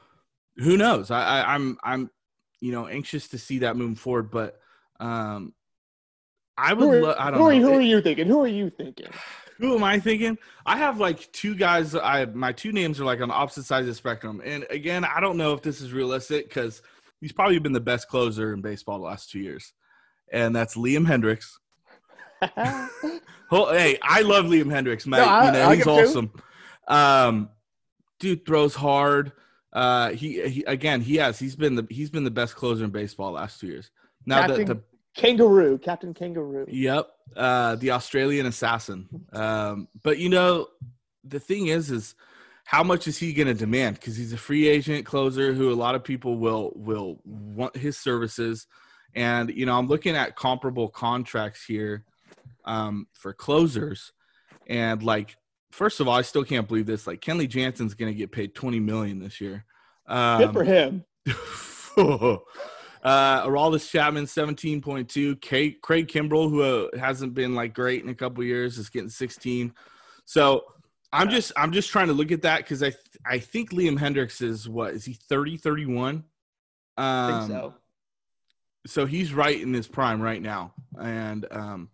Who 0.58 0.76
knows? 0.76 1.10
I, 1.10 1.22
I, 1.40 1.54
I'm 1.54 1.78
I'm 1.82 2.10
you 2.60 2.72
know 2.72 2.86
anxious 2.86 3.28
to 3.28 3.38
see 3.38 3.60
that 3.60 3.76
moving 3.76 3.94
forward, 3.96 4.30
but 4.30 4.58
um, 5.00 5.52
I 6.56 6.70
Who 6.74 6.88
would. 6.88 6.98
are, 6.98 7.02
Lo- 7.02 7.14
I 7.18 7.30
don't 7.30 7.40
who 7.40 7.46
are 7.46 7.52
you, 7.52 7.60
know. 7.60 7.68
who 7.72 7.78
are 7.78 7.80
you 7.80 8.00
thinking? 8.02 8.26
Who 8.26 8.42
are 8.42 8.48
you 8.48 8.70
thinking? 8.70 9.06
Who 9.60 9.74
am 9.74 9.82
I 9.82 9.98
thinking? 9.98 10.38
I 10.64 10.76
have 10.76 11.00
like 11.00 11.32
two 11.32 11.56
guys. 11.56 11.92
I 11.96 12.26
my 12.26 12.52
two 12.52 12.70
names 12.70 13.00
are 13.00 13.04
like 13.04 13.20
on 13.20 13.28
opposite 13.32 13.64
sides 13.64 13.82
of 13.82 13.88
the 13.88 13.94
spectrum, 13.96 14.40
and 14.44 14.64
again, 14.70 15.04
I 15.04 15.18
don't 15.18 15.36
know 15.36 15.52
if 15.52 15.62
this 15.62 15.80
is 15.80 15.92
realistic 15.92 16.48
because 16.48 16.80
he's 17.20 17.32
probably 17.32 17.58
been 17.58 17.72
the 17.72 17.80
best 17.80 18.06
closer 18.08 18.52
in 18.54 18.60
baseball 18.60 18.98
the 19.00 19.04
last 19.06 19.30
two 19.32 19.40
years, 19.40 19.72
and 20.32 20.54
that's 20.54 20.76
Liam 20.76 21.04
Hendriks. 21.06 21.54
Hey, 23.50 23.98
I 24.02 24.20
love 24.22 24.44
Liam 24.46 24.66
Hendriks, 24.66 25.06
mate. 25.06 25.20
I- 25.20 25.46
you 25.46 25.52
know, 25.52 25.62
I 25.68 25.74
he's 25.76 25.86
like 25.86 25.98
him 25.98 26.04
too. 26.04 26.08
awesome. 26.10 26.32
Um, 26.86 27.50
dude 28.20 28.44
throws 28.46 28.74
hard. 28.74 29.32
Uh, 29.72 30.10
he, 30.10 30.48
he 30.48 30.64
again, 30.64 31.00
he 31.00 31.16
has. 31.16 31.38
He's 31.38 31.56
been 31.56 31.74
the 31.74 31.86
he's 31.90 32.10
been 32.10 32.24
the 32.24 32.30
best 32.30 32.56
closer 32.56 32.84
in 32.84 32.90
baseball 32.90 33.32
last 33.32 33.60
two 33.60 33.66
years. 33.66 33.90
Now 34.24 34.46
the, 34.46 34.64
the 34.64 34.82
Kangaroo, 35.14 35.78
Captain 35.78 36.14
Kangaroo. 36.14 36.66
yep, 36.68 37.08
uh, 37.36 37.76
the 37.76 37.90
Australian 37.90 38.46
assassin. 38.46 39.08
Um, 39.32 39.88
but 40.02 40.18
you 40.18 40.28
know, 40.28 40.68
the 41.24 41.40
thing 41.40 41.66
is, 41.66 41.90
is 41.90 42.14
how 42.64 42.82
much 42.82 43.08
is 43.08 43.18
he 43.18 43.32
going 43.32 43.48
to 43.48 43.54
demand? 43.54 43.96
Because 43.96 44.16
he's 44.16 44.32
a 44.32 44.38
free 44.38 44.68
agent 44.68 45.06
closer 45.06 45.52
who 45.52 45.72
a 45.72 45.74
lot 45.74 45.94
of 45.94 46.04
people 46.04 46.38
will 46.38 46.72
will 46.76 47.20
want 47.24 47.76
his 47.76 47.96
services. 47.96 48.66
And 49.14 49.50
you 49.50 49.66
know, 49.66 49.76
I'm 49.76 49.86
looking 49.86 50.14
at 50.14 50.36
comparable 50.36 50.88
contracts 50.88 51.64
here 51.64 52.04
um, 52.64 53.06
for 53.12 53.32
closers, 53.32 54.12
and 54.66 55.02
like, 55.02 55.36
first 55.70 56.00
of 56.00 56.08
all, 56.08 56.14
I 56.14 56.22
still 56.22 56.44
can't 56.44 56.66
believe 56.66 56.86
this. 56.86 57.06
Like, 57.06 57.20
Kenley 57.20 57.48
Jansen's 57.48 57.94
going 57.94 58.12
to 58.12 58.16
get 58.16 58.32
paid 58.32 58.54
20 58.54 58.80
million 58.80 59.18
this 59.18 59.40
year. 59.40 59.64
Um, 60.06 60.40
Good 60.40 60.52
for 60.52 60.64
him. 60.64 61.04
uh 63.02 63.46
Aroldis 63.46 63.88
Chapman 63.90 64.24
17.2 64.24 65.40
Craig, 65.46 65.80
Craig 65.82 66.08
Kimbrel 66.08 66.50
who 66.50 66.62
uh, 66.62 66.98
hasn't 66.98 67.34
been 67.34 67.54
like 67.54 67.74
great 67.74 68.02
in 68.02 68.08
a 68.08 68.14
couple 68.14 68.42
years 68.44 68.78
is 68.78 68.88
getting 68.88 69.08
16 69.08 69.72
so 70.24 70.64
I'm 71.12 71.30
just 71.30 71.52
I'm 71.56 71.72
just 71.72 71.90
trying 71.90 72.08
to 72.08 72.12
look 72.12 72.32
at 72.32 72.42
that 72.42 72.58
because 72.58 72.82
I 72.82 72.90
th- 72.90 73.02
I 73.24 73.38
think 73.38 73.70
Liam 73.70 73.98
Hendriks 73.98 74.42
is 74.42 74.68
what 74.68 74.94
is 74.94 75.04
he 75.04 75.14
30 75.14 75.56
31 75.56 76.14
um 76.16 76.24
I 76.98 77.38
think 77.38 77.50
so. 77.50 77.74
so 78.86 79.06
he's 79.06 79.32
right 79.32 79.60
in 79.60 79.72
his 79.72 79.86
prime 79.86 80.20
right 80.20 80.42
now 80.42 80.74
and 81.00 81.46
um 81.50 81.90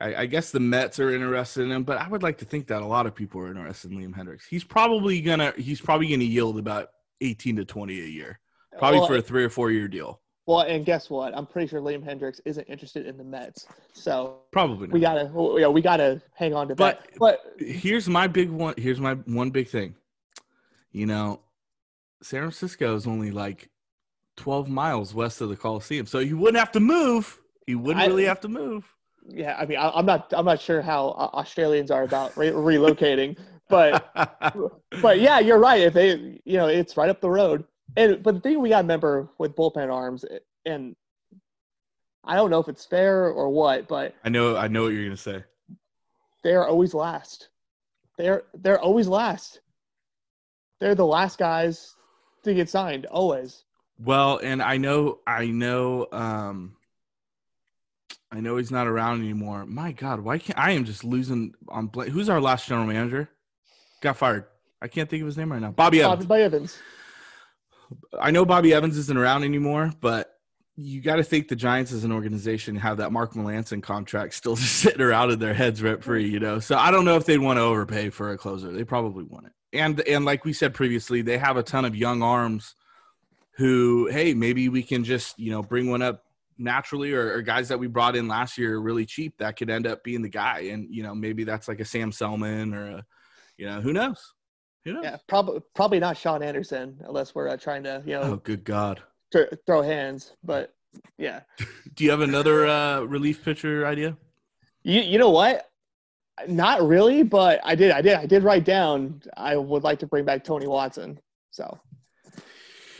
I, 0.00 0.14
I 0.22 0.26
guess 0.26 0.50
the 0.50 0.60
Mets 0.60 0.98
are 0.98 1.14
interested 1.14 1.62
in 1.62 1.70
him, 1.70 1.84
but 1.84 1.98
I 1.98 2.08
would 2.08 2.22
like 2.22 2.38
to 2.38 2.44
think 2.44 2.66
that 2.68 2.82
a 2.82 2.86
lot 2.86 3.06
of 3.06 3.14
people 3.14 3.40
are 3.40 3.48
interested 3.48 3.92
in 3.92 3.98
Liam 3.98 4.14
Hendriks. 4.16 4.42
He's 4.48 4.64
probably 4.64 5.20
gonna 5.20 5.52
he's 5.56 5.80
probably 5.80 6.08
gonna 6.08 6.24
yield 6.24 6.58
about 6.58 6.88
18 7.20 7.56
to 7.56 7.64
20 7.64 8.00
a 8.00 8.04
year, 8.04 8.40
probably 8.78 8.98
Well, 9.00 9.08
for 9.08 9.16
a 9.16 9.22
three 9.22 9.44
or 9.44 9.50
four 9.50 9.70
year 9.70 9.86
deal. 9.88 10.20
Well, 10.46 10.60
and 10.60 10.84
guess 10.84 11.08
what? 11.08 11.34
I'm 11.34 11.46
pretty 11.46 11.68
sure 11.68 11.80
Liam 11.80 12.04
Hendriks 12.04 12.38
isn't 12.44 12.64
interested 12.64 13.06
in 13.06 13.16
the 13.16 13.24
Mets. 13.24 13.66
So 13.94 14.40
Probably 14.52 14.88
we 14.88 15.00
gotta, 15.00 15.30
oh, 15.34 15.56
yeah, 15.56 15.68
we 15.68 15.80
gotta 15.80 16.20
hang 16.34 16.52
on 16.54 16.68
to 16.68 16.74
But- 16.74 17.00
that. 17.04 17.18
But 17.18 17.40
Here's 17.58 18.08
my 18.08 18.26
big 18.26 18.50
one. 18.50 18.74
Here's 18.76 19.00
my 19.00 19.14
one 19.14 19.50
big 19.50 19.68
thing. 19.68 19.94
You 20.92 21.06
know, 21.06 21.40
San 22.22 22.40
Francisco 22.40 22.94
is 22.94 23.06
only 23.06 23.30
like 23.30 23.70
12 24.36 24.68
miles 24.68 25.14
west 25.14 25.40
of 25.40 25.48
the 25.48 25.56
Coliseum, 25.56 26.04
so 26.06 26.18
he 26.18 26.34
wouldn't 26.34 26.58
have 26.58 26.72
to 26.72 26.80
move. 26.80 27.40
He 27.66 27.74
wouldn't 27.74 28.02
I- 28.04 28.06
really 28.08 28.24
have 28.24 28.40
to 28.40 28.48
move. 28.48 28.84
Yeah, 29.26 29.56
I 29.58 29.66
mean, 29.66 29.78
I, 29.78 29.90
I'm 29.90 30.06
not, 30.06 30.32
I'm 30.36 30.44
not 30.44 30.60
sure 30.60 30.82
how 30.82 31.08
uh, 31.08 31.30
Australians 31.34 31.90
are 31.90 32.02
about 32.02 32.36
re- 32.36 32.50
relocating, 32.50 33.36
but, 33.68 34.10
but 35.02 35.20
yeah, 35.20 35.38
you're 35.38 35.58
right. 35.58 35.80
If 35.80 35.94
they, 35.94 36.40
you 36.44 36.56
know, 36.56 36.66
it's 36.68 36.96
right 36.96 37.08
up 37.08 37.20
the 37.20 37.30
road. 37.30 37.64
And 37.96 38.22
but 38.22 38.34
the 38.34 38.40
thing 38.40 38.60
we 38.60 38.70
gotta 38.70 38.82
remember 38.82 39.28
with 39.38 39.54
bullpen 39.54 39.92
arms, 39.92 40.24
and 40.66 40.96
I 42.24 42.34
don't 42.34 42.50
know 42.50 42.58
if 42.58 42.68
it's 42.68 42.84
fair 42.84 43.28
or 43.28 43.48
what, 43.50 43.86
but 43.86 44.14
I 44.24 44.30
know. 44.30 44.56
I 44.56 44.66
know 44.68 44.84
what 44.84 44.92
you're 44.94 45.04
gonna 45.04 45.16
say. 45.16 45.44
they're 46.42 46.66
always 46.66 46.92
last. 46.94 47.48
They're 48.18 48.44
they're 48.54 48.80
always 48.80 49.06
last. 49.06 49.60
They're 50.80 50.94
the 50.94 51.06
last 51.06 51.38
guys 51.38 51.94
to 52.42 52.52
get 52.54 52.68
signed, 52.68 53.06
always. 53.06 53.64
Well, 53.98 54.38
and 54.42 54.60
I 54.62 54.76
know, 54.76 55.20
I 55.26 55.46
know, 55.46 56.08
um, 56.12 56.74
I 58.34 58.40
know 58.40 58.56
he's 58.56 58.70
not 58.70 58.86
around 58.86 59.20
anymore. 59.20 59.64
My 59.66 59.92
God, 59.92 60.20
why 60.20 60.38
can't 60.38 60.58
I 60.58 60.72
am 60.72 60.84
just 60.84 61.04
losing 61.04 61.54
on 61.68 61.86
blank. 61.86 62.10
Who's 62.10 62.28
our 62.28 62.40
last 62.40 62.66
general 62.66 62.86
manager? 62.86 63.28
Got 64.00 64.16
fired. 64.16 64.46
I 64.82 64.88
can't 64.88 65.08
think 65.08 65.22
of 65.22 65.26
his 65.26 65.36
name 65.36 65.52
right 65.52 65.60
now. 65.60 65.70
Bobby 65.70 66.02
Evans. 66.02 66.26
Bobby 66.26 66.42
Evans. 66.42 66.78
I 68.20 68.30
know 68.30 68.44
Bobby 68.44 68.74
Evans 68.74 68.96
isn't 68.98 69.16
around 69.16 69.44
anymore, 69.44 69.92
but 70.00 70.34
you 70.76 71.00
got 71.00 71.16
to 71.16 71.24
think 71.24 71.48
the 71.48 71.56
Giants 71.56 71.92
as 71.92 72.04
an 72.04 72.12
organization 72.12 72.76
have 72.76 72.96
that 72.96 73.12
Mark 73.12 73.34
Melancon 73.34 73.82
contract 73.82 74.34
still 74.34 74.56
just 74.56 74.74
sitting 74.76 75.00
around 75.00 75.30
in 75.30 75.38
their 75.38 75.54
heads 75.54 75.82
rent 75.82 76.02
free, 76.02 76.26
you 76.26 76.40
know. 76.40 76.58
So 76.58 76.76
I 76.76 76.90
don't 76.90 77.04
know 77.04 77.16
if 77.16 77.24
they'd 77.24 77.38
want 77.38 77.58
to 77.58 77.62
overpay 77.62 78.10
for 78.10 78.32
a 78.32 78.38
closer. 78.38 78.72
They 78.72 78.84
probably 78.84 79.24
want 79.24 79.46
it. 79.46 79.52
And 79.72 80.00
and 80.00 80.24
like 80.24 80.44
we 80.44 80.52
said 80.52 80.74
previously, 80.74 81.22
they 81.22 81.38
have 81.38 81.56
a 81.56 81.62
ton 81.62 81.84
of 81.84 81.96
young 81.96 82.22
arms 82.22 82.74
who, 83.56 84.08
hey, 84.10 84.34
maybe 84.34 84.68
we 84.68 84.82
can 84.82 85.04
just 85.04 85.38
you 85.38 85.50
know 85.50 85.62
bring 85.62 85.90
one 85.90 86.02
up 86.02 86.24
naturally, 86.58 87.12
or, 87.12 87.34
or 87.34 87.42
guys 87.42 87.68
that 87.68 87.78
we 87.78 87.86
brought 87.86 88.16
in 88.16 88.28
last 88.28 88.58
year 88.58 88.78
really 88.78 89.06
cheap 89.06 89.38
that 89.38 89.56
could 89.56 89.70
end 89.70 89.86
up 89.86 90.04
being 90.04 90.22
the 90.22 90.28
guy. 90.28 90.60
And 90.72 90.86
you 90.90 91.02
know 91.02 91.14
maybe 91.14 91.44
that's 91.44 91.68
like 91.68 91.80
a 91.80 91.84
Sam 91.84 92.12
Selman 92.12 92.74
or 92.74 92.88
a, 92.88 93.04
you 93.56 93.66
know, 93.66 93.80
who 93.80 93.92
knows? 93.92 94.32
Who 94.84 94.92
knows? 94.92 95.04
Yeah, 95.04 95.16
probably 95.28 95.60
probably 95.74 95.98
not 95.98 96.16
Shaun 96.16 96.42
Anderson 96.42 97.00
unless 97.06 97.34
we're 97.34 97.48
uh, 97.48 97.56
trying 97.56 97.82
to 97.84 98.02
you 98.04 98.14
know. 98.14 98.22
Oh, 98.22 98.36
good 98.36 98.64
God. 98.64 99.02
th- 99.32 99.48
throw 99.66 99.82
hands. 99.82 100.32
But 100.42 100.74
yeah, 101.18 101.40
Do 101.94 102.04
you 102.04 102.10
have 102.10 102.20
another 102.20 102.66
uh, 102.66 103.00
relief 103.00 103.44
pitcher 103.44 103.86
idea? 103.86 104.16
you 104.82 105.00
you 105.00 105.18
know 105.18 105.30
what? 105.30 105.68
Not 106.48 106.86
really, 106.86 107.22
but 107.22 107.60
I 107.64 107.74
did 107.74 107.92
I 107.92 108.02
did 108.02 108.14
I 108.14 108.26
did 108.26 108.42
write 108.42 108.64
down 108.64 109.22
I 109.36 109.56
would 109.56 109.84
like 109.84 109.98
to 110.00 110.06
bring 110.06 110.24
back 110.24 110.44
Tony 110.44 110.66
Watson. 110.66 111.18
So 111.50 111.78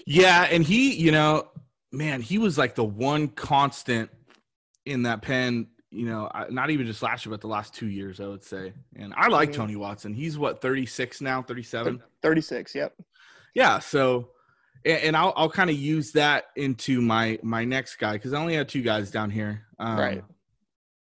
Yeah, 0.06 0.46
and 0.50 0.62
he, 0.62 0.94
you 0.94 1.10
know, 1.10 1.48
man, 1.94 2.20
he 2.20 2.38
was 2.38 2.58
like 2.58 2.74
the 2.74 2.84
one 2.84 3.28
constant 3.28 4.10
in 4.86 5.02
that 5.04 5.22
pen. 5.22 5.68
You 5.90 6.06
know, 6.06 6.28
not 6.50 6.70
even 6.70 6.86
just 6.86 7.02
last 7.02 7.24
year, 7.24 7.30
but 7.30 7.40
the 7.40 7.46
last 7.46 7.72
two 7.72 7.86
years, 7.86 8.20
I 8.20 8.26
would 8.26 8.42
say. 8.42 8.72
And 8.96 9.14
I 9.16 9.28
like 9.28 9.50
Mhm. 9.50 9.54
Tony 9.54 9.76
Watson. 9.76 10.12
He's 10.12 10.36
what 10.36 10.60
thirty 10.60 10.86
six 10.86 11.20
now, 11.20 11.40
thirty 11.40 11.62
seven. 11.62 12.02
thirty 12.20 12.40
six. 12.40 12.74
Yep. 12.74 12.94
Yeah, 13.54 13.78
so 13.78 14.30
and, 14.84 15.16
I'll 15.16 15.32
I'll 15.36 15.48
kind 15.48 15.70
of 15.70 15.76
use 15.76 16.10
that 16.12 16.46
into 16.56 17.00
my 17.00 17.38
my 17.44 17.64
next 17.64 17.96
guy 17.96 18.14
because 18.14 18.32
I 18.32 18.40
only 18.40 18.54
had 18.54 18.68
two 18.68 18.82
guys 18.82 19.10
down 19.12 19.30
here. 19.30 19.62
Um, 19.78 19.96
Right. 19.98 20.24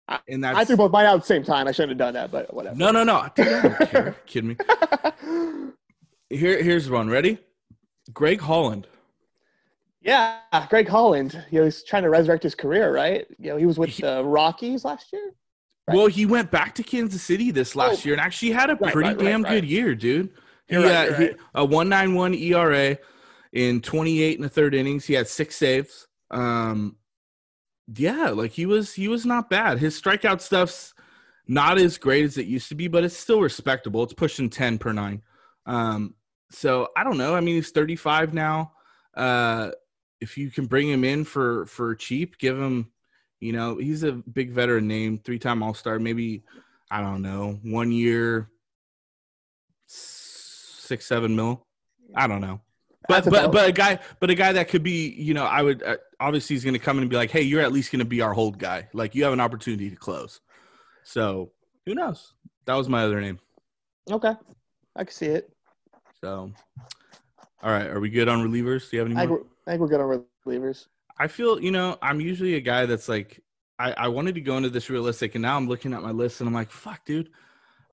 I- 0.07 0.19
And 0.29 0.41
that's 0.41 0.57
I 0.57 0.63
threw 0.63 0.77
both 0.77 0.91
mine 0.93 1.05
out 1.05 1.15
at 1.15 1.21
the 1.21 1.27
same 1.27 1.43
time. 1.43 1.67
I 1.67 1.73
shouldn't 1.73 1.91
have 1.91 1.97
done 1.97 2.13
that, 2.13 2.31
but 2.31 2.53
whatever. 2.53 2.77
no, 2.77 2.91
no, 2.91 3.03
no. 3.03 3.27
Dude, 3.35 3.45
I 3.47 3.61
don't 3.61 3.89
care. 3.91 4.15
Kidding 4.25 4.49
me? 4.51 4.55
Here, 6.29 6.61
here's 6.63 6.89
one. 6.89 7.09
Ready? 7.09 7.39
Greg 8.13 8.39
Holland. 8.39 8.87
Yeah, 10.07 10.39
Greg 10.69 10.87
Holland. 10.87 11.39
You 11.51 11.59
know, 11.59 11.65
he's 11.65 11.83
trying 11.83 12.03
to 12.03 12.09
resurrect 12.09 12.41
his 12.41 12.55
career, 12.55 12.91
right? 12.93 13.27
You 13.37 13.49
know, 13.51 13.57
he 13.57 13.65
was 13.67 13.77
with 13.77 13.95
the 13.97 14.23
Rockies 14.23 14.83
last 14.85 15.11
year. 15.13 15.33
Right. 15.87 15.95
Well, 15.97 16.07
he 16.07 16.25
went 16.25 16.49
back 16.49 16.73
to 16.75 16.83
Kansas 16.83 17.21
City 17.21 17.51
this 17.51 17.75
last 17.75 18.01
Oh. 18.03 18.05
year 18.05 18.13
and 18.15 18.21
actually 18.21 18.51
had 18.51 18.69
a 18.69 18.75
Right, 18.75 18.91
pretty 18.93 19.09
right, 19.09 19.19
damn 19.19 19.43
good 19.43 19.63
year, 19.65 19.93
dude. 19.95 20.31
He, 20.67 20.75
You're 20.75 20.83
right, 20.83 20.95
uh, 21.13 21.19
you're 21.19 21.29
he- 21.29 21.35
a 21.55 21.63
191 21.65 22.33
ERA 22.33 22.97
in 23.53 23.81
28 23.81 24.37
and 24.37 24.45
a 24.45 24.49
third 24.49 24.73
innings. 24.75 25.05
He 25.05 25.13
had 25.13 25.27
six 25.27 25.55
saves. 25.55 26.07
Um, 26.31 26.97
yeah, 27.95 28.29
like 28.31 28.51
he 28.51 28.65
was 28.65 28.93
he 28.93 29.07
was 29.07 29.25
not 29.25 29.49
bad. 29.49 29.79
His 29.79 29.99
strikeout 29.99 30.41
stuff's 30.41 30.93
not 31.47 31.77
as 31.77 31.97
great 31.97 32.25
as 32.25 32.37
it 32.37 32.45
used 32.47 32.67
to 32.69 32.75
be, 32.75 32.89
but 32.89 33.05
it's 33.05 33.15
still 33.15 33.39
respectable. 33.41 34.03
It's 34.03 34.13
pushing 34.13 34.49
10 34.49 34.77
per 34.77 34.91
nine. 34.91 35.21
Um, 35.65 36.15
so 36.51 36.89
I 36.97 37.05
don't 37.05 37.17
know. 37.17 37.33
I 37.33 37.39
mean, 37.39 37.55
he's 37.55 37.71
35 37.71 38.33
now. 38.33 38.73
Uh, 39.15 39.71
if 40.21 40.37
you 40.37 40.49
can 40.49 40.65
bring 40.65 40.89
him 40.89 41.03
in 41.03 41.23
for 41.23 41.65
for 41.67 41.95
cheap, 41.95 42.37
give 42.37 42.57
him 42.59 42.91
You 43.39 43.53
know, 43.53 43.77
he's 43.77 44.01
a 44.03 44.13
big 44.13 44.51
veteran 44.51 44.87
name, 44.87 45.17
three 45.19 45.37
time 45.39 45.61
All 45.61 45.73
Star. 45.75 45.99
Maybe 45.99 46.43
I 46.89 47.01
don't 47.01 47.21
know, 47.21 47.59
one 47.63 47.91
year, 47.91 48.49
six 49.85 51.05
seven 51.05 51.35
mil. 51.35 51.65
I 52.15 52.27
don't 52.27 52.41
know. 52.41 52.61
But 53.07 53.23
That's 53.25 53.29
but 53.29 53.39
about- 53.45 53.51
but 53.53 53.69
a 53.69 53.71
guy 53.71 53.99
but 54.19 54.29
a 54.29 54.35
guy 54.35 54.51
that 54.53 54.67
could 54.69 54.83
be 54.83 55.09
you 55.11 55.33
know 55.33 55.45
I 55.45 55.61
would 55.61 55.81
uh, 55.83 55.97
obviously 56.19 56.55
he's 56.55 56.63
going 56.63 56.73
to 56.73 56.79
come 56.79 56.97
in 56.97 57.03
and 57.03 57.09
be 57.09 57.15
like 57.15 57.31
hey 57.31 57.41
you're 57.41 57.61
at 57.61 57.71
least 57.71 57.91
going 57.91 57.99
to 57.99 58.05
be 58.05 58.21
our 58.21 58.33
hold 58.33 58.57
guy 58.59 58.89
like 58.93 59.15
you 59.15 59.23
have 59.23 59.31
an 59.33 59.39
opportunity 59.39 59.89
to 59.89 59.95
close 59.95 60.41
so 61.03 61.51
who 61.85 61.95
knows 61.95 62.33
that 62.65 62.73
was 62.75 62.89
my 62.89 63.03
other 63.05 63.21
name 63.21 63.39
Okay, 64.11 64.33
I 64.95 65.03
can 65.05 65.13
see 65.13 65.27
it. 65.27 65.49
so 66.21 66.51
all 67.63 67.71
right 67.71 67.87
are 67.87 68.01
we 68.01 68.09
good 68.09 68.27
on 68.27 68.45
relievers 68.45 68.89
do 68.89 68.97
you 68.97 68.99
have 69.03 69.09
any 69.11 69.27
more 69.27 69.45
I 69.67 69.71
think 69.71 69.81
we're 69.81 69.87
good 69.89 69.99
on 69.99 70.23
relievers. 70.45 70.87
I 71.19 71.27
feel 71.27 71.61
you 71.61 71.71
know 71.71 71.97
I'm 72.01 72.21
usually 72.21 72.55
a 72.55 72.61
guy 72.61 72.85
that's 72.85 73.09
like 73.09 73.41
I 73.77 73.91
I 73.93 74.07
wanted 74.07 74.35
to 74.35 74.41
go 74.41 74.55
into 74.55 74.69
this 74.69 74.89
realistic 74.89 75.35
and 75.35 75.41
now 75.41 75.57
I'm 75.57 75.67
looking 75.67 75.93
at 75.93 76.01
my 76.01 76.11
list 76.11 76.39
and 76.39 76.47
I'm 76.47 76.53
like 76.53 76.71
fuck 76.71 77.03
dude 77.05 77.29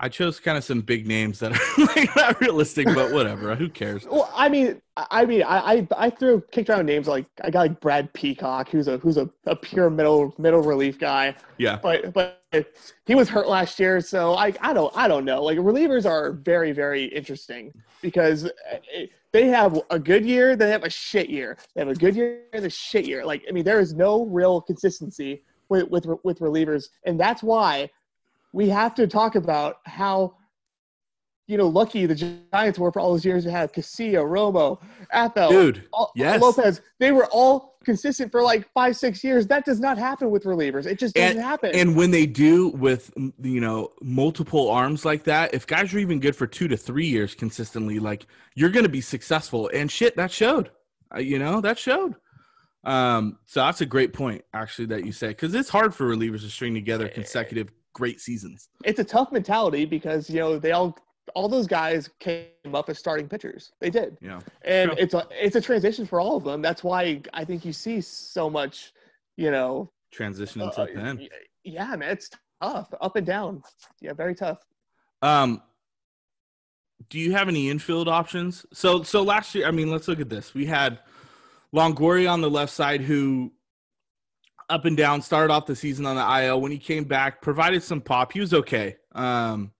I 0.01 0.09
chose 0.09 0.41
kind 0.41 0.59
of 0.59 0.65
some 0.65 0.81
big 0.81 1.07
names 1.07 1.39
that 1.39 1.53
are 1.53 1.85
like 1.97 2.15
not 2.17 2.41
realistic 2.41 2.87
but 2.87 3.13
whatever 3.13 3.55
who 3.55 3.69
cares 3.69 4.05
Well, 4.05 4.31
I 4.35 4.49
mean, 4.49 4.81
I 4.97 5.25
mean, 5.25 5.43
I 5.43 5.59
I, 5.59 5.89
I 5.97 6.11
threw 6.11 6.43
kicked 6.51 6.69
around 6.71 6.87
names 6.87 7.07
like 7.09 7.27
I 7.43 7.51
got 7.51 7.61
like 7.61 7.81
Brad 7.81 8.13
Peacock, 8.13 8.69
who's 8.69 8.89
a 8.89 8.99
who's 8.99 9.17
a, 9.17 9.31
a 9.47 9.55
pure 9.55 9.91
middle 9.91 10.35
middle 10.39 10.63
relief 10.63 10.99
guy, 10.99 11.35
yeah 11.59 11.79
but 11.83 12.13
but 12.13 12.41
he 13.07 13.15
was 13.15 13.29
hurt 13.29 13.49
last 13.49 13.79
year, 13.79 14.01
so 14.01 14.35
I 14.35 14.53
I 14.61 14.73
don't 14.73 14.93
I 14.97 15.09
don't 15.09 15.25
know. 15.25 15.43
Like 15.43 15.59
relievers 15.59 16.07
are 16.07 16.33
very 16.33 16.73
very 16.73 17.05
interesting 17.05 17.73
because 18.03 18.51
eh, 18.95 19.07
they 19.33 19.49
have 19.49 19.81
a 19.91 19.99
good 19.99 20.25
year, 20.25 20.55
they 20.55 20.71
have 20.71 20.85
a 20.85 20.91
shit 20.91 21.29
year, 21.29 21.57
they 21.75 21.81
have 21.81 21.89
a 21.89 21.95
good 21.95 22.15
year 22.15 22.43
and 22.53 22.65
a 22.65 22.71
shit 22.71 23.07
year. 23.07 23.25
Like 23.25 23.45
I 23.49 23.53
mean, 23.53 23.65
there 23.65 23.81
is 23.81 23.95
no 23.95 24.27
real 24.27 24.61
consistency 24.61 25.43
with 25.69 25.89
with 25.89 26.07
with 26.23 26.39
relievers, 26.41 26.89
and 27.05 27.19
that's 27.19 27.43
why 27.43 27.91
we 28.55 28.69
have 28.69 28.95
to 28.95 29.07
talk 29.09 29.35
about 29.35 29.79
how 29.85 30.37
you 31.49 31.59
know 31.59 31.67
lucky 31.67 32.07
the 32.07 32.15
Giants 32.15 32.79
were 32.79 32.91
for 32.93 33.01
all 33.01 33.11
those 33.11 33.25
years 33.25 33.45
to 33.45 33.51
have 33.51 33.73
Casilla, 33.73 34.25
Romo, 34.25 34.81
Affeldt, 35.13 35.51
dude 35.51 35.89
all- 35.93 36.13
yes. 36.15 36.41
Lopez. 36.41 36.81
They 37.01 37.11
were 37.13 37.27
all 37.27 37.77
consistent 37.85 38.31
for 38.31 38.43
like 38.43 38.67
five 38.73 38.97
six 38.97 39.23
years. 39.25 39.49
That 39.49 39.65
does 39.65 39.81
not 39.81 39.99
happen 39.99 40.31
with 40.31 40.45
relievers. 40.45 40.87
It 40.87 40.99
just 40.99 41.17
doesn't 41.17 41.43
happen. 41.43 41.73
And 41.75 41.97
when 41.97 42.13
they 42.13 42.27
do 42.27 42.69
with 42.69 43.13
you 43.43 43.61
know 43.61 43.91
multiple 44.01 44.71
arms 44.71 45.05
like 45.05 45.25
that, 45.25 45.53
if 45.53 45.67
guys 45.67 45.93
are 45.93 45.99
even 45.99 46.21
good 46.21 46.37
for 46.37 46.47
two 46.47 46.69
to 46.69 46.77
three 46.77 47.07
years 47.07 47.35
consistently, 47.35 47.99
like 47.99 48.27
you're 48.55 48.71
going 48.71 48.85
to 48.85 48.89
be 48.89 49.03
successful. 49.03 49.69
And 49.75 49.91
shit, 49.91 50.17
that 50.17 50.31
showed. 50.31 50.71
Uh, 51.15 51.19
you 51.19 51.41
know 51.41 51.61
that 51.61 51.79
showed. 51.79 52.15
Um, 52.85 53.39
so 53.47 53.61
that's 53.61 53.81
a 53.81 53.87
great 53.87 54.13
point 54.13 54.45
actually 54.53 54.87
that 54.87 55.05
you 55.05 55.13
said 55.13 55.31
because 55.31 55.55
it's 55.55 55.71
hard 55.71 55.95
for 55.95 56.07
relievers 56.07 56.43
to 56.43 56.51
string 56.51 56.75
together 56.75 57.09
consecutive 57.09 57.71
great 57.95 58.21
seasons. 58.21 58.69
it's 58.85 58.99
a 59.01 59.05
tough 59.05 59.33
mentality 59.33 59.85
because 59.87 60.29
you 60.29 60.39
know 60.41 60.59
they 60.59 60.73
all 60.73 60.97
all 61.35 61.49
those 61.49 61.67
guys 61.67 62.11
came 62.21 62.75
up 62.75 62.91
as 62.91 62.99
starting 62.99 63.27
pitchers. 63.29 63.73
They 63.81 63.89
did, 63.89 64.19
Yeah. 64.21 64.41
and 64.65 64.91
True. 64.91 64.99
it's 65.01 65.15
a 65.15 65.27
it's 65.31 65.57
a 65.57 65.61
transition 65.61 66.05
for 66.05 66.21
all 66.21 66.37
of 66.37 66.45
them. 66.45 66.61
That's 66.61 66.85
why 66.85 67.23
I 67.33 67.45
think 67.47 67.65
you 67.65 67.73
see 67.73 68.01
so 68.03 68.51
much. 68.51 68.93
You 69.37 69.51
know, 69.51 69.91
transition 70.13 70.61
uh, 70.63 70.67
into 70.67 70.93
then. 70.95 71.17
y- 71.19 71.29
yeah, 71.65 71.97
man, 71.97 72.11
it's 72.11 72.31
tough, 72.63 72.93
up 73.01 73.17
and 73.17 73.27
down. 73.27 73.63
Yeah, 74.01 74.13
very 74.13 74.35
tough. 74.35 74.59
Um, 75.23 75.61
do 77.11 77.19
you 77.19 77.33
have 77.33 77.49
any 77.49 77.69
infield 77.71 78.07
options? 78.09 78.65
So 78.73 79.03
so 79.03 79.23
last 79.23 79.55
year, 79.55 79.67
I 79.67 79.71
mean, 79.73 79.91
let's 79.91 80.07
look 80.09 80.21
at 80.21 80.29
this. 80.29 80.55
We 80.55 80.67
had 80.67 81.01
Longoria 81.75 82.31
on 82.31 82.41
the 82.43 82.51
left 82.51 82.73
side 82.73 83.01
who 83.01 83.53
up 84.69 84.85
and 84.85 84.97
down 84.97 85.23
started 85.23 85.53
off 85.53 85.67
the 85.67 85.77
season 85.77 86.07
on 86.07 86.17
the 86.17 86.45
IL. 86.47 86.61
When 86.61 86.73
he 86.73 86.79
came 86.79 87.05
back, 87.05 87.43
provided 87.43 87.83
some 87.83 88.01
pop. 88.01 88.33
He 88.33 88.41
was 88.41 88.55
okay. 88.55 88.97
Um, 89.13 89.73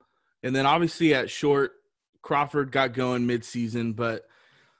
and 0.43 0.55
then 0.55 0.67
obviously 0.67 1.15
at 1.15 1.31
short, 1.31 1.73
Crawford 2.23 2.71
got 2.73 2.93
going 2.95 3.27
midseason, 3.27 3.95
but 3.97 4.25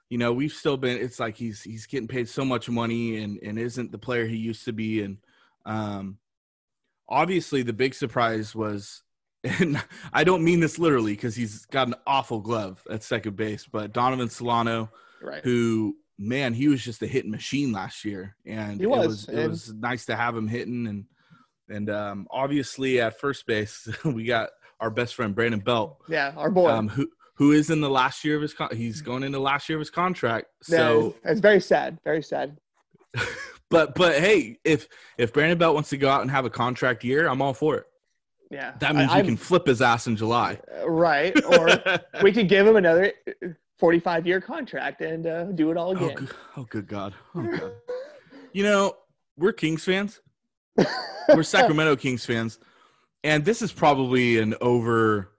you 0.09 0.17
know 0.17 0.33
we've 0.33 0.51
still 0.51 0.77
been. 0.77 0.97
It's 0.97 1.19
like 1.19 1.35
he's 1.35 1.61
he's 1.61 1.85
getting 1.85 2.07
paid 2.07 2.29
so 2.29 2.45
much 2.45 2.69
money 2.69 3.17
and 3.17 3.39
and 3.41 3.57
isn't 3.59 3.91
the 3.91 3.97
player 3.97 4.25
he 4.25 4.37
used 4.37 4.65
to 4.65 4.73
be. 4.73 5.01
And 5.01 5.17
um, 5.65 6.17
obviously 7.07 7.63
the 7.63 7.73
big 7.73 7.93
surprise 7.93 8.55
was 8.55 9.03
and 9.43 9.83
I 10.13 10.23
don't 10.23 10.43
mean 10.43 10.59
this 10.59 10.79
literally 10.79 11.13
because 11.13 11.35
he's 11.35 11.65
got 11.65 11.87
an 11.87 11.95
awful 12.07 12.39
glove 12.39 12.81
at 12.89 13.03
second 13.03 13.35
base, 13.35 13.67
but 13.71 13.93
Donovan 13.93 14.29
Solano, 14.29 14.91
Right. 15.21 15.43
who 15.43 15.95
man, 16.17 16.53
he 16.53 16.67
was 16.67 16.83
just 16.83 17.01
a 17.01 17.07
hitting 17.07 17.31
machine 17.31 17.71
last 17.71 18.05
year, 18.05 18.35
and 18.45 18.77
He 18.77 18.83
it 18.83 18.89
was, 18.89 19.27
was 19.27 19.29
it 19.29 19.47
was 19.49 19.73
nice 19.73 20.05
to 20.05 20.15
have 20.15 20.35
him 20.35 20.47
hitting, 20.47 20.87
and 20.87 21.05
and 21.69 21.89
um, 21.89 22.27
obviously 22.31 23.01
at 23.01 23.19
first 23.19 23.45
base 23.47 23.87
we 24.05 24.23
got 24.25 24.49
our 24.79 24.89
best 24.89 25.15
friend 25.15 25.33
Brandon 25.35 25.59
Belt, 25.59 25.97
Yeah, 26.07 26.33
our 26.37 26.51
boy. 26.51 26.69
um, 26.69 26.87
who 26.89 27.07
who 27.37 27.51
is 27.51 27.69
in 27.69 27.81
the 27.81 27.89
last 27.89 28.23
year 28.23 28.35
of 28.35 28.41
his 28.41 28.53
con- 28.53 28.75
he's 28.75 29.01
going 29.01 29.23
into 29.23 29.39
last 29.39 29.67
year 29.67 29.77
of 29.77 29.81
his 29.81 29.89
contract, 29.89 30.47
so 30.63 31.07
it's, 31.23 31.31
it's 31.31 31.39
very 31.41 31.59
sad. 31.59 31.97
Very 32.03 32.21
sad. 32.23 32.57
but 33.69 33.95
but 33.95 34.19
hey, 34.19 34.57
if 34.63 34.87
if 35.17 35.33
Brandon 35.33 35.57
Belt 35.57 35.73
wants 35.73 35.89
to 35.89 35.97
go 35.97 36.09
out 36.09 36.21
and 36.21 36.31
have 36.31 36.45
a 36.45 36.49
contract 36.49 37.03
year, 37.03 37.27
I'm 37.27 37.41
all 37.41 37.53
for 37.53 37.75
it. 37.77 37.85
Yeah, 38.51 38.73
That 38.79 38.95
means 38.95 39.11
I, 39.11 39.21
we 39.21 39.27
can 39.27 39.37
flip 39.37 39.65
his 39.65 39.81
ass 39.81 40.05
in 40.05 40.15
July. 40.15 40.59
right. 40.85 41.33
Or 41.45 41.67
we 42.21 42.31
could 42.31 42.47
give 42.47 42.67
him 42.67 42.75
another 42.75 43.11
45 43.77 44.25
year 44.25 44.41
contract 44.41 45.01
and 45.01 45.27
uh, 45.27 45.43
do 45.45 45.71
it 45.71 45.77
all 45.77 45.89
Oh, 45.89 46.05
again. 46.05 46.15
good, 46.15 46.29
oh, 46.57 46.63
good 46.69 46.87
God. 46.87 47.13
Oh, 47.35 47.43
God. 47.43 47.71
You 48.53 48.63
know, 48.63 48.95
we're 49.35 49.51
Kings 49.51 49.83
fans. 49.83 50.21
We're 51.27 51.43
Sacramento 51.43 51.97
Kings 51.97 52.25
fans. 52.25 52.57
And 53.21 53.43
this 53.43 53.61
is 53.61 53.73
probably 53.73 54.39
an 54.39 54.55
over 54.61 55.31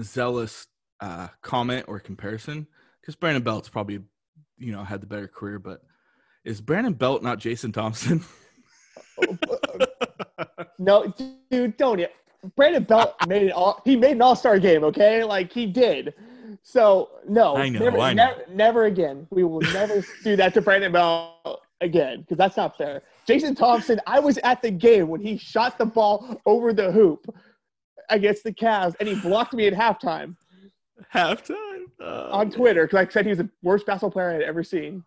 zealous 0.00 0.66
uh, 1.00 1.28
comment 1.42 1.84
or 1.86 2.00
comparison 2.00 2.66
because 3.00 3.14
Brandon 3.14 3.44
Belt's 3.44 3.68
probably, 3.68 4.00
you 4.58 4.72
know, 4.72 4.82
had 4.82 5.00
the 5.00 5.06
better 5.06 5.28
career. 5.28 5.60
But 5.60 5.82
is 6.44 6.60
Brandon 6.60 6.92
Belt 6.94 7.22
not 7.22 7.38
Jason 7.38 7.70
Thompson? 7.70 8.24
no, 10.80 11.14
dude, 11.52 11.76
don't 11.76 12.00
yet. 12.00 12.12
Brandon 12.56 12.82
Belt 12.82 13.14
made 13.28 13.42
it 13.44 13.52
all. 13.52 13.80
He 13.84 13.94
made 13.94 14.12
an 14.12 14.22
All 14.22 14.34
Star 14.34 14.58
game. 14.58 14.82
Okay, 14.82 15.22
like 15.22 15.52
he 15.52 15.66
did. 15.66 16.14
So 16.62 17.10
no, 17.28 17.56
I 17.56 17.68
know, 17.68 17.80
never, 17.80 17.98
I 17.98 18.14
know. 18.14 18.24
never, 18.24 18.44
never 18.52 18.84
again. 18.84 19.26
We 19.30 19.44
will 19.44 19.60
never 19.60 20.04
do 20.22 20.36
that 20.36 20.54
to 20.54 20.60
Brandon 20.60 20.92
Bell 20.92 21.60
again 21.80 22.20
because 22.20 22.38
that's 22.38 22.56
not 22.56 22.76
fair. 22.76 23.02
Jason 23.26 23.54
Thompson, 23.54 24.00
I 24.06 24.20
was 24.20 24.38
at 24.38 24.62
the 24.62 24.70
game 24.70 25.08
when 25.08 25.20
he 25.20 25.36
shot 25.36 25.78
the 25.78 25.86
ball 25.86 26.40
over 26.46 26.72
the 26.72 26.92
hoop 26.92 27.26
against 28.08 28.44
the 28.44 28.52
Cavs, 28.52 28.94
and 29.00 29.08
he 29.08 29.14
blocked 29.16 29.54
me 29.54 29.66
at 29.66 29.72
halftime 29.72 30.36
Halftime. 31.12 31.84
Oh, 32.00 32.30
on 32.30 32.50
Twitter 32.50 32.84
because 32.86 33.06
I 33.06 33.10
said 33.10 33.24
he 33.24 33.30
was 33.30 33.38
the 33.38 33.50
worst 33.62 33.86
basketball 33.86 34.10
player 34.10 34.30
I 34.30 34.34
had 34.34 34.42
ever 34.42 34.62
seen. 34.64 35.04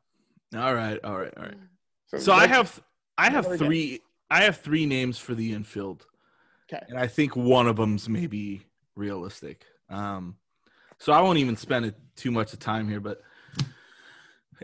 All 0.56 0.74
right. 0.76 1.00
All 1.04 1.18
right. 1.18 1.34
All 1.38 1.44
right. 1.44 1.58
So 2.18 2.34
I 2.34 2.48
have 2.48 2.82
I 3.18 3.30
have 3.30 3.44
Never 3.44 3.56
again. 3.56 3.68
three 3.68 4.02
I 4.30 4.44
have 4.44 4.58
three 4.58 4.86
names 4.86 5.18
for 5.18 5.36
the 5.36 5.54
infield. 5.54 6.06
Okay. 6.72 6.84
And 6.90 6.98
I 6.98 7.08
think 7.08 7.36
one 7.36 7.68
of 7.68 7.76
them's 7.78 8.08
maybe 8.10 8.62
realistic. 8.96 9.66
Um 9.90 10.36
so 11.00 11.14
I 11.14 11.22
won't 11.22 11.38
even 11.38 11.56
spend 11.56 11.86
it 11.86 11.96
too 12.16 12.32
much 12.32 12.54
of 12.54 12.60
time 12.60 12.88
here, 12.88 13.00
but 13.00 13.22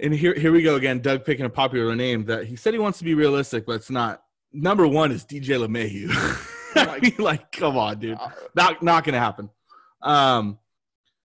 and 0.02 0.14
here 0.14 0.34
here 0.34 0.52
we 0.52 0.62
go 0.64 0.76
again. 0.76 1.00
Doug 1.00 1.26
picking 1.26 1.46
a 1.46 1.50
popular 1.50 1.96
name 1.96 2.26
that 2.26 2.46
he 2.46 2.56
said 2.56 2.74
he 2.74 2.80
wants 2.80 2.98
to 3.00 3.04
be 3.04 3.14
realistic, 3.14 3.66
but 3.66 3.74
it's 3.74 3.90
not. 3.90 4.24
Number 4.54 4.88
one 4.88 5.12
is 5.12 5.24
DJ 5.26 5.66
LeMahieu. 5.66 6.10
I 6.76 7.00
mean, 7.00 7.16
like, 7.20 7.52
come 7.52 7.78
on, 7.78 8.00
dude 8.00 8.18
Uh, 8.20 8.30
not 8.56 8.82
not 8.82 9.04
gonna 9.04 9.20
happen 9.20 9.50
um 10.02 10.58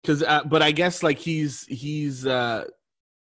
because 0.02 0.22
uh, 0.22 0.42
but 0.44 0.62
i 0.62 0.70
guess 0.70 1.02
like 1.02 1.18
he's 1.18 1.64
he's 1.66 2.26
uh 2.26 2.64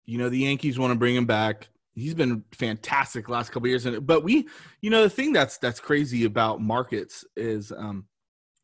you 0.06 0.18
know 0.18 0.28
the 0.28 0.38
yankees 0.38 0.78
want 0.78 0.92
to 0.92 0.98
bring 0.98 1.16
him 1.16 1.26
back 1.26 1.68
he's 1.94 2.14
been 2.14 2.44
fantastic 2.52 3.28
last 3.28 3.50
couple 3.50 3.68
years 3.68 3.86
and 3.86 4.06
but 4.06 4.22
we 4.22 4.46
you 4.80 4.90
know 4.90 5.02
the 5.02 5.10
thing 5.10 5.32
that's 5.32 5.58
that's 5.58 5.80
crazy 5.80 6.24
about 6.24 6.60
markets 6.60 7.24
is 7.36 7.72
um 7.72 8.04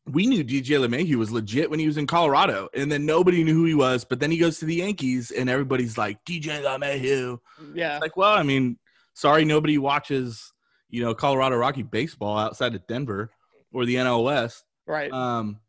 we 0.07 0.27
knew 0.27 0.43
DJ 0.43 0.79
LeMahieu 0.85 1.15
was 1.15 1.31
legit 1.31 1.69
when 1.69 1.79
he 1.79 1.87
was 1.87 1.97
in 1.97 2.05
Colorado, 2.05 2.69
and 2.73 2.91
then 2.91 3.05
nobody 3.05 3.43
knew 3.43 3.55
who 3.55 3.65
he 3.65 3.73
was. 3.73 4.05
But 4.05 4.19
then 4.19 4.29
he 4.29 4.37
goes 4.37 4.59
to 4.59 4.65
the 4.65 4.75
Yankees, 4.75 5.31
and 5.31 5.49
everybody's 5.49 5.97
like 5.97 6.23
DJ 6.25 6.61
LeMahieu. 6.61 7.39
yeah, 7.73 7.97
Like, 7.99 8.15
well, 8.15 8.33
I 8.33 8.43
mean, 8.43 8.77
sorry, 9.13 9.45
nobody 9.45 9.77
watches, 9.77 10.53
you 10.89 11.03
know, 11.03 11.15
Colorado 11.15 11.55
Rocky 11.55 11.81
baseball 11.81 12.37
outside 12.37 12.75
of 12.75 12.85
Denver 12.85 13.31
or 13.73 13.85
the 13.85 13.95
NL 13.95 14.23
West. 14.23 14.63
right. 14.85 15.11
Um, 15.11 15.59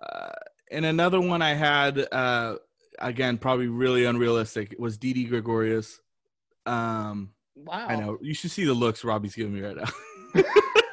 uh, 0.00 0.32
and 0.70 0.84
another 0.84 1.20
one 1.20 1.40
I 1.40 1.54
had, 1.54 2.06
uh, 2.12 2.56
again, 2.98 3.38
probably 3.38 3.68
really 3.68 4.04
unrealistic, 4.04 4.74
was 4.78 4.98
Didi 4.98 5.24
Gregorius. 5.24 5.98
Um, 6.66 7.30
wow. 7.54 7.86
I 7.88 7.96
know 7.96 8.18
you 8.20 8.34
should 8.34 8.50
see 8.50 8.64
the 8.64 8.74
looks 8.74 9.02
Robbie's 9.02 9.34
giving 9.34 9.54
me 9.54 9.62
right 9.62 9.76
now. 9.76 9.88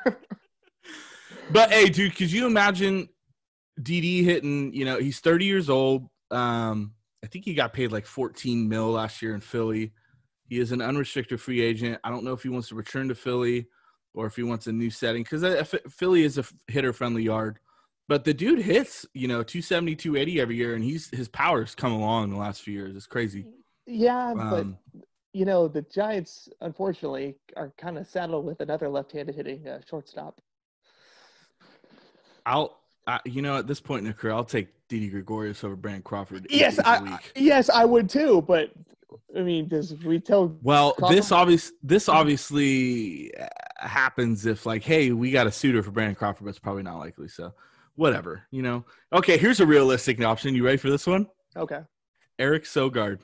but 1.52 1.72
hey, 1.72 1.89
dude, 1.89 2.16
could 2.16 2.32
you 2.32 2.45
imagine 2.45 3.10
Didi 3.82 4.24
hitting? 4.24 4.74
You 4.74 4.86
know, 4.86 4.97
he's 4.97 5.20
30 5.20 5.45
years 5.45 5.70
old. 5.70 6.08
Um, 6.30 6.93
I 7.24 7.28
think 7.28 7.45
he 7.45 7.54
got 7.54 7.74
paid 7.74 7.91
like 7.91 8.06
14 8.06 8.68
mil 8.68 8.91
last 8.91 9.22
year 9.22 9.34
in 9.34 9.41
Philly. 9.41 9.93
He 10.47 10.60
is 10.60 10.72
an 10.72 10.82
unrestricted 10.82 11.39
free 11.39 11.62
agent. 11.62 11.99
I 12.04 12.10
don't 12.10 12.24
know 12.24 12.34
if 12.34 12.43
he 12.43 12.49
wants 12.49 12.70
to 12.70 12.76
return 12.76 13.08
to 13.08 13.16
Philly 13.16 13.68
or 14.14 14.26
if 14.26 14.36
he 14.36 14.43
wants 14.43 14.68
a 14.68 14.72
new 14.72 14.89
setting 14.89 15.24
because 15.24 15.74
Philly 15.89 16.24
is 16.24 16.38
a 16.38 16.45
hitter 16.68 16.93
friendly 16.93 17.24
yard. 17.24 17.60
But 18.08 18.26
the 18.26 18.34
dude 18.34 18.60
hits, 18.60 19.06
you 19.14 19.28
know, 19.28 19.43
270, 19.43 19.95
280 19.95 20.41
every 20.41 20.56
year, 20.58 20.76
and 20.76 20.84
he's 20.84 21.10
his 21.12 21.30
power's 21.30 21.76
come 21.76 21.93
along 21.93 22.26
in 22.26 22.30
the 22.32 22.38
last 22.38 22.62
few 22.62 22.74
years. 22.74 22.95
It's 22.95 23.08
crazy. 23.08 23.45
Yeah, 23.86 24.32
um, 24.32 24.49
but 24.49 25.02
you 25.34 25.45
know, 25.45 25.70
the 25.70 25.84
Giants 25.84 26.49
unfortunately 26.60 27.38
are 27.56 27.72
kind 27.78 27.97
of 27.97 28.06
saddled 28.08 28.45
with 28.45 28.60
another 28.60 28.89
left-handed 28.89 29.34
hitting 29.34 29.66
uh, 29.66 29.80
shortstop. 29.89 30.41
I'll, 32.46 32.80
I, 33.08 33.20
you 33.26 33.42
know, 33.42 33.58
at 33.58 33.68
this 33.68 33.80
point 33.80 34.02
in 34.02 34.08
the 34.08 34.14
career, 34.14 34.34
I'll 34.34 34.44
take 34.44 34.70
Didi 34.88 35.10
Gregorius 35.10 35.64
over 35.64 35.76
Brandon 35.76 36.02
Crawford. 36.02 36.48
Yes, 36.50 36.80
I, 36.80 37.20
yes, 37.36 37.70
I 37.70 37.86
would 37.86 38.10
too. 38.10 38.44
But 38.48 38.72
I 39.36 39.42
mean, 39.42 39.68
does 39.68 39.96
we 40.04 40.20
tell? 40.20 40.56
Well, 40.62 40.94
Crawford? 40.94 41.18
this 41.18 41.32
obvious, 41.32 41.72
this 41.82 42.10
obviously 42.10 43.36
uh, 43.38 43.48
happens 43.78 44.46
if 44.46 44.66
like, 44.66 44.84
hey, 44.84 45.12
we 45.12 45.32
got 45.32 45.48
a 45.48 45.52
suitor 45.52 45.82
for 45.84 45.92
Brandon 45.92 46.16
Crawford, 46.16 46.44
but 46.46 46.50
it's 46.50 46.60
probably 46.60 46.84
not 46.84 46.98
likely. 46.98 47.28
So, 47.28 47.54
whatever, 47.96 48.44
you 48.52 48.62
know. 48.62 48.86
Okay, 49.14 49.38
here's 49.38 49.60
a 49.60 49.66
realistic 49.66 50.22
option. 50.24 50.56
You 50.56 50.66
ready 50.66 50.78
for 50.78 50.89
this 50.89 51.08
one? 51.08 51.28
Okay. 51.56 51.82
Eric 52.39 52.64
Sogard. 52.64 53.20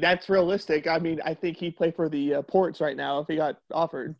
That's 0.00 0.28
realistic. 0.28 0.86
I 0.86 0.98
mean, 0.98 1.20
I 1.24 1.34
think 1.34 1.56
he'd 1.56 1.76
play 1.76 1.92
for 1.92 2.08
the 2.08 2.34
uh, 2.34 2.42
Ports 2.42 2.80
right 2.80 2.96
now 2.96 3.20
if 3.20 3.28
he 3.28 3.36
got 3.36 3.58
offered. 3.72 4.16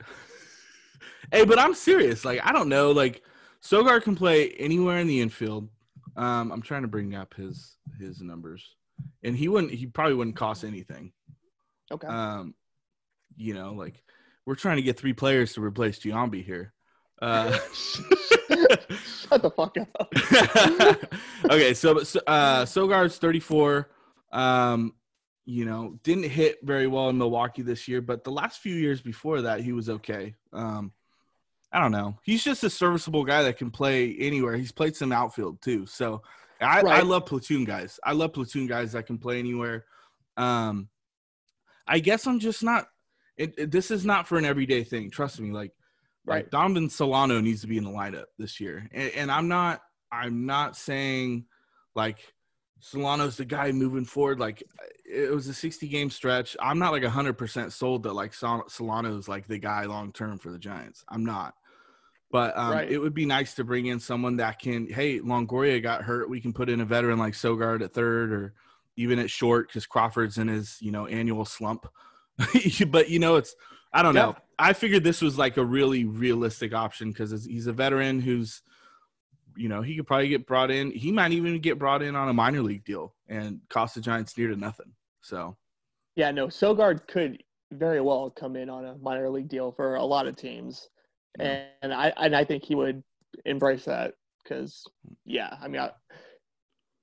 hey, 1.32 1.45
but 1.45 1.59
I'm 1.59 1.74
serious. 1.74 2.24
Like, 2.24 2.40
I 2.45 2.53
don't 2.53 2.68
know. 2.68 2.93
Like, 2.93 3.22
Sogard 3.62 4.02
can 4.02 4.16
play 4.16 4.50
anywhere 4.50 4.98
in 4.98 5.06
the 5.06 5.20
infield. 5.20 5.68
Um, 6.16 6.52
I'm 6.52 6.62
trying 6.62 6.82
to 6.82 6.88
bring 6.88 7.14
up 7.14 7.34
his 7.34 7.76
his 7.98 8.20
numbers, 8.20 8.74
and 9.22 9.36
he 9.36 9.48
wouldn't. 9.48 9.72
He 9.72 9.86
probably 9.86 10.14
wouldn't 10.14 10.36
cost 10.36 10.64
anything. 10.64 11.12
Okay. 11.90 12.06
Um, 12.06 12.54
you 13.36 13.54
know, 13.54 13.72
like 13.72 14.02
we're 14.46 14.54
trying 14.54 14.76
to 14.76 14.82
get 14.82 14.98
three 14.98 15.12
players 15.12 15.54
to 15.54 15.62
replace 15.62 15.98
Giambi 15.98 16.44
here. 16.44 16.72
Uh, 17.20 17.52
Shut 17.72 19.42
the 19.42 19.50
fuck 19.54 19.76
up. 19.78 20.12
okay, 21.44 21.72
so 21.74 21.98
uh, 22.26 22.64
Sogard's 22.64 23.18
34. 23.18 23.88
Um, 24.32 24.94
you 25.44 25.64
know, 25.64 25.98
didn't 26.02 26.24
hit 26.24 26.58
very 26.62 26.86
well 26.86 27.08
in 27.08 27.18
Milwaukee 27.18 27.62
this 27.62 27.86
year, 27.88 28.00
but 28.00 28.24
the 28.24 28.32
last 28.32 28.60
few 28.60 28.74
years 28.74 29.00
before 29.00 29.42
that, 29.42 29.60
he 29.60 29.72
was 29.72 29.88
okay. 29.88 30.34
Um, 30.52 30.92
I 31.72 31.80
don't 31.80 31.92
know. 31.92 32.18
He's 32.22 32.44
just 32.44 32.64
a 32.64 32.70
serviceable 32.70 33.24
guy 33.24 33.42
that 33.44 33.56
can 33.56 33.70
play 33.70 34.14
anywhere. 34.18 34.56
He's 34.56 34.72
played 34.72 34.94
some 34.94 35.12
outfield 35.12 35.62
too. 35.62 35.86
So 35.86 36.22
I, 36.60 36.82
right. 36.82 36.98
I 36.98 37.00
love 37.00 37.26
platoon 37.26 37.64
guys. 37.64 37.98
I 38.04 38.12
love 38.12 38.34
platoon 38.34 38.66
guys 38.66 38.92
that 38.92 39.06
can 39.06 39.18
play 39.18 39.38
anywhere. 39.38 39.86
Um, 40.36 40.88
I 41.86 41.98
guess 41.98 42.26
I'm 42.26 42.38
just 42.40 42.62
not. 42.62 42.88
It, 43.36 43.54
it, 43.56 43.70
this 43.70 43.90
is 43.90 44.04
not 44.04 44.28
for 44.28 44.36
an 44.36 44.44
everyday 44.44 44.84
thing. 44.84 45.10
Trust 45.10 45.40
me. 45.40 45.50
Like, 45.50 45.72
right. 46.26 46.44
like 46.44 46.50
Donovan 46.50 46.90
Solano 46.90 47.40
needs 47.40 47.62
to 47.62 47.66
be 47.66 47.78
in 47.78 47.84
the 47.84 47.90
lineup 47.90 48.26
this 48.38 48.60
year, 48.60 48.88
and, 48.92 49.10
and 49.12 49.32
I'm 49.32 49.48
not. 49.48 49.80
I'm 50.12 50.44
not 50.44 50.76
saying 50.76 51.46
like 51.94 52.18
Solano's 52.80 53.36
the 53.36 53.44
guy 53.44 53.72
moving 53.72 54.04
forward. 54.04 54.38
Like 54.38 54.62
it 55.06 55.32
was 55.32 55.46
a 55.46 55.54
60 55.54 55.88
game 55.88 56.10
stretch. 56.10 56.56
I'm 56.60 56.78
not 56.78 56.92
like 56.92 57.02
100% 57.02 57.72
sold 57.72 58.02
that 58.02 58.12
like 58.12 58.34
Solano's 58.34 59.28
like 59.28 59.46
the 59.46 59.58
guy 59.58 59.84
long 59.84 60.12
term 60.12 60.38
for 60.38 60.50
the 60.50 60.58
Giants. 60.58 61.04
I'm 61.08 61.24
not. 61.24 61.54
But 62.32 62.56
um, 62.56 62.72
right. 62.72 62.90
it 62.90 62.98
would 62.98 63.12
be 63.12 63.26
nice 63.26 63.54
to 63.54 63.64
bring 63.64 63.86
in 63.86 64.00
someone 64.00 64.36
that 64.38 64.58
can, 64.58 64.88
hey, 64.88 65.20
Longoria 65.20 65.82
got 65.82 66.02
hurt. 66.02 66.30
We 66.30 66.40
can 66.40 66.54
put 66.54 66.70
in 66.70 66.80
a 66.80 66.84
veteran 66.84 67.18
like 67.18 67.34
Sogard 67.34 67.82
at 67.82 67.92
third 67.92 68.32
or 68.32 68.54
even 68.96 69.18
at 69.18 69.30
short 69.30 69.68
because 69.68 69.86
Crawford's 69.86 70.38
in 70.38 70.48
his, 70.48 70.78
you 70.80 70.90
know, 70.90 71.06
annual 71.06 71.44
slump. 71.44 71.86
but, 72.88 73.10
you 73.10 73.18
know, 73.18 73.36
it's, 73.36 73.54
I 73.92 74.02
don't 74.02 74.14
yeah. 74.14 74.22
know. 74.22 74.36
I 74.58 74.72
figured 74.72 75.04
this 75.04 75.20
was 75.20 75.36
like 75.36 75.58
a 75.58 75.64
really 75.64 76.06
realistic 76.06 76.72
option 76.72 77.10
because 77.10 77.44
he's 77.44 77.66
a 77.66 77.72
veteran 77.72 78.18
who's, 78.18 78.62
you 79.54 79.68
know, 79.68 79.82
he 79.82 79.94
could 79.94 80.06
probably 80.06 80.28
get 80.28 80.46
brought 80.46 80.70
in. 80.70 80.90
He 80.90 81.12
might 81.12 81.32
even 81.32 81.60
get 81.60 81.78
brought 81.78 82.00
in 82.00 82.16
on 82.16 82.30
a 82.30 82.32
minor 82.32 82.62
league 82.62 82.86
deal 82.86 83.14
and 83.28 83.60
cost 83.68 83.94
the 83.94 84.00
Giants 84.00 84.38
near 84.38 84.48
to 84.48 84.56
nothing. 84.56 84.92
So, 85.20 85.58
yeah, 86.16 86.30
no, 86.30 86.46
Sogard 86.46 87.06
could 87.06 87.42
very 87.72 88.00
well 88.00 88.30
come 88.30 88.56
in 88.56 88.70
on 88.70 88.86
a 88.86 88.96
minor 88.96 89.28
league 89.28 89.48
deal 89.48 89.70
for 89.70 89.96
a 89.96 90.04
lot 90.04 90.26
of 90.26 90.36
teams, 90.36 90.88
yeah. 91.38 91.64
and 91.82 91.92
I 91.92 92.12
and 92.16 92.34
I 92.34 92.44
think 92.44 92.64
he 92.64 92.74
would 92.74 93.02
embrace 93.44 93.84
that 93.84 94.14
because, 94.42 94.86
yeah, 95.24 95.56
I 95.60 95.68
mean, 95.68 95.80
I, 95.80 95.90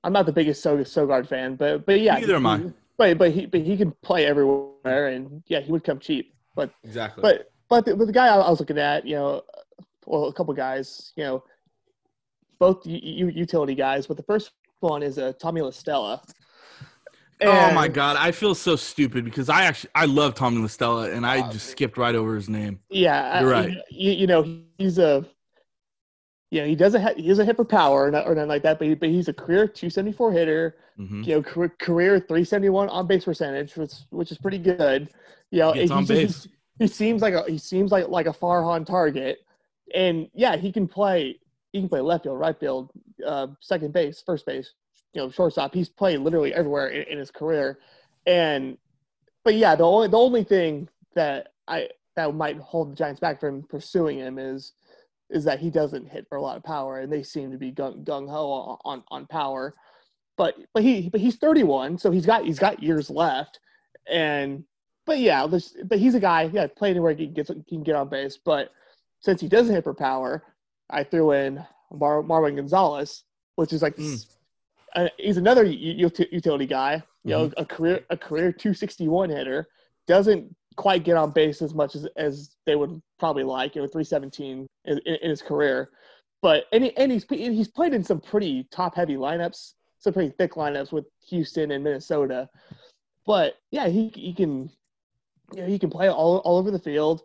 am 0.03 0.13
not 0.13 0.25
the 0.25 0.33
biggest 0.33 0.63
Sogard 0.63 1.27
fan, 1.27 1.55
but 1.55 1.85
but 1.85 1.99
yeah, 1.99 2.17
neither 2.17 2.35
am 2.35 2.45
I. 2.45 2.63
But 2.97 3.17
but 3.17 3.31
he 3.31 3.45
but 3.45 3.61
he 3.61 3.77
can 3.77 3.91
play 4.01 4.25
everywhere, 4.25 5.07
and 5.07 5.43
yeah, 5.47 5.61
he 5.61 5.71
would 5.71 5.83
come 5.83 5.99
cheap. 5.99 6.33
But 6.55 6.71
exactly. 6.83 7.21
But 7.21 7.51
but 7.69 7.85
the, 7.85 7.95
but 7.95 8.07
the 8.07 8.13
guy 8.13 8.27
I 8.27 8.49
was 8.49 8.59
looking 8.59 8.77
at, 8.77 9.05
you 9.05 9.15
know, 9.15 9.43
well, 10.05 10.25
a 10.25 10.33
couple 10.33 10.53
guys, 10.53 11.13
you 11.15 11.23
know, 11.23 11.43
both 12.59 12.85
utility 12.85 13.75
guys, 13.75 14.07
but 14.07 14.17
the 14.17 14.23
first 14.23 14.51
one 14.81 15.03
is 15.03 15.17
a 15.17 15.27
uh, 15.27 15.33
Tommy 15.33 15.61
La 15.61 15.71
Stella. 15.71 16.21
And, 17.41 17.49
oh 17.49 17.73
my 17.73 17.87
god, 17.87 18.17
I 18.19 18.31
feel 18.31 18.53
so 18.53 18.75
stupid 18.75 19.23
because 19.23 19.47
I 19.47 19.63
actually 19.63 19.91
I 19.95 20.05
love 20.05 20.35
Tommy 20.35 20.57
La 20.57 20.67
Stella 20.67 21.09
and 21.09 21.25
I 21.25 21.49
just 21.51 21.67
skipped 21.67 21.97
right 21.97 22.13
over 22.13 22.35
his 22.35 22.49
name. 22.49 22.79
Yeah, 22.89 23.39
you're 23.39 23.49
right. 23.49 23.77
You, 23.89 24.11
you 24.11 24.27
know 24.27 24.59
he's 24.77 24.97
a, 24.97 25.25
you 26.51 26.61
know 26.61 26.67
he 26.67 26.75
doesn't 26.75 27.01
have 27.01 27.15
he 27.15 27.27
doesn't 27.27 27.45
hit 27.45 27.55
for 27.55 27.63
power 27.63 28.07
or, 28.07 28.11
not, 28.11 28.27
or 28.27 28.35
nothing 28.35 28.49
like 28.49 28.63
that, 28.63 28.77
but 28.77 28.89
he, 28.89 28.93
but 28.93 29.07
he's 29.07 29.29
a 29.29 29.33
career 29.33 29.67
274 29.67 30.31
hitter. 30.33 30.75
Mm-hmm. 30.99 31.23
You 31.23 31.35
know 31.35 31.43
career, 31.43 31.73
career 31.79 32.19
371 32.19 32.89
on 32.89 33.07
base 33.07 33.23
percentage, 33.23 33.77
which 33.77 33.93
which 34.09 34.31
is 34.31 34.37
pretty 34.37 34.59
good. 34.59 35.09
You 35.51 35.59
know 35.59 35.71
he, 35.71 35.87
base. 36.05 36.45
he 36.77 36.87
seems 36.87 37.21
like 37.21 37.35
a 37.35 37.43
he 37.49 37.57
seems 37.57 37.89
like 37.91 38.09
like 38.09 38.25
a 38.25 38.33
Farhan 38.33 38.85
target, 38.85 39.39
and 39.95 40.29
yeah 40.33 40.57
he 40.57 40.73
can 40.73 40.89
play 40.89 41.39
he 41.71 41.79
can 41.79 41.87
play 41.87 42.01
left 42.01 42.23
field, 42.23 42.37
right 42.37 42.59
field, 42.59 42.91
uh, 43.25 43.47
second 43.61 43.93
base, 43.93 44.21
first 44.25 44.45
base, 44.45 44.73
you 45.13 45.21
know, 45.21 45.29
shortstop. 45.29 45.73
He's 45.73 45.89
played 45.89 46.19
literally 46.19 46.53
everywhere 46.53 46.87
in, 46.87 47.03
in, 47.03 47.17
his 47.17 47.31
career. 47.31 47.79
And, 48.25 48.77
but 49.43 49.55
yeah, 49.55 49.75
the 49.75 49.83
only 49.83 50.07
the 50.07 50.17
only 50.17 50.43
thing 50.43 50.89
that 51.15 51.53
I 51.67 51.89
that 52.15 52.35
might 52.35 52.57
hold 52.57 52.91
the 52.91 52.95
Giants 52.95 53.19
back 53.19 53.39
from 53.39 53.63
pursuing 53.63 54.19
him 54.19 54.37
is 54.37 54.73
is 55.29 55.43
that 55.43 55.59
he 55.59 55.69
doesn't 55.69 56.09
hit 56.09 56.27
for 56.27 56.37
a 56.37 56.41
lot 56.41 56.57
of 56.57 56.63
power, 56.63 56.99
and 56.99 57.11
they 57.11 57.23
seem 57.23 57.51
to 57.51 57.57
be 57.57 57.71
gung 57.71 58.29
ho 58.29 58.51
on, 58.51 58.77
on 58.85 59.03
on 59.09 59.25
power. 59.27 59.73
But 60.37 60.55
but 60.73 60.83
he 60.83 61.09
but 61.09 61.21
he's 61.21 61.37
31, 61.37 61.97
so 61.97 62.11
he's 62.11 62.25
got 62.25 62.45
he's 62.45 62.59
got 62.59 62.83
years 62.83 63.09
left, 63.09 63.59
and 64.09 64.63
but 65.05 65.19
yeah, 65.19 65.47
this, 65.47 65.75
but 65.85 65.99
he's 65.99 66.15
a 66.15 66.19
guy 66.19 66.49
yeah 66.53 66.67
play 66.67 66.91
anywhere 66.91 67.13
he 67.13 67.27
gets 67.27 67.49
he 67.49 67.63
can 67.75 67.83
get 67.83 67.95
on 67.95 68.09
base, 68.09 68.37
but 68.43 68.69
since 69.21 69.41
he 69.41 69.47
doesn't 69.47 69.73
hit 69.73 69.83
for 69.83 69.93
power, 69.93 70.43
I 70.89 71.03
threw 71.03 71.31
in 71.31 71.63
Mar- 71.91 72.23
Gonzalez, 72.23 73.23
which 73.55 73.73
is 73.73 73.81
like 73.81 73.95
mm. 73.95 74.25
Uh, 74.95 75.09
he's 75.17 75.37
another 75.37 75.63
utility 75.63 76.65
guy. 76.65 77.03
You 77.23 77.31
know, 77.31 77.47
mm-hmm. 77.47 77.61
a 77.61 77.65
career 77.65 78.05
a 78.09 78.17
career 78.17 78.51
261 78.51 79.29
hitter 79.29 79.67
doesn't 80.07 80.55
quite 80.77 81.03
get 81.03 81.17
on 81.17 81.31
base 81.31 81.61
as 81.61 81.73
much 81.73 81.95
as, 81.95 82.07
as 82.15 82.55
they 82.65 82.75
would 82.75 83.01
probably 83.19 83.43
like. 83.43 83.75
You 83.75 83.81
know, 83.81 83.87
317 83.87 84.67
in, 84.85 84.97
in, 85.05 85.15
in 85.15 85.29
his 85.29 85.41
career, 85.41 85.89
but 86.41 86.65
and, 86.71 86.85
he, 86.85 86.97
and 86.97 87.11
he's 87.11 87.25
he's 87.29 87.67
played 87.67 87.93
in 87.93 88.03
some 88.03 88.21
pretty 88.21 88.67
top 88.71 88.95
heavy 88.95 89.15
lineups, 89.15 89.73
some 89.99 90.13
pretty 90.13 90.33
thick 90.37 90.53
lineups 90.53 90.91
with 90.91 91.05
Houston 91.27 91.71
and 91.71 91.83
Minnesota. 91.83 92.49
But 93.25 93.55
yeah, 93.71 93.87
he 93.87 94.11
he 94.15 94.33
can 94.33 94.69
you 95.53 95.61
know, 95.61 95.67
he 95.67 95.77
can 95.77 95.89
play 95.89 96.09
all 96.09 96.37
all 96.37 96.57
over 96.57 96.71
the 96.71 96.79
field. 96.79 97.23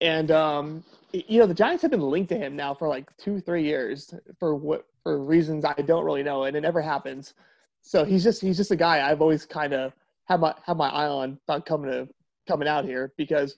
And 0.00 0.30
um, 0.30 0.84
you 1.12 1.40
know, 1.40 1.46
the 1.46 1.54
Giants 1.54 1.82
have 1.82 1.90
been 1.90 2.00
linked 2.00 2.30
to 2.30 2.38
him 2.38 2.56
now 2.56 2.74
for 2.74 2.88
like 2.88 3.14
two, 3.18 3.40
three 3.40 3.64
years 3.64 4.14
for 4.38 4.54
what 4.54 4.86
for 5.02 5.22
reasons 5.22 5.64
I 5.64 5.74
don't 5.74 6.04
really 6.04 6.22
know, 6.22 6.44
and 6.44 6.56
it 6.56 6.60
never 6.60 6.80
happens. 6.80 7.34
So 7.82 8.04
he's 8.04 8.24
just 8.24 8.40
he's 8.40 8.56
just 8.56 8.70
a 8.70 8.76
guy 8.76 9.08
I've 9.08 9.22
always 9.22 9.46
kind 9.46 9.72
of 9.72 9.92
had 10.26 10.40
my 10.40 10.54
had 10.64 10.76
my 10.76 10.88
eye 10.88 11.08
on 11.08 11.38
about 11.48 11.66
coming 11.66 11.90
to 11.90 12.08
coming 12.46 12.68
out 12.68 12.84
here 12.84 13.12
because 13.16 13.56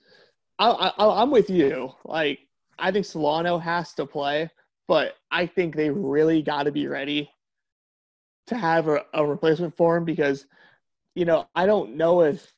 I, 0.59 0.69
I 0.69 1.21
I'm 1.21 1.31
with 1.31 1.49
you. 1.49 1.91
Like 2.05 2.39
I 2.79 2.91
think 2.91 3.05
Solano 3.05 3.57
has 3.57 3.93
to 3.95 4.05
play, 4.05 4.49
but 4.87 5.15
I 5.31 5.45
think 5.45 5.75
they 5.75 5.89
really 5.89 6.41
got 6.41 6.63
to 6.63 6.71
be 6.71 6.87
ready 6.87 7.29
to 8.47 8.57
have 8.57 8.87
a, 8.87 9.05
a 9.13 9.25
replacement 9.25 9.75
for 9.75 9.97
him 9.97 10.05
because 10.05 10.45
you 11.15 11.25
know 11.25 11.47
I 11.55 11.65
don't 11.65 11.95
know 11.95 12.21
if 12.21 12.53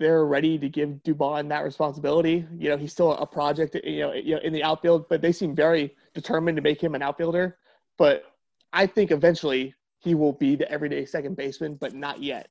they're 0.00 0.24
ready 0.24 0.58
to 0.58 0.68
give 0.68 0.88
Dubon 1.04 1.48
that 1.50 1.62
responsibility. 1.62 2.46
You 2.56 2.70
know, 2.70 2.78
he's 2.78 2.90
still 2.90 3.12
a 3.12 3.26
project, 3.26 3.76
you 3.84 4.00
know, 4.00 4.12
you 4.14 4.34
know, 4.34 4.40
in 4.40 4.52
the 4.54 4.64
outfield, 4.64 5.06
but 5.10 5.20
they 5.20 5.30
seem 5.30 5.54
very 5.54 5.94
determined 6.14 6.56
to 6.56 6.62
make 6.62 6.82
him 6.82 6.94
an 6.94 7.02
outfielder. 7.02 7.58
But 8.00 8.24
I 8.72 8.86
think 8.86 9.10
eventually 9.10 9.74
he 9.98 10.14
will 10.14 10.32
be 10.32 10.56
the 10.56 10.68
everyday 10.72 11.04
second 11.04 11.36
baseman, 11.36 11.74
but 11.74 11.92
not 11.92 12.22
yet. 12.22 12.48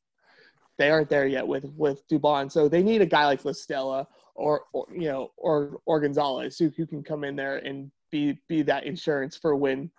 They 0.77 0.91
aren't 0.91 1.09
there 1.09 1.25
yet 1.25 1.45
with 1.45 1.65
with 1.75 2.07
Dubon, 2.07 2.51
so 2.51 2.69
they 2.69 2.83
need 2.83 3.01
a 3.01 3.05
guy 3.07 3.25
like 3.25 3.43
La 3.43 3.51
Stella 3.51 4.07
or, 4.35 4.65
or 4.73 4.85
you 4.93 5.09
know 5.09 5.31
or 5.37 5.81
or 5.87 5.99
Gonzalez 5.99 6.59
who, 6.59 6.69
who 6.77 6.85
can 6.85 7.01
come 7.01 7.23
in 7.23 7.35
there 7.35 7.57
and 7.57 7.89
be 8.11 8.37
be 8.47 8.61
that 8.61 8.83
insurance 8.83 9.35
for 9.35 9.55
when 9.55 9.89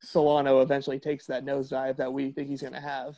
Solano 0.00 0.60
eventually 0.60 1.00
takes 1.00 1.26
that 1.26 1.44
nosedive 1.44 1.96
that 1.96 2.12
we 2.12 2.30
think 2.30 2.48
he's 2.48 2.62
going 2.62 2.72
to 2.74 2.80
have. 2.80 3.16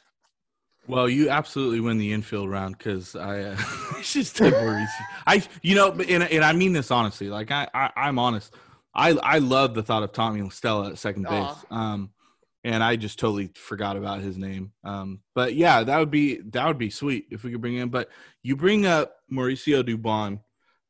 Well, 0.88 1.10
you 1.10 1.28
absolutely 1.28 1.80
win 1.80 1.98
the 1.98 2.10
infield 2.10 2.48
round 2.48 2.78
because 2.78 3.14
I 3.14 3.40
uh, 3.50 3.56
just. 4.02 4.40
I, 4.40 5.42
you 5.60 5.74
know, 5.74 5.92
and, 5.92 6.22
and 6.22 6.42
I 6.42 6.54
mean 6.54 6.72
this 6.72 6.90
honestly. 6.90 7.28
Like 7.28 7.50
I, 7.50 7.68
I, 7.74 7.90
I'm 7.96 8.18
honest. 8.18 8.54
I, 8.96 9.10
I 9.10 9.38
love 9.38 9.74
the 9.74 9.82
thought 9.82 10.02
of 10.02 10.12
Tommy 10.12 10.48
Stella 10.50 10.90
at 10.90 10.98
second 10.98 11.24
base. 11.24 11.54
Um, 11.70 12.10
and 12.64 12.82
I 12.82 12.96
just 12.96 13.20
totally 13.20 13.52
forgot 13.54 13.96
about 13.96 14.20
his 14.20 14.36
name. 14.36 14.72
Um, 14.82 15.20
but 15.36 15.54
yeah, 15.54 15.84
that 15.84 15.98
would 15.98 16.10
be 16.10 16.40
that 16.50 16.66
would 16.66 16.78
be 16.78 16.90
sweet 16.90 17.26
if 17.30 17.44
we 17.44 17.52
could 17.52 17.60
bring 17.60 17.76
in. 17.76 17.90
But 17.90 18.08
you 18.42 18.56
bring 18.56 18.86
up 18.86 19.18
Mauricio 19.30 19.84
Dubon, 19.84 20.40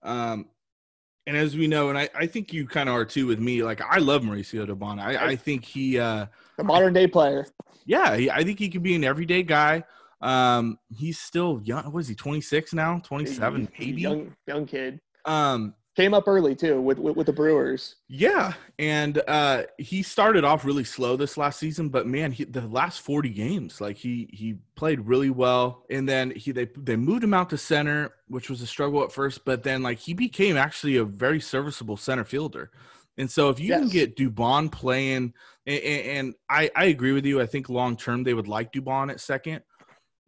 um, 0.02 0.46
and 1.26 1.36
as 1.36 1.54
we 1.54 1.66
know, 1.66 1.90
and 1.90 1.98
I, 1.98 2.08
I 2.14 2.26
think 2.26 2.52
you 2.52 2.66
kind 2.66 2.88
of 2.88 2.94
are 2.94 3.04
too 3.04 3.26
with 3.26 3.40
me. 3.40 3.62
Like 3.62 3.82
I 3.82 3.98
love 3.98 4.22
Mauricio 4.22 4.66
Dubon. 4.66 4.98
I, 4.98 5.32
I 5.32 5.36
think 5.36 5.66
he 5.66 5.98
uh, 5.98 6.26
the 6.56 6.64
modern 6.64 6.94
day 6.94 7.06
player. 7.06 7.46
Yeah, 7.84 8.16
he, 8.16 8.30
I 8.30 8.42
think 8.42 8.58
he 8.58 8.70
could 8.70 8.82
be 8.82 8.94
an 8.94 9.04
everyday 9.04 9.42
guy. 9.42 9.84
Um, 10.22 10.78
he's 10.88 11.18
still 11.18 11.60
young. 11.62 11.92
What 11.92 11.98
is 11.98 12.08
he? 12.08 12.14
Twenty 12.14 12.40
six 12.40 12.72
now? 12.72 13.00
Twenty 13.04 13.26
seven? 13.26 13.68
Maybe 13.78 14.00
young 14.00 14.34
young 14.46 14.64
kid. 14.64 14.98
Um, 15.26 15.74
came 15.96 16.12
up 16.12 16.28
early 16.28 16.54
too 16.54 16.80
with, 16.80 16.98
with, 16.98 17.16
with 17.16 17.26
the 17.26 17.32
Brewers. 17.32 17.96
Yeah, 18.08 18.52
and 18.78 19.20
uh, 19.26 19.62
he 19.78 20.02
started 20.02 20.44
off 20.44 20.64
really 20.64 20.84
slow 20.84 21.16
this 21.16 21.36
last 21.36 21.58
season, 21.58 21.88
but 21.88 22.06
man, 22.06 22.32
he, 22.32 22.44
the 22.44 22.66
last 22.66 23.00
forty 23.00 23.30
games, 23.30 23.80
like 23.80 23.96
he 23.96 24.28
he 24.32 24.56
played 24.76 25.00
really 25.00 25.30
well. 25.30 25.84
And 25.90 26.08
then 26.08 26.30
he 26.30 26.52
they 26.52 26.68
they 26.76 26.96
moved 26.96 27.24
him 27.24 27.34
out 27.34 27.50
to 27.50 27.58
center, 27.58 28.12
which 28.28 28.50
was 28.50 28.60
a 28.62 28.66
struggle 28.66 29.02
at 29.02 29.12
first, 29.12 29.44
but 29.44 29.62
then 29.62 29.82
like 29.82 29.98
he 29.98 30.14
became 30.14 30.56
actually 30.56 30.96
a 30.96 31.04
very 31.04 31.40
serviceable 31.40 31.96
center 31.96 32.24
fielder. 32.24 32.70
And 33.18 33.30
so 33.30 33.48
if 33.48 33.58
you 33.58 33.68
yes. 33.68 33.80
can 33.80 33.88
get 33.88 34.16
Dubon 34.16 34.70
playing, 34.70 35.32
and, 35.66 35.82
and 35.82 36.34
I 36.50 36.70
I 36.76 36.84
agree 36.84 37.12
with 37.12 37.24
you, 37.24 37.40
I 37.40 37.46
think 37.46 37.70
long 37.70 37.96
term 37.96 38.22
they 38.22 38.34
would 38.34 38.48
like 38.48 38.72
Dubon 38.72 39.10
at 39.10 39.20
second 39.20 39.62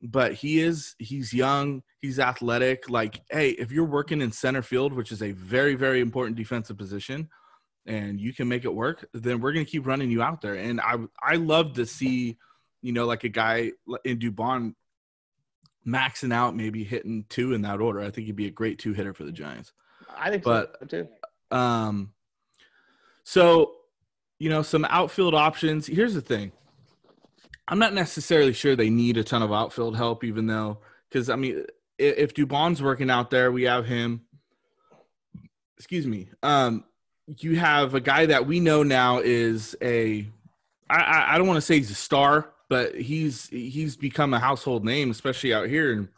but 0.02 0.32
he 0.32 0.60
is 0.60 0.94
he's 0.98 1.34
young 1.34 1.82
he's 2.00 2.18
athletic 2.18 2.88
like 2.88 3.20
hey 3.30 3.50
if 3.50 3.72
you're 3.72 3.84
working 3.84 4.20
in 4.20 4.30
center 4.30 4.62
field 4.62 4.92
which 4.92 5.10
is 5.10 5.22
a 5.22 5.32
very 5.32 5.74
very 5.74 6.00
important 6.00 6.36
defensive 6.36 6.76
position 6.76 7.28
and 7.86 8.20
you 8.20 8.32
can 8.32 8.46
make 8.46 8.64
it 8.64 8.74
work 8.74 9.08
then 9.14 9.40
we're 9.40 9.52
going 9.52 9.64
to 9.64 9.70
keep 9.70 9.86
running 9.86 10.10
you 10.10 10.22
out 10.22 10.40
there. 10.40 10.54
And 10.54 10.80
i 10.80 10.96
i 11.22 11.34
love 11.34 11.74
to 11.74 11.86
see 11.86 12.38
you 12.82 12.92
know 12.92 13.06
like 13.06 13.24
a 13.24 13.28
guy 13.28 13.72
in 14.04 14.18
dubon 14.18 14.74
maxing 15.86 16.32
out 16.32 16.54
maybe 16.54 16.84
hitting 16.84 17.24
two 17.28 17.54
in 17.54 17.62
that 17.62 17.80
order. 17.80 18.00
I 18.00 18.10
think 18.10 18.26
he'd 18.26 18.36
be 18.36 18.46
a 18.46 18.50
great 18.50 18.78
two 18.78 18.92
hitter 18.92 19.14
for 19.14 19.24
the 19.24 19.32
giants. 19.32 19.72
I 20.16 20.30
think 20.30 20.44
but, 20.44 20.76
so 20.80 20.86
too. 20.86 21.56
um 21.56 22.12
so 23.24 23.72
you 24.38 24.50
know 24.50 24.62
some 24.62 24.84
outfield 24.84 25.34
options. 25.34 25.86
Here's 25.86 26.14
the 26.14 26.20
thing. 26.20 26.52
I'm 27.66 27.78
not 27.78 27.92
necessarily 27.92 28.52
sure 28.52 28.76
they 28.76 28.90
need 28.90 29.18
a 29.18 29.24
ton 29.24 29.42
of 29.42 29.52
outfield 29.52 29.94
help, 29.94 30.24
even 30.24 30.46
though, 30.46 30.78
because 31.08 31.28
I 31.28 31.36
mean, 31.36 31.64
if 31.98 32.34
Dubon's 32.34 32.82
working 32.82 33.10
out 33.10 33.30
there, 33.30 33.50
we 33.52 33.64
have 33.64 33.86
him. 33.86 34.22
Excuse 35.76 36.06
me. 36.06 36.28
Um, 36.42 36.84
you 37.36 37.56
have 37.56 37.94
a 37.94 38.00
guy 38.00 38.26
that 38.26 38.46
we 38.46 38.60
know 38.60 38.82
now 38.82 39.18
is 39.18 39.76
a. 39.82 40.26
I, 40.90 41.34
I 41.34 41.38
don't 41.38 41.46
want 41.46 41.58
to 41.58 41.62
say 41.62 41.76
he's 41.76 41.90
a 41.90 41.94
star, 41.94 42.50
but 42.68 42.94
he's 42.94 43.48
he's 43.48 43.96
become 43.96 44.32
a 44.32 44.38
household 44.38 44.84
name, 44.84 45.10
especially 45.10 45.52
out 45.52 45.68
here. 45.68 45.92
And 45.92 46.08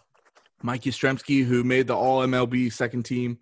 Mike 0.63 0.83
Yastrzemski, 0.83 1.45
who 1.45 1.65
made 1.65 1.87
the 1.87 1.97
All 1.97 2.21
MLB 2.21 2.73
second 2.73 3.05
team, 3.05 3.39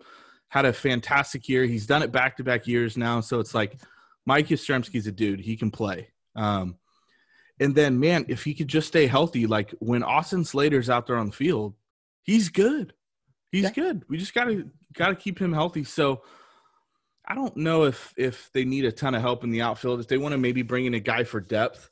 had 0.47 0.65
a 0.65 0.73
fantastic 0.73 1.47
year. 1.47 1.65
He's 1.65 1.85
done 1.85 2.01
it 2.01 2.11
back 2.11 2.37
to 2.37 2.43
back 2.43 2.67
years 2.67 2.97
now, 2.97 3.21
so 3.21 3.39
it's 3.39 3.53
like 3.53 3.77
Mike 4.25 4.47
Yastrzemski's 4.47 5.07
a 5.07 5.11
dude. 5.11 5.39
He 5.41 5.55
can 5.55 5.71
play. 5.71 6.09
Um, 6.35 6.77
and 7.59 7.75
then, 7.75 7.99
man, 7.99 8.25
if 8.29 8.43
he 8.43 8.53
could 8.53 8.67
just 8.67 8.87
stay 8.87 9.05
healthy, 9.05 9.45
like 9.45 9.73
when 9.79 10.01
Austin 10.01 10.45
Slater's 10.45 10.89
out 10.89 11.07
there 11.07 11.17
on 11.17 11.27
the 11.27 11.31
field, 11.31 11.73
he's 12.23 12.49
good. 12.49 12.93
He's 13.51 13.63
yeah. 13.63 13.71
good. 13.71 14.03
We 14.09 14.17
just 14.17 14.33
gotta 14.33 14.67
gotta 14.93 15.15
keep 15.15 15.39
him 15.39 15.53
healthy. 15.53 15.83
So 15.83 16.21
I 17.27 17.35
don't 17.35 17.55
know 17.57 17.83
if 17.83 18.13
if 18.17 18.49
they 18.53 18.65
need 18.65 18.85
a 18.85 18.91
ton 18.91 19.15
of 19.15 19.21
help 19.21 19.43
in 19.43 19.51
the 19.51 19.61
outfield. 19.61 19.99
If 19.99 20.07
they 20.07 20.17
want 20.17 20.33
to 20.33 20.37
maybe 20.37 20.61
bring 20.61 20.85
in 20.85 20.93
a 20.93 20.99
guy 20.99 21.23
for 21.23 21.39
depth, 21.39 21.89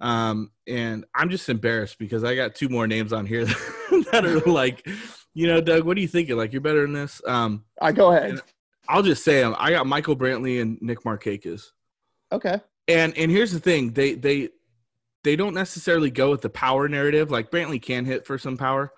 um, 0.00 0.50
and 0.66 1.04
I'm 1.14 1.30
just 1.30 1.48
embarrassed 1.48 1.98
because 1.98 2.24
I 2.24 2.34
got 2.34 2.54
two 2.54 2.68
more 2.68 2.86
names 2.86 3.12
on 3.12 3.26
here 3.26 3.44
that 4.12 4.24
are 4.24 4.40
like, 4.40 4.86
you 5.34 5.46
know, 5.46 5.60
Doug, 5.60 5.84
what 5.84 5.96
are 5.96 6.00
you 6.00 6.08
thinking? 6.08 6.36
Like 6.36 6.52
you're 6.52 6.60
better 6.60 6.82
than 6.82 6.92
this. 6.92 7.20
Um, 7.26 7.64
I 7.80 7.92
go 7.92 8.12
ahead. 8.12 8.40
I'll 8.88 9.02
just 9.02 9.24
say 9.24 9.40
them. 9.40 9.54
I 9.58 9.70
got 9.70 9.86
Michael 9.86 10.16
Brantley 10.16 10.60
and 10.60 10.78
Nick 10.80 11.00
Markakis. 11.00 11.70
Okay. 12.32 12.60
And 12.88 13.16
and 13.16 13.30
here's 13.30 13.52
the 13.52 13.60
thing 13.60 13.92
they 13.92 14.14
they 14.14 14.50
they 15.24 15.34
don't 15.34 15.54
necessarily 15.54 16.10
go 16.10 16.30
with 16.30 16.42
the 16.42 16.50
power 16.50 16.88
narrative. 16.88 17.30
Like 17.30 17.50
Brantley 17.50 17.82
can 17.82 18.04
hit 18.04 18.26
for 18.26 18.38
some 18.38 18.56
power, 18.56 18.92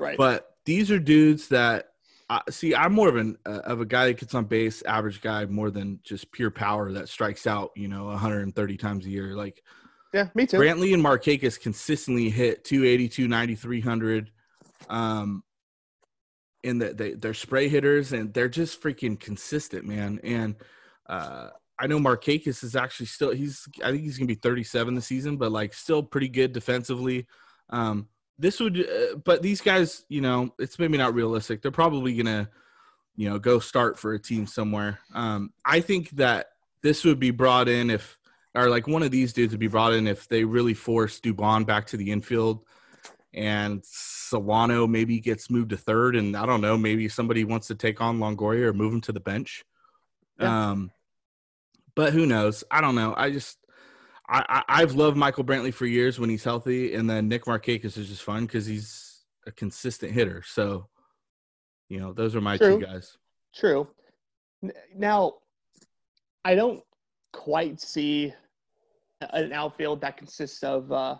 right? 0.00 0.16
But 0.16 0.54
these 0.64 0.90
are 0.90 0.98
dudes 0.98 1.48
that 1.48 1.88
uh, 2.28 2.40
see. 2.50 2.74
I'm 2.74 2.92
more 2.92 3.08
of 3.08 3.16
an 3.16 3.36
uh, 3.46 3.60
of 3.64 3.80
a 3.80 3.86
guy 3.86 4.06
that 4.06 4.18
gets 4.18 4.34
on 4.34 4.44
base, 4.44 4.82
average 4.82 5.20
guy, 5.20 5.44
more 5.46 5.70
than 5.70 6.00
just 6.02 6.30
pure 6.32 6.50
power 6.50 6.92
that 6.92 7.08
strikes 7.08 7.46
out. 7.46 7.70
You 7.76 7.88
know, 7.88 8.06
130 8.06 8.76
times 8.76 9.06
a 9.06 9.10
year. 9.10 9.34
Like, 9.34 9.62
yeah, 10.14 10.28
me 10.34 10.46
too. 10.46 10.56
Brantley 10.58 10.94
and 10.94 11.04
Markakis 11.04 11.60
consistently 11.60 12.30
hit 12.30 12.64
280, 12.64 13.08
290, 13.08 13.54
300. 13.56 14.30
Um, 14.88 15.42
and 16.64 16.82
that 16.82 16.96
they, 16.96 17.14
they're 17.14 17.34
spray 17.34 17.68
hitters 17.68 18.12
and 18.12 18.32
they're 18.34 18.48
just 18.48 18.82
freaking 18.82 19.18
consistent, 19.18 19.84
man. 19.84 20.20
And 20.22 20.56
uh, 21.08 21.48
I 21.78 21.86
know 21.86 21.98
Markakis 21.98 22.62
is 22.62 22.76
actually 22.76 23.06
still 23.06 23.30
he's 23.30 23.66
I 23.82 23.90
think 23.90 24.02
he's 24.02 24.18
gonna 24.18 24.26
be 24.26 24.34
37 24.34 24.94
this 24.94 25.06
season, 25.06 25.36
but 25.36 25.52
like 25.52 25.74
still 25.74 26.02
pretty 26.02 26.28
good 26.28 26.52
defensively. 26.52 27.26
Um, 27.70 28.08
this 28.40 28.58
would, 28.58 28.80
uh, 28.80 29.16
but 29.22 29.42
these 29.42 29.60
guys, 29.60 30.04
you 30.08 30.22
know, 30.22 30.52
it's 30.58 30.78
maybe 30.78 30.96
not 30.96 31.14
realistic. 31.14 31.60
They're 31.60 31.70
probably 31.70 32.16
gonna, 32.16 32.48
you 33.14 33.28
know, 33.28 33.38
go 33.38 33.58
start 33.58 33.98
for 33.98 34.14
a 34.14 34.18
team 34.18 34.46
somewhere. 34.46 34.98
Um, 35.14 35.52
I 35.64 35.80
think 35.80 36.10
that 36.12 36.52
this 36.82 37.04
would 37.04 37.20
be 37.20 37.30
brought 37.30 37.68
in 37.68 37.90
if, 37.90 38.18
or 38.54 38.70
like 38.70 38.88
one 38.88 39.02
of 39.02 39.10
these 39.10 39.34
dudes 39.34 39.52
would 39.52 39.60
be 39.60 39.68
brought 39.68 39.92
in 39.92 40.06
if 40.06 40.26
they 40.26 40.44
really 40.44 40.74
force 40.74 41.20
Dubon 41.20 41.66
back 41.66 41.86
to 41.88 41.98
the 41.98 42.10
infield, 42.10 42.64
and 43.34 43.84
Solano 43.84 44.86
maybe 44.86 45.20
gets 45.20 45.50
moved 45.50 45.70
to 45.70 45.76
third, 45.76 46.16
and 46.16 46.34
I 46.34 46.46
don't 46.46 46.62
know, 46.62 46.78
maybe 46.78 47.08
somebody 47.08 47.44
wants 47.44 47.66
to 47.66 47.74
take 47.74 48.00
on 48.00 48.18
Longoria 48.18 48.64
or 48.64 48.72
move 48.72 48.94
him 48.94 49.02
to 49.02 49.12
the 49.12 49.20
bench. 49.20 49.64
Yeah. 50.40 50.70
Um, 50.70 50.90
but 51.94 52.14
who 52.14 52.24
knows? 52.24 52.64
I 52.70 52.80
don't 52.80 52.94
know. 52.94 53.14
I 53.16 53.30
just 53.30 53.58
I, 54.30 54.62
I 54.68 54.80
have 54.80 54.94
loved 54.94 55.16
Michael 55.16 55.44
Brantley 55.44 55.74
for 55.74 55.86
years 55.86 56.20
when 56.20 56.30
he's 56.30 56.44
healthy, 56.44 56.94
and 56.94 57.10
then 57.10 57.28
Nick 57.28 57.46
Markakis 57.46 57.98
is 57.98 58.08
just 58.08 58.22
fun 58.22 58.46
because 58.46 58.64
he's 58.64 59.24
a 59.46 59.50
consistent 59.50 60.12
hitter. 60.12 60.42
So, 60.46 60.86
you 61.88 61.98
know, 61.98 62.12
those 62.12 62.36
are 62.36 62.40
my 62.40 62.56
True. 62.56 62.78
two 62.78 62.86
guys. 62.86 63.18
True. 63.54 63.88
Now, 64.94 65.34
I 66.44 66.54
don't 66.54 66.82
quite 67.32 67.80
see 67.80 68.32
an 69.20 69.52
outfield 69.52 70.00
that 70.02 70.16
consists 70.16 70.62
of, 70.62 70.92
uh, 70.92 71.16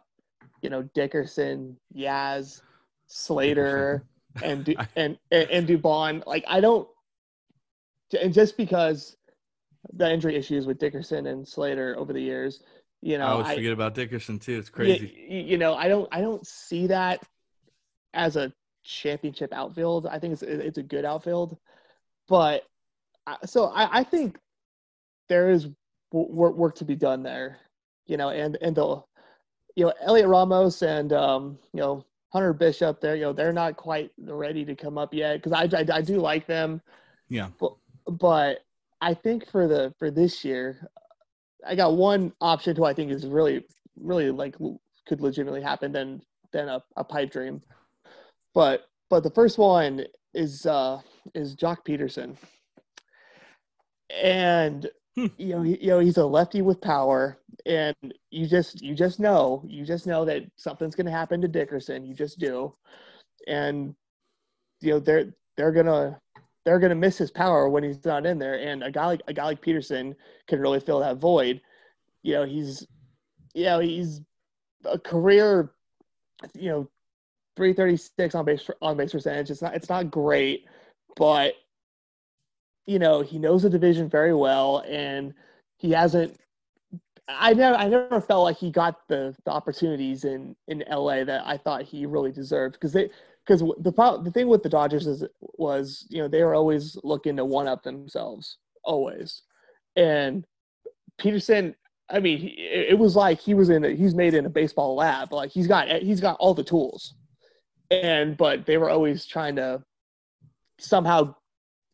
you 0.62 0.70
know, 0.70 0.82
Dickerson, 0.94 1.76
Yaz, 1.94 2.62
Slater, 3.08 4.04
and 4.42 4.68
and 4.96 5.18
and, 5.32 5.50
and 5.50 5.68
Dubon. 5.68 6.24
Like 6.26 6.44
I 6.46 6.60
don't, 6.60 6.88
and 8.20 8.32
just 8.32 8.56
because 8.56 9.16
the 9.94 10.12
injury 10.12 10.36
issues 10.36 10.66
with 10.66 10.78
Dickerson 10.78 11.26
and 11.26 11.46
Slater 11.46 11.96
over 11.98 12.12
the 12.12 12.20
years. 12.20 12.62
You 13.02 13.18
know, 13.18 13.26
I 13.26 13.30
always 13.30 13.46
I, 13.46 13.54
forget 13.54 13.72
about 13.72 13.94
Dickerson 13.94 14.38
too. 14.38 14.58
It's 14.58 14.68
crazy. 14.68 15.14
You, 15.28 15.40
you, 15.40 15.58
know, 15.58 15.74
I 15.74 15.88
don't 15.88 16.08
I 16.12 16.20
don't 16.20 16.46
see 16.46 16.86
that 16.88 17.22
as 18.12 18.36
a 18.36 18.52
championship 18.84 19.52
outfield. 19.52 20.06
I 20.06 20.18
think 20.18 20.34
it's 20.34 20.42
it's 20.42 20.78
a 20.78 20.82
good 20.82 21.04
outfield, 21.04 21.56
but 22.28 22.64
so 23.46 23.66
I, 23.66 24.00
I 24.00 24.04
think 24.04 24.38
there 25.28 25.50
is 25.50 25.68
work 26.12 26.56
work 26.56 26.74
to 26.76 26.84
be 26.84 26.94
done 26.94 27.22
there. 27.22 27.58
You 28.06 28.18
know, 28.18 28.30
and 28.30 28.58
and 28.60 28.76
the 28.76 29.02
you 29.76 29.86
know 29.86 29.94
Heliot 30.04 30.28
Ramos 30.28 30.82
and 30.82 31.12
um, 31.14 31.58
you 31.72 31.80
know 31.80 32.04
Hunter 32.32 32.52
Bishop. 32.52 33.00
There, 33.00 33.16
you 33.16 33.22
know, 33.22 33.32
they're 33.32 33.52
not 33.52 33.76
quite 33.76 34.10
ready 34.18 34.64
to 34.66 34.74
come 34.74 34.98
up 34.98 35.14
yet 35.14 35.42
because 35.42 35.52
I, 35.52 35.78
I 35.78 35.98
I 35.98 36.02
do 36.02 36.18
like 36.18 36.46
them. 36.46 36.82
Yeah, 37.30 37.48
but 37.58 37.76
but 38.06 38.58
I 39.00 39.14
think 39.14 39.48
for 39.48 39.66
the 39.68 39.94
for 39.98 40.10
this 40.10 40.44
year, 40.44 40.90
I 41.66 41.74
got 41.74 41.96
one 41.96 42.32
option 42.40 42.76
who 42.76 42.84
I 42.84 42.94
think 42.94 43.10
is 43.10 43.26
really 43.26 43.64
really 43.96 44.30
like 44.30 44.56
could 45.06 45.20
legitimately 45.20 45.62
happen 45.62 45.92
than 45.92 46.22
than 46.52 46.68
a, 46.68 46.82
a 46.96 47.04
pipe 47.04 47.30
dream. 47.30 47.62
But 48.54 48.82
but 49.08 49.22
the 49.22 49.30
first 49.30 49.58
one 49.58 50.04
is 50.34 50.66
uh 50.66 51.00
is 51.34 51.56
Joc 51.56 51.78
Pederson. 51.86 52.36
And 54.22 54.88
hmm. 55.16 55.26
you 55.36 55.48
know, 55.50 55.62
he, 55.62 55.78
you 55.80 55.88
know, 55.88 56.00
he's 56.00 56.16
a 56.16 56.24
lefty 56.24 56.62
with 56.62 56.80
power, 56.80 57.38
and 57.66 57.94
you 58.30 58.46
just 58.46 58.82
you 58.82 58.94
just 58.94 59.20
know 59.20 59.62
you 59.66 59.84
just 59.84 60.06
know 60.06 60.24
that 60.24 60.42
something's 60.56 60.94
going 60.94 61.06
to 61.06 61.12
happen 61.12 61.40
to 61.40 61.48
Dickerson. 61.48 62.04
You 62.04 62.14
just 62.14 62.38
do, 62.38 62.74
and 63.46 63.94
you 64.80 64.90
know 64.90 65.00
they're 65.00 65.34
they're 65.56 65.72
gonna 65.72 66.18
they're 66.70 66.78
going 66.78 66.90
to 66.90 66.94
miss 66.94 67.18
his 67.18 67.32
power 67.32 67.68
when 67.68 67.82
he's 67.82 68.04
not 68.04 68.24
in 68.24 68.38
there. 68.38 68.54
And 68.60 68.84
a 68.84 68.92
guy 68.92 69.06
like 69.06 69.22
a 69.26 69.32
guy 69.32 69.44
like 69.46 69.60
Pederson 69.60 70.14
can 70.46 70.60
really 70.60 70.78
fill 70.78 71.00
that 71.00 71.16
void. 71.16 71.60
You 72.22 72.34
know, 72.34 72.44
he's, 72.44 72.86
you 73.54 73.64
know, 73.64 73.80
he's 73.80 74.20
a 74.84 74.96
career 74.96 75.72
you 76.54 76.68
know, 76.68 76.88
336 77.56 78.36
on 78.36 78.44
base 78.44 78.70
on 78.80 78.96
base 78.96 79.10
percentage. 79.10 79.50
It's 79.50 79.62
not 79.62 79.74
it's 79.74 79.88
not 79.88 80.12
great, 80.12 80.66
but 81.16 81.54
you 82.86 83.00
know, 83.00 83.20
he 83.20 83.40
knows 83.40 83.62
the 83.62 83.70
division 83.70 84.08
very 84.08 84.32
well 84.32 84.84
and 84.88 85.34
he 85.76 85.90
hasn't 85.90 86.38
I 87.28 87.52
never 87.52 87.76
I 87.76 87.88
never 87.88 88.20
felt 88.20 88.44
like 88.44 88.58
he 88.58 88.70
got 88.70 89.08
the, 89.08 89.34
the 89.44 89.50
opportunities 89.50 90.24
in 90.24 90.54
in 90.68 90.84
LA 90.88 91.24
that 91.24 91.42
I 91.44 91.56
thought 91.56 91.82
he 91.82 92.06
really 92.06 92.30
deserved 92.30 92.74
because 92.74 92.92
they 92.92 93.10
because 93.50 93.74
the 93.80 94.20
the 94.22 94.30
thing 94.30 94.46
with 94.46 94.62
the 94.62 94.68
Dodgers 94.68 95.08
is 95.08 95.24
was 95.40 96.06
you 96.08 96.18
know 96.18 96.28
they 96.28 96.44
were 96.44 96.54
always 96.54 96.96
looking 97.02 97.36
to 97.36 97.44
one 97.44 97.66
up 97.66 97.82
themselves 97.82 98.58
always, 98.84 99.42
and 99.96 100.46
Pederson. 101.20 101.74
I 102.12 102.18
mean, 102.18 102.52
it 102.56 102.98
was 102.98 103.14
like 103.14 103.40
he 103.40 103.54
was 103.54 103.70
in 103.70 103.84
a, 103.84 103.90
he's 103.90 104.16
made 104.16 104.34
in 104.34 104.44
a 104.44 104.50
baseball 104.50 104.96
lab. 104.96 105.32
Like 105.32 105.50
he's 105.50 105.66
got 105.66 105.88
he's 105.88 106.20
got 106.20 106.36
all 106.38 106.54
the 106.54 106.64
tools, 106.64 107.14
and 107.90 108.36
but 108.36 108.66
they 108.66 108.78
were 108.78 108.90
always 108.90 109.26
trying 109.26 109.56
to 109.56 109.82
somehow 110.78 111.34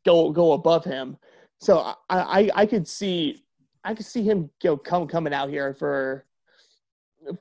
go 0.04 0.30
go 0.32 0.52
above 0.52 0.84
him. 0.84 1.16
So 1.60 1.78
I 1.78 1.94
I, 2.10 2.50
I 2.54 2.66
could 2.66 2.86
see 2.86 3.44
I 3.82 3.94
could 3.94 4.06
see 4.06 4.22
him 4.22 4.50
you 4.62 4.70
know, 4.70 4.76
come 4.76 5.06
coming 5.06 5.32
out 5.32 5.48
here 5.48 5.74
for 5.74 6.26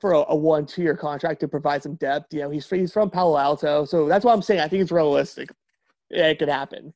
for 0.00 0.12
a, 0.12 0.24
a 0.28 0.36
one 0.36 0.66
two 0.66 0.82
year 0.82 0.96
contract 0.96 1.40
to 1.40 1.48
provide 1.48 1.82
some 1.82 1.94
depth. 1.96 2.32
You 2.32 2.40
know, 2.40 2.50
he's 2.50 2.68
he's 2.68 2.92
from 2.92 3.10
Palo 3.10 3.38
Alto, 3.38 3.84
so 3.84 4.06
that's 4.06 4.24
what 4.24 4.32
I'm 4.32 4.42
saying. 4.42 4.60
I 4.60 4.68
think 4.68 4.82
it's 4.82 4.92
realistic. 4.92 5.50
Yeah, 6.10 6.28
it 6.28 6.38
could 6.38 6.48
happen, 6.48 6.92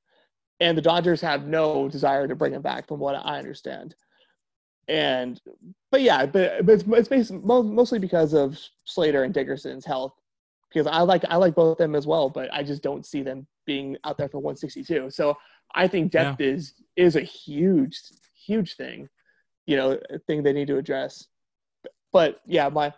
and 0.61 0.76
the 0.76 0.82
Dodgers 0.82 1.20
have 1.20 1.47
no 1.47 1.88
desire 1.88 2.28
to 2.28 2.36
bring 2.36 2.53
him 2.53 2.62
back, 2.62 2.86
from 2.86 3.01
what 3.01 3.14
I 3.14 3.38
understand. 3.38 3.95
And 4.88 5.41
but 5.91 6.03
yeah, 6.03 6.26
but, 6.26 6.66
but 6.66 6.72
it's, 6.72 6.84
it's 6.86 7.09
based, 7.09 7.32
mostly 7.32 7.99
because 7.99 8.32
of 8.32 8.59
Slater 8.84 9.24
and 9.24 9.34
Dickerson's 9.34 9.84
health. 9.84 10.14
Because 10.72 10.86
I 10.86 11.01
like 11.01 11.24
I 11.28 11.36
like 11.36 11.55
both 11.55 11.72
of 11.72 11.78
them 11.78 11.95
as 11.95 12.07
well, 12.07 12.28
but 12.28 12.53
I 12.53 12.62
just 12.62 12.82
don't 12.82 13.05
see 13.05 13.22
them 13.22 13.47
being 13.66 13.97
out 14.05 14.16
there 14.16 14.28
for 14.28 14.38
162. 14.38 15.11
So 15.11 15.36
I 15.74 15.88
think 15.88 16.12
depth 16.12 16.41
yeah. 16.41 16.49
is 16.49 16.74
is 16.97 17.16
a 17.16 17.20
huge 17.20 17.99
huge 18.34 18.76
thing, 18.76 19.09
you 19.66 19.76
know, 19.76 19.99
thing 20.26 20.43
they 20.43 20.53
need 20.53 20.68
to 20.68 20.78
address 20.78 21.26
but 22.13 22.41
yeah, 22.47 22.69
my 22.69 22.93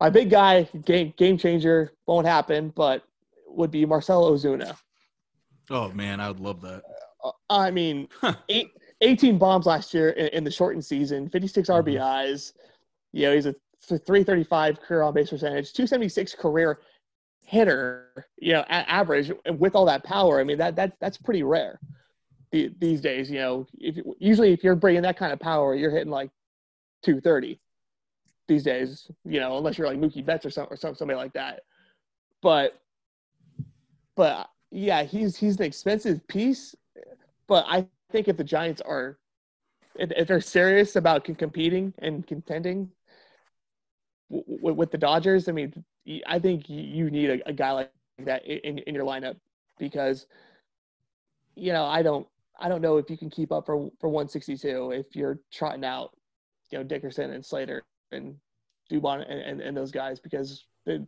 my 0.00 0.10
big 0.10 0.30
guy, 0.30 0.64
game 0.84 1.12
game 1.16 1.38
changer, 1.38 1.92
won't 2.06 2.26
happen, 2.26 2.72
but 2.74 3.02
would 3.46 3.70
be 3.70 3.84
Marcell 3.84 4.30
Ozuna. 4.30 4.76
Oh 5.70 5.90
man, 5.92 6.20
I 6.20 6.28
would 6.28 6.40
love 6.40 6.60
that. 6.62 6.82
Uh, 7.22 7.30
I 7.50 7.70
mean, 7.70 8.08
eight, 8.48 8.70
18 9.00 9.38
bombs 9.38 9.66
last 9.66 9.92
year 9.92 10.10
in, 10.10 10.28
in 10.28 10.44
the 10.44 10.50
shortened 10.50 10.84
season, 10.84 11.28
56 11.28 11.68
mm-hmm. 11.68 11.88
RBIs. 11.88 12.52
You 13.12 13.26
know, 13.26 13.34
he's 13.34 13.46
a 13.46 13.54
335 13.88 14.80
career 14.80 15.02
on 15.02 15.14
base 15.14 15.30
percentage, 15.30 15.72
276 15.72 16.34
career 16.34 16.80
hitter. 17.42 18.26
You 18.36 18.54
know, 18.54 18.64
average 18.68 19.32
with 19.58 19.74
all 19.74 19.86
that 19.86 20.04
power. 20.04 20.40
I 20.40 20.44
mean, 20.44 20.58
that 20.58 20.76
that 20.76 20.94
that's 21.00 21.18
pretty 21.18 21.42
rare 21.42 21.80
these 22.52 23.00
days. 23.00 23.30
You 23.30 23.38
know, 23.38 23.66
if 23.78 23.96
usually 24.18 24.52
if 24.52 24.62
you're 24.62 24.76
bringing 24.76 25.02
that 25.02 25.18
kind 25.18 25.32
of 25.32 25.40
power, 25.40 25.74
you're 25.74 25.90
hitting 25.90 26.12
like 26.12 26.30
230 27.02 27.60
these 28.48 28.64
days, 28.64 29.10
you 29.24 29.38
know, 29.40 29.58
unless 29.58 29.78
you're 29.78 29.86
like 29.86 29.98
Mookie 29.98 30.24
Betts 30.24 30.44
or 30.44 30.50
some 30.50 30.66
or 30.70 30.76
some, 30.76 30.94
somebody 30.94 31.16
like 31.16 31.32
that. 31.34 31.60
But 32.42 32.80
but 34.16 34.48
yeah, 34.70 35.04
he's 35.04 35.36
he's 35.36 35.56
an 35.56 35.62
expensive 35.62 36.26
piece. 36.26 36.74
But 37.46 37.64
I 37.68 37.86
think 38.10 38.28
if 38.28 38.36
the 38.36 38.44
Giants 38.44 38.80
are 38.80 39.18
if, 39.94 40.10
if 40.12 40.28
they're 40.28 40.40
serious 40.40 40.96
about 40.96 41.24
competing 41.24 41.92
and 41.98 42.26
contending 42.26 42.90
w- 44.30 44.74
with 44.74 44.90
the 44.90 44.98
Dodgers, 44.98 45.48
I 45.48 45.52
mean, 45.52 45.84
I 46.26 46.38
think 46.38 46.68
you 46.68 47.10
need 47.10 47.30
a, 47.30 47.48
a 47.48 47.52
guy 47.52 47.72
like 47.72 47.90
that 48.24 48.44
in, 48.46 48.78
in 48.78 48.94
your 48.94 49.04
lineup 49.04 49.36
because 49.78 50.26
you 51.54 51.72
know 51.72 51.84
I 51.84 52.02
don't 52.02 52.26
I 52.58 52.68
don't 52.68 52.80
know 52.82 52.96
if 52.96 53.10
you 53.10 53.16
can 53.16 53.30
keep 53.30 53.52
up 53.52 53.66
for 53.66 53.90
for 54.00 54.08
162 54.08 54.92
if 54.92 55.14
you're 55.14 55.38
trotting 55.52 55.84
out 55.84 56.16
you 56.70 56.78
know 56.78 56.84
Dickerson 56.84 57.30
and 57.30 57.44
Slater 57.44 57.84
and 58.12 58.36
Dubon 58.90 59.24
and, 59.28 59.40
and, 59.40 59.60
and 59.60 59.76
those 59.76 59.90
guys 59.90 60.20
because 60.20 60.64
they, 60.86 61.00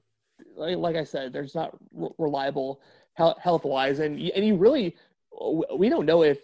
like, 0.56 0.76
like 0.76 0.96
I 0.96 1.04
said, 1.04 1.32
there's 1.32 1.54
not 1.54 1.76
reliable 2.18 2.80
health 3.14 3.64
wise, 3.64 3.98
and 3.98 4.18
and 4.18 4.44
you 4.44 4.56
really 4.56 4.96
we 5.76 5.88
don't 5.88 6.06
know 6.06 6.22
if 6.22 6.38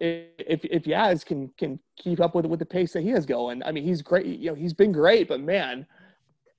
if 0.00 0.64
if 0.64 0.84
Yaz 0.84 1.24
can 1.24 1.48
can 1.58 1.78
keep 1.96 2.20
up 2.20 2.34
with 2.34 2.46
with 2.46 2.58
the 2.58 2.66
pace 2.66 2.92
that 2.92 3.02
he 3.02 3.10
is 3.10 3.26
going. 3.26 3.62
I 3.62 3.72
mean, 3.72 3.84
he's 3.84 4.02
great. 4.02 4.26
You 4.26 4.50
know, 4.50 4.54
he's 4.54 4.72
been 4.72 4.92
great, 4.92 5.28
but 5.28 5.40
man, 5.40 5.86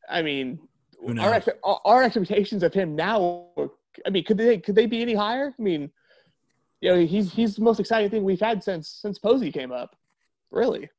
I 0.10 0.22
mean, 0.22 0.60
our 1.20 1.44
our 1.86 2.04
expectations 2.04 2.64
of 2.64 2.74
him 2.74 2.96
now. 2.96 3.48
I 4.06 4.10
mean, 4.10 4.24
could 4.24 4.38
they 4.38 4.58
could 4.58 4.76
they 4.76 4.86
be 4.86 5.02
any 5.02 5.14
higher? 5.14 5.54
I 5.58 5.62
mean, 5.62 5.92
you 6.82 6.92
know, 6.92 7.06
he's 7.06 7.32
he's 7.32 7.56
the 7.56 7.64
most 7.64 7.80
exciting 7.80 8.10
thing 8.10 8.24
we've 8.24 8.40
had 8.40 8.64
since 8.64 8.88
since 8.88 9.18
Posey 9.18 9.52
came 9.52 9.72
up. 9.72 9.96
Really. 10.52 10.90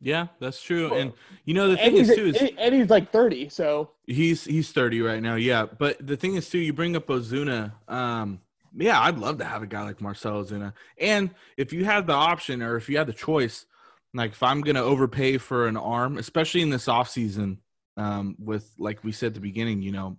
Yeah, 0.00 0.28
that's 0.38 0.62
true. 0.62 0.94
And 0.94 1.12
you 1.44 1.54
know 1.54 1.68
the 1.68 1.76
thing 1.76 1.96
is 1.96 2.14
too 2.14 2.26
is 2.26 2.52
and 2.58 2.74
he's 2.74 2.88
like 2.88 3.12
30, 3.12 3.50
so 3.50 3.90
he's 4.06 4.44
he's 4.44 4.72
30 4.72 5.02
right 5.02 5.22
now. 5.22 5.34
Yeah, 5.34 5.66
but 5.66 6.04
the 6.04 6.16
thing 6.16 6.36
is 6.36 6.48
too, 6.48 6.58
you 6.58 6.72
bring 6.72 6.96
up 6.96 7.06
Ozuna. 7.08 7.72
Um, 7.86 8.40
yeah, 8.76 9.00
I'd 9.00 9.18
love 9.18 9.38
to 9.38 9.44
have 9.44 9.62
a 9.62 9.66
guy 9.66 9.82
like 9.82 10.00
Marcell 10.00 10.42
Ozuna. 10.42 10.72
And 10.98 11.30
if 11.56 11.72
you 11.72 11.84
have 11.84 12.06
the 12.06 12.14
option 12.14 12.62
or 12.62 12.76
if 12.76 12.88
you 12.88 12.96
have 12.98 13.08
the 13.08 13.12
choice, 13.12 13.66
like 14.14 14.32
if 14.32 14.42
I'm 14.42 14.62
gonna 14.62 14.82
overpay 14.82 15.38
for 15.38 15.66
an 15.68 15.76
arm, 15.76 16.16
especially 16.16 16.62
in 16.62 16.70
this 16.70 16.88
off 16.88 17.10
season, 17.10 17.58
um, 17.96 18.36
with 18.38 18.72
like 18.78 19.04
we 19.04 19.12
said 19.12 19.28
at 19.28 19.34
the 19.34 19.40
beginning, 19.40 19.82
you 19.82 19.92
know, 19.92 20.16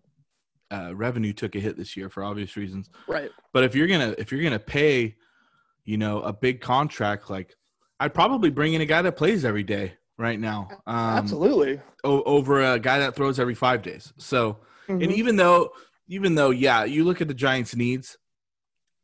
uh, 0.70 0.96
revenue 0.96 1.34
took 1.34 1.56
a 1.56 1.60
hit 1.60 1.76
this 1.76 1.98
year 1.98 2.10
for 2.10 2.24
obvious 2.24 2.56
reasons. 2.56 2.90
Right. 3.08 3.32
But 3.52 3.64
if 3.64 3.74
you're 3.74 3.88
gonna 3.88 4.14
if 4.18 4.32
you're 4.32 4.44
gonna 4.44 4.60
pay, 4.60 5.16
you 5.86 5.98
know, 5.98 6.22
a 6.22 6.32
big 6.32 6.62
contract 6.62 7.30
like 7.32 7.56
I'd 8.02 8.16
probably 8.16 8.50
bring 8.50 8.74
in 8.74 8.82
a 8.82 8.86
guy 8.86 9.04
that 9.04 9.16
plays 9.16 9.46
every 9.46 9.62
day 9.62 9.94
right 10.18 10.40
now. 10.40 10.70
Um, 10.88 10.96
Absolutely. 10.98 11.80
O- 12.04 12.24
over 12.24 12.60
a 12.74 12.80
guy 12.80 12.98
that 12.98 13.16
throws 13.16 13.40
every 13.40 13.54
five 13.54 13.84
days. 13.84 14.12
So, 14.18 14.58
mm-hmm. 14.90 15.04
and 15.04 15.12
even 15.12 15.36
though, 15.36 15.74
even 16.08 16.34
though, 16.34 16.50
yeah, 16.50 16.84
you 16.84 17.04
look 17.04 17.22
at 17.22 17.28
the 17.28 17.36
Giants' 17.36 17.76
needs, 17.76 18.18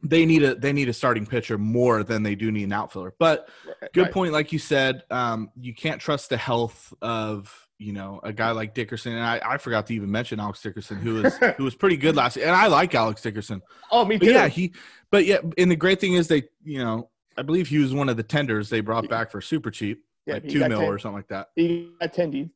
they 0.01 0.25
need 0.25 0.41
a 0.41 0.55
they 0.55 0.73
need 0.73 0.89
a 0.89 0.93
starting 0.93 1.27
pitcher 1.27 1.59
more 1.59 2.03
than 2.03 2.23
they 2.23 2.33
do 2.33 2.51
need 2.51 2.63
an 2.63 2.73
outfielder. 2.73 3.13
But 3.19 3.49
good 3.93 4.01
right. 4.01 4.11
point, 4.11 4.33
like 4.33 4.51
you 4.51 4.57
said, 4.57 5.03
um, 5.11 5.51
you 5.59 5.75
can't 5.75 6.01
trust 6.01 6.29
the 6.29 6.37
health 6.37 6.91
of 6.99 7.67
you 7.77 7.93
know 7.93 8.19
a 8.23 8.33
guy 8.33 8.49
like 8.49 8.73
Dickerson. 8.73 9.13
And 9.13 9.23
I, 9.23 9.39
I 9.43 9.57
forgot 9.57 9.85
to 9.87 9.93
even 9.93 10.09
mention 10.09 10.39
Alex 10.39 10.63
Dickerson, 10.63 10.97
who 10.97 11.21
was 11.21 11.37
who 11.57 11.63
was 11.63 11.75
pretty 11.75 11.97
good 11.97 12.15
last 12.15 12.35
year. 12.35 12.47
And 12.47 12.55
I 12.55 12.65
like 12.65 12.95
Alex 12.95 13.21
Dickerson. 13.21 13.61
Oh, 13.91 14.05
me 14.05 14.17
too. 14.17 14.25
But 14.25 14.33
yeah, 14.33 14.47
he. 14.47 14.73
But 15.11 15.25
yeah, 15.25 15.37
and 15.55 15.69
the 15.69 15.75
great 15.75 16.01
thing 16.01 16.13
is 16.13 16.27
they, 16.27 16.43
you 16.63 16.79
know, 16.83 17.09
I 17.37 17.43
believe 17.43 17.67
he 17.67 17.77
was 17.77 17.93
one 17.93 18.09
of 18.09 18.17
the 18.17 18.23
tenders 18.23 18.69
they 18.69 18.81
brought 18.81 19.07
back 19.09 19.31
for 19.31 19.41
super 19.41 19.69
cheap, 19.69 20.03
yeah, 20.25 20.35
like 20.35 20.49
two 20.49 20.59
mil 20.67 20.79
10, 20.79 20.89
or 20.89 20.97
something 20.97 21.17
like 21.17 21.27
that. 21.27 21.49
He 21.55 21.91
got 22.01 22.13
tendy. 22.13 22.49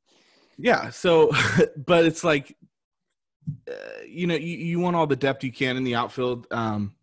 Yeah. 0.57 0.89
So, 0.89 1.31
but 1.77 2.05
it's 2.05 2.23
like, 2.23 2.57
uh, 3.69 3.73
you 4.07 4.27
know, 4.27 4.35
you, 4.35 4.57
you 4.57 4.79
want 4.79 4.95
all 4.95 5.07
the 5.07 5.15
depth 5.15 5.43
you 5.43 5.51
can 5.51 5.77
in 5.77 5.83
the 5.83 5.95
outfield 5.95 6.47
um, 6.51 6.95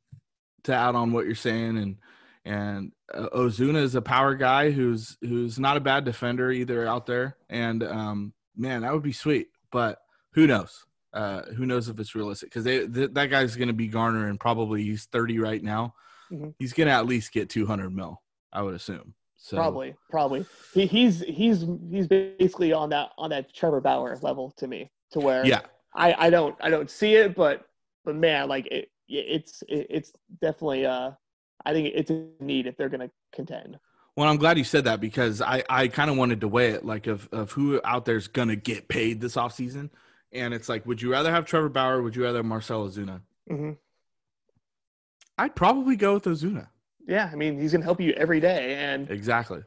to 0.64 0.74
add 0.74 0.95
on 0.95 1.12
what 1.12 1.26
you're 1.26 1.35
saying, 1.35 1.79
and 1.79 1.97
and 2.45 2.93
uh, 3.12 3.29
Ozuna 3.35 3.83
is 3.83 3.95
a 3.95 4.03
power 4.03 4.35
guy 4.35 4.70
who's 4.70 5.16
who's 5.20 5.59
not 5.59 5.76
a 5.76 5.81
bad 5.81 6.05
defender 6.05 6.51
either 6.51 6.87
out 6.87 7.07
there, 7.07 7.37
and 7.49 7.83
um, 7.83 8.33
man, 8.57 8.83
that 8.83 8.93
would 8.93 9.03
be 9.03 9.12
sweet. 9.12 9.49
But 9.70 10.01
who 10.33 10.47
knows? 10.47 10.85
Uh, 11.12 11.43
who 11.57 11.66
knows 11.66 11.89
if 11.89 11.99
it's 11.99 12.14
realistic? 12.14 12.51
Because 12.51 12.64
th- 12.64 13.11
that 13.12 13.31
guy's 13.31 13.57
going 13.57 13.68
to 13.68 13.74
be 13.74 13.89
garnering 13.89 14.39
probably 14.39 14.83
he's 14.83 15.07
30 15.07 15.39
right 15.39 15.62
now 15.62 15.95
mm-hmm. 16.31 16.51
he's 16.59 16.72
gonna 16.72 16.91
at 16.91 17.07
least 17.07 17.33
get 17.33 17.49
200 17.49 17.95
mil. 17.95 18.22
I 18.53 18.62
would 18.62 18.74
assume. 18.74 19.14
So 19.37 19.57
probably, 19.57 19.95
probably. 20.11 20.45
He, 20.74 20.87
he's 20.87 21.20
he's 21.20 21.64
he's 21.91 22.07
basically 22.07 22.72
on 22.72 22.91
that 22.91 23.11
on 23.18 23.31
that 23.31 23.55
Trevor 23.55 23.81
Bauer 23.81 24.18
level 24.22 24.53
to 24.59 24.66
me, 24.66 24.91
to 25.12 25.20
where 25.20 25.47
yeah, 25.47 25.61
I 25.95 26.26
I 26.26 26.31
don't 26.31 26.57
I 26.61 26.70
don't 26.70 26.91
see 26.91 27.14
it, 27.14 27.35
but 27.35 27.66
but 28.05 28.16
man, 28.16 28.49
like 28.49 28.66
it 28.66 28.91
it's 29.09 29.62
it's 29.68 30.12
definitely 30.41 30.87
uh 30.87 31.12
I 31.64 31.72
think 31.72 31.93
it's 31.95 32.11
a 32.11 32.26
need 32.41 32.66
if 32.66 32.76
they're 32.76 32.89
gonna 32.89 33.11
contend. 33.33 33.79
Well, 34.16 34.29
I'm 34.29 34.37
glad 34.37 34.59
you 34.59 34.64
said 34.64 34.85
that 34.85 35.01
because 35.01 35.41
I, 35.41 35.62
I 35.70 35.87
kind 35.87 36.11
of 36.11 36.16
wanted 36.16 36.41
to 36.41 36.49
weigh 36.49 36.70
it 36.70 36.85
like 36.85 37.07
of, 37.07 37.29
of 37.31 37.53
who 37.53 37.81
out 37.85 38.05
there's 38.05 38.26
gonna 38.26 38.57
get 38.57 38.89
paid 38.89 39.20
this 39.20 39.37
offseason. 39.37 39.91
And 40.33 40.53
it's 40.53 40.68
like, 40.68 40.85
would 40.87 41.01
you 41.01 41.12
rather 41.12 41.31
have 41.31 41.47
Trevor 41.47 41.68
Bauer? 41.68 42.03
Would 42.03 42.16
you 42.16 42.24
rather 42.24 42.39
have 42.39 42.45
Marcell 42.45 42.89
Ozuna? 42.89 43.20
Mm-hmm. 43.51 43.72
I'd 45.39 45.55
probably 45.55 45.97
go 45.97 46.14
with 46.14 46.24
Ozuna. 46.24 46.68
Yeah, 47.07 47.30
I 47.32 47.36
mean 47.36 47.59
he's 47.59 47.72
gonna 47.72 47.84
help 47.84 48.01
you 48.01 48.12
every 48.12 48.41
day, 48.41 48.74
and 48.74 49.11
exactly. 49.11 49.62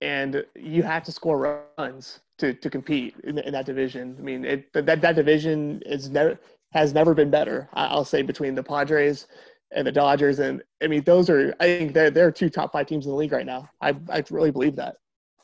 And 0.00 0.44
you 0.54 0.82
have 0.82 1.02
to 1.04 1.12
score 1.12 1.64
runs 1.78 2.20
to, 2.38 2.52
to 2.52 2.68
compete 2.68 3.14
in, 3.24 3.38
in 3.38 3.52
that 3.52 3.64
division. 3.64 4.16
I 4.18 4.22
mean, 4.22 4.44
it, 4.44 4.72
that 4.72 5.00
that 5.00 5.14
division 5.16 5.82
is 5.86 6.10
never 6.10 6.38
has 6.72 6.92
never 6.92 7.14
been 7.14 7.30
better. 7.30 7.68
I'll 7.72 8.04
say 8.04 8.22
between 8.22 8.54
the 8.54 8.62
Padres 8.62 9.28
and 9.70 9.86
the 9.86 9.92
Dodgers, 9.92 10.40
and 10.40 10.62
I 10.82 10.88
mean 10.88 11.02
those 11.04 11.30
are 11.30 11.54
I 11.60 11.64
think 11.64 11.94
they're 11.94 12.10
they're 12.10 12.32
two 12.32 12.50
top 12.50 12.72
five 12.72 12.86
teams 12.86 13.06
in 13.06 13.12
the 13.12 13.16
league 13.16 13.32
right 13.32 13.46
now. 13.46 13.70
I 13.80 13.96
I 14.10 14.24
really 14.30 14.50
believe 14.50 14.76
that. 14.76 14.96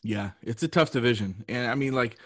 Yeah, 0.02 0.30
it's 0.42 0.62
a 0.62 0.68
tough 0.68 0.90
division, 0.90 1.44
and 1.48 1.70
I 1.70 1.74
mean 1.74 1.92
like 1.92 2.18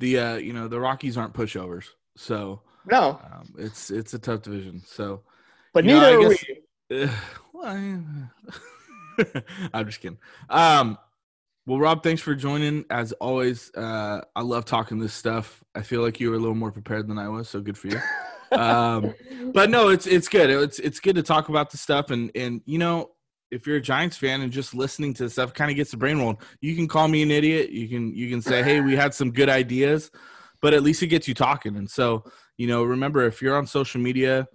the 0.00 0.18
uh, 0.18 0.34
you 0.36 0.52
know 0.52 0.68
the 0.68 0.80
Rockies 0.80 1.16
aren't 1.16 1.34
pushovers, 1.34 1.86
so 2.16 2.62
No, 2.86 3.20
um, 3.32 3.54
it's 3.58 3.90
it's 3.90 4.14
a 4.14 4.18
tough 4.18 4.42
division. 4.42 4.82
So, 4.86 5.22
but 5.78 5.84
you 5.84 5.92
know, 5.92 6.00
neither 6.00 6.20
I 6.22 6.26
are 6.26 6.28
guess- 6.30 6.44
we. 6.90 7.02
uh, 7.04 7.08
well, 7.52 7.66
I- 9.16 9.42
I'm 9.74 9.86
just 9.86 10.00
kidding. 10.00 10.18
Um, 10.50 10.98
well, 11.66 11.78
Rob, 11.78 12.02
thanks 12.02 12.20
for 12.20 12.34
joining. 12.34 12.84
As 12.90 13.12
always, 13.12 13.70
uh, 13.76 14.22
I 14.34 14.42
love 14.42 14.64
talking 14.64 14.98
this 14.98 15.14
stuff. 15.14 15.62
I 15.76 15.82
feel 15.82 16.02
like 16.02 16.18
you 16.18 16.30
were 16.30 16.36
a 16.36 16.38
little 16.40 16.56
more 16.56 16.72
prepared 16.72 17.06
than 17.06 17.16
I 17.16 17.28
was, 17.28 17.48
so 17.48 17.60
good 17.60 17.78
for 17.78 17.86
you. 17.88 18.00
um, 18.58 19.14
but 19.52 19.70
no, 19.70 19.88
it's 19.90 20.08
it's 20.08 20.28
good. 20.28 20.50
It's 20.50 20.80
it's 20.80 20.98
good 20.98 21.14
to 21.14 21.22
talk 21.22 21.48
about 21.48 21.70
the 21.70 21.76
stuff, 21.76 22.10
and 22.10 22.32
and 22.34 22.60
you 22.64 22.78
know, 22.78 23.10
if 23.52 23.64
you're 23.66 23.76
a 23.76 23.80
Giants 23.80 24.16
fan 24.16 24.40
and 24.40 24.50
just 24.50 24.74
listening 24.74 25.14
to 25.14 25.24
the 25.24 25.30
stuff, 25.30 25.54
kind 25.54 25.70
of 25.70 25.76
gets 25.76 25.92
the 25.92 25.96
brain 25.96 26.18
rolling. 26.18 26.38
You 26.60 26.74
can 26.74 26.88
call 26.88 27.06
me 27.06 27.22
an 27.22 27.30
idiot. 27.30 27.70
You 27.70 27.86
can 27.88 28.12
you 28.16 28.28
can 28.30 28.42
say, 28.42 28.64
hey, 28.64 28.80
we 28.80 28.96
had 28.96 29.14
some 29.14 29.30
good 29.30 29.48
ideas, 29.48 30.10
but 30.60 30.74
at 30.74 30.82
least 30.82 31.04
it 31.04 31.06
gets 31.08 31.28
you 31.28 31.34
talking. 31.34 31.76
And 31.76 31.88
so, 31.88 32.24
you 32.56 32.66
know, 32.66 32.82
remember 32.82 33.26
if 33.26 33.40
you're 33.40 33.56
on 33.56 33.66
social 33.66 34.00
media, 34.00 34.48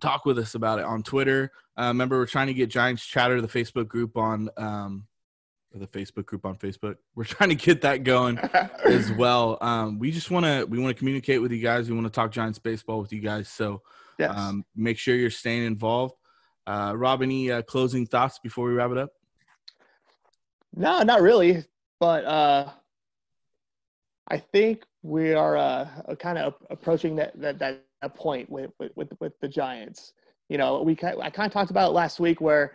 talk 0.00 0.24
with 0.24 0.38
us 0.38 0.54
about 0.54 0.78
it 0.78 0.84
on 0.84 1.02
Twitter. 1.02 1.50
Uh, 1.78 1.88
remember, 1.88 2.18
we're 2.18 2.26
trying 2.26 2.46
to 2.46 2.54
get 2.54 2.70
Giants 2.70 3.04
Chatter, 3.04 3.40
the 3.40 3.48
Facebook 3.48 3.88
group 3.88 4.16
on 4.16 4.48
um, 4.56 5.06
the 5.72 5.86
Facebook 5.86 6.26
group 6.26 6.44
on 6.44 6.56
Facebook. 6.56 6.96
We're 7.14 7.24
trying 7.24 7.50
to 7.50 7.54
get 7.54 7.82
that 7.82 8.04
going 8.04 8.38
as 8.84 9.12
well. 9.12 9.58
Um, 9.60 9.98
we 9.98 10.10
just 10.10 10.30
want 10.30 10.46
to 10.46 10.64
we 10.64 10.78
want 10.78 10.94
to 10.94 10.98
communicate 10.98 11.40
with 11.40 11.52
you 11.52 11.62
guys. 11.62 11.88
We 11.88 11.94
want 11.94 12.06
to 12.06 12.12
talk 12.12 12.32
Giants 12.32 12.58
baseball 12.58 13.00
with 13.00 13.12
you 13.12 13.20
guys. 13.20 13.48
So 13.48 13.82
yes. 14.18 14.32
um, 14.36 14.64
make 14.74 14.98
sure 14.98 15.14
you're 15.14 15.30
staying 15.30 15.64
involved. 15.64 16.14
Uh, 16.66 16.92
Rob, 16.96 17.22
any 17.22 17.50
uh, 17.50 17.62
closing 17.62 18.06
thoughts 18.06 18.38
before 18.38 18.68
we 18.68 18.74
wrap 18.74 18.90
it 18.90 18.98
up? 18.98 19.10
No, 20.74 21.02
not 21.02 21.22
really. 21.22 21.64
But 21.98 22.24
uh, 22.24 22.70
I 24.28 24.38
think 24.38 24.84
we 25.02 25.34
are 25.34 25.56
uh, 25.56 25.88
kind 26.18 26.38
of 26.38 26.54
approaching 26.70 27.16
that 27.16 27.38
that 27.40 27.58
that 27.58 27.84
that 27.88 27.89
point 28.08 28.50
with 28.50 28.70
with 28.78 28.92
with, 28.96 29.12
with 29.20 29.38
the 29.40 29.48
Giants. 29.48 30.12
You 30.48 30.58
know, 30.58 30.82
we 30.82 30.92
I 31.02 31.30
kind 31.30 31.46
of 31.46 31.52
talked 31.52 31.70
about 31.70 31.90
it 31.90 31.92
last 31.92 32.18
week 32.18 32.40
where, 32.40 32.72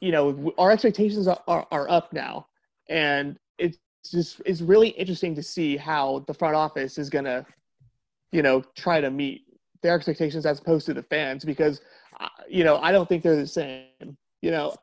you 0.00 0.12
know, 0.12 0.52
our 0.58 0.70
expectations 0.70 1.26
are, 1.26 1.42
are, 1.48 1.66
are 1.72 1.90
up 1.90 2.12
now, 2.12 2.46
and 2.88 3.36
it's 3.58 3.78
just 4.08 4.40
it's 4.46 4.60
really 4.60 4.88
interesting 4.90 5.34
to 5.34 5.42
see 5.42 5.76
how 5.76 6.24
the 6.26 6.34
front 6.34 6.54
office 6.54 6.98
is 6.98 7.10
gonna, 7.10 7.44
you 8.30 8.42
know, 8.42 8.62
try 8.76 9.00
to 9.00 9.10
meet 9.10 9.44
their 9.82 9.96
expectations 9.96 10.46
as 10.46 10.60
opposed 10.60 10.86
to 10.86 10.94
the 10.94 11.02
fans 11.02 11.44
because, 11.44 11.80
uh, 12.20 12.28
you 12.48 12.64
know, 12.64 12.78
I 12.78 12.92
don't 12.92 13.08
think 13.08 13.22
they're 13.22 13.36
the 13.36 13.46
same. 13.46 14.16
You 14.42 14.50
know, 14.50 14.76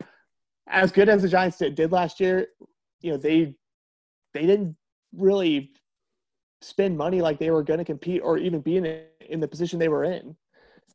as 0.68 0.92
good 0.92 1.10
as 1.10 1.22
the 1.22 1.30
Giants 1.30 1.58
did, 1.58 1.76
did 1.76 1.92
last 1.92 2.20
year, 2.20 2.48
you 3.02 3.12
know, 3.12 3.18
they 3.18 3.56
they 4.34 4.46
didn't 4.46 4.76
really 5.16 5.72
spend 6.64 6.98
money 6.98 7.22
like 7.22 7.40
they 7.40 7.52
were 7.52 7.64
going 7.64 7.80
to 7.80 7.86
compete 7.86 8.22
or 8.24 8.38
even 8.38 8.62
be 8.62 8.78
in, 8.78 9.02
in 9.30 9.40
the 9.40 9.48
position 9.48 9.80
they 9.80 9.90
were 9.90 10.04
in. 10.04 10.36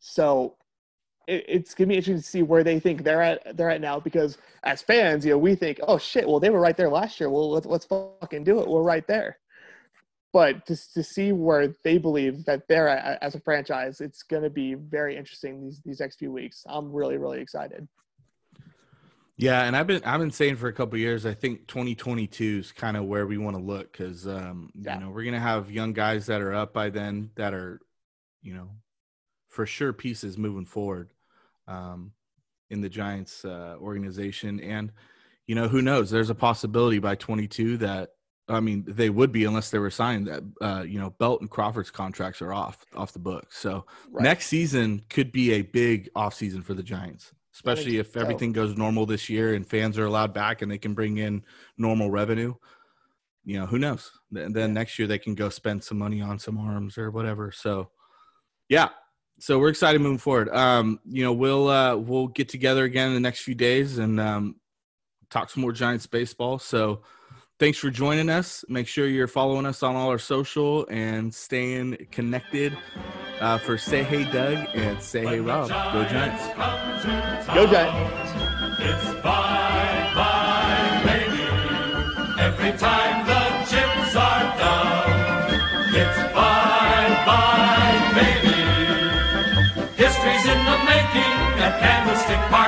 So 0.01 0.57
it, 1.29 1.45
it's 1.47 1.75
gonna 1.75 1.89
be 1.89 1.97
interesting 1.97 2.17
to 2.17 2.23
see 2.23 2.43
where 2.43 2.65
they 2.65 2.81
think 2.81 3.05
they're 3.05 3.23
at 3.23 3.57
they're 3.57 3.71
at 3.71 3.81
now 3.81 4.01
because 4.01 4.39
as 4.65 4.83
fans, 4.83 5.25
you 5.25 5.33
know, 5.33 5.39
we 5.39 5.55
think, 5.55 5.79
oh 5.87 5.99
shit, 5.99 6.27
well 6.27 6.41
they 6.41 6.51
were 6.51 6.61
right 6.61 6.77
there 6.77 6.89
last 6.89 7.21
year. 7.21 7.31
Well, 7.31 7.51
let's 7.51 7.67
let's 7.67 7.87
fucking 7.87 8.45
do 8.45 8.61
it. 8.61 8.69
We're 8.69 8.83
right 8.83 9.07
there. 9.07 9.39
But 10.33 10.67
to 10.67 10.77
to 10.95 11.03
see 11.03 11.33
where 11.33 11.75
they 11.85 11.99
believe 11.99 12.45
that 12.47 12.67
they're 12.69 12.89
at 12.89 13.23
as 13.23 13.35
a 13.35 13.41
franchise, 13.41 14.01
it's 14.01 14.23
gonna 14.23 14.51
be 14.51 14.75
very 14.75 15.17
interesting 15.17 15.61
these 15.61 15.81
these 15.85 16.01
next 16.01 16.19
few 16.19 16.33
weeks. 16.33 16.65
I'm 16.67 16.93
really 16.93 17.19
really 17.19 17.41
excited. 17.41 17.87
Yeah, 19.41 19.63
and 19.63 19.77
I've 19.77 19.87
been 19.87 20.03
I've 20.05 20.19
been 20.19 20.33
saying 20.33 20.57
for 20.57 20.67
a 20.67 20.73
couple 20.73 20.95
of 20.97 21.01
years. 21.01 21.25
I 21.25 21.33
think 21.33 21.69
2022 21.69 22.59
is 22.59 22.73
kind 22.73 22.97
of 22.97 23.05
where 23.05 23.25
we 23.25 23.39
want 23.39 23.57
to 23.57 23.63
look 23.63 23.93
because 23.93 24.27
um, 24.27 24.71
Yeah. 24.75 24.95
you 24.97 25.01
know 25.05 25.11
we're 25.11 25.25
gonna 25.25 25.39
have 25.41 25.71
young 25.71 25.93
guys 25.93 26.27
that 26.27 26.41
are 26.41 26.53
up 26.53 26.75
by 26.75 26.91
then 26.91 27.31
that 27.37 27.55
are, 27.55 27.81
you 28.43 28.53
know, 28.53 28.71
for 29.49 29.65
sure 29.65 29.93
pieces 29.93 30.37
moving 30.37 30.65
forward, 30.65 31.13
um, 31.69 32.13
in 32.69 32.81
the 32.81 32.89
Giants 32.89 33.45
uh, 33.45 33.77
organization, 33.81 34.59
and 34.61 34.91
you 35.47 35.55
know 35.55 35.69
who 35.69 35.83
knows? 35.83 36.11
There's 36.11 36.31
a 36.31 36.35
possibility 36.35 36.99
by 36.99 37.15
22 37.15 37.77
that 37.79 38.11
I 38.49 38.59
mean 38.59 38.85
they 38.89 39.09
would 39.09 39.31
be 39.31 39.45
unless 39.45 39.71
they 39.71 39.79
were 39.79 39.91
signed 39.91 40.27
that 40.27 40.43
uh, 40.61 40.83
you 40.83 40.99
know 40.99 41.11
Belt 41.11 41.43
and 41.43 41.49
Crawford's 41.49 41.93
contracts 41.93 42.43
are 42.43 42.53
off 42.53 42.85
off 42.97 43.13
the 43.13 43.21
books. 43.21 43.57
So 43.57 43.87
Right. 44.11 44.25
next 44.25 44.47
season 44.49 45.03
could 45.09 45.31
be 45.31 45.53
a 45.53 45.63
big 45.63 46.11
off 46.17 46.35
season 46.35 46.63
for 46.63 46.75
the 46.75 46.83
Giants, 46.83 47.33
especially 47.59 47.99
if 47.99 48.13
so. 48.13 48.21
everything 48.21 48.53
goes 48.53 48.77
normal 48.77 49.05
this 49.05 49.29
year 49.29 49.55
and 49.55 49.67
fans 49.67 49.99
are 49.99 50.07
allowed 50.07 50.33
back 50.33 50.63
and 50.63 50.71
they 50.71 50.79
can 50.79 50.95
bring 50.95 51.17
in 51.19 51.43
normal 51.77 52.09
revenue. 52.09 52.55
You 53.45 53.59
know, 53.59 53.67
who 53.67 53.81
knows? 53.81 54.13
Then, 54.31 54.53
then 54.53 54.73
next 54.75 54.97
year 54.97 55.09
they 55.09 55.19
can 55.19 55.35
go 55.35 55.49
spend 55.49 55.83
some 55.83 55.99
money 55.99 56.23
on 56.23 56.39
some 56.39 56.57
arms 56.57 56.97
or 56.97 57.11
whatever. 57.11 57.51
So, 57.51 57.91
yeah. 58.69 58.91
So 59.41 59.59
we're 59.59 59.71
excited 59.71 60.01
moving 60.01 60.19
forward. 60.19 60.51
Um, 60.51 61.01
you 61.05 61.25
know, 61.25 61.33
we'll 61.33 61.69
uh, 61.69 61.97
we'll 61.97 62.29
get 62.29 62.49
together 62.49 62.85
again 62.85 63.09
in 63.09 63.15
the 63.15 63.21
next 63.21 63.41
few 63.41 63.57
days 63.57 63.99
and 63.99 64.21
um, 64.21 64.57
talk 65.29 65.51
some 65.51 65.63
more 65.63 65.73
Giants 65.73 66.07
baseball. 66.07 66.59
So, 66.59 67.03
thanks 67.59 67.79
for 67.79 67.91
joining 67.91 68.29
us. 68.31 68.65
Make 68.69 68.87
sure 68.87 69.07
you're 69.07 69.27
following 69.27 69.67
us 69.67 69.83
on 69.83 69.97
all 69.97 70.11
our 70.11 70.19
social 70.19 70.87
and 70.89 71.35
staying 71.35 72.07
connected. 72.11 72.77
Uh, 73.41 73.57
for 73.57 73.79
Say 73.79 74.03
Hey 74.03 74.25
Doug 74.25 74.67
and 74.75 75.01
Say 75.01 75.25
Hey 75.25 75.39
Rob. 75.39 75.69
Go 75.69 76.05
Giants. 76.09 76.45
Go 77.55 77.67
Giants. 77.69 78.33
It's 78.81 79.23
bye 79.23 80.11
bye, 80.13 81.03
baby. 81.05 82.43
Every 82.43 82.77
time 82.77 83.27
the 83.27 83.43
chips 83.71 84.17
are 84.17 84.59
down, 84.59 85.95
it's 85.95 86.19
bye 86.35 87.23
bye, 87.27 88.11
baby. 88.19 88.59
History's 89.95 90.47
in 90.51 90.65
the 90.67 90.79
making 90.91 91.39
at 91.63 91.79
Candlestick 91.79 92.41
Park. 92.51 92.68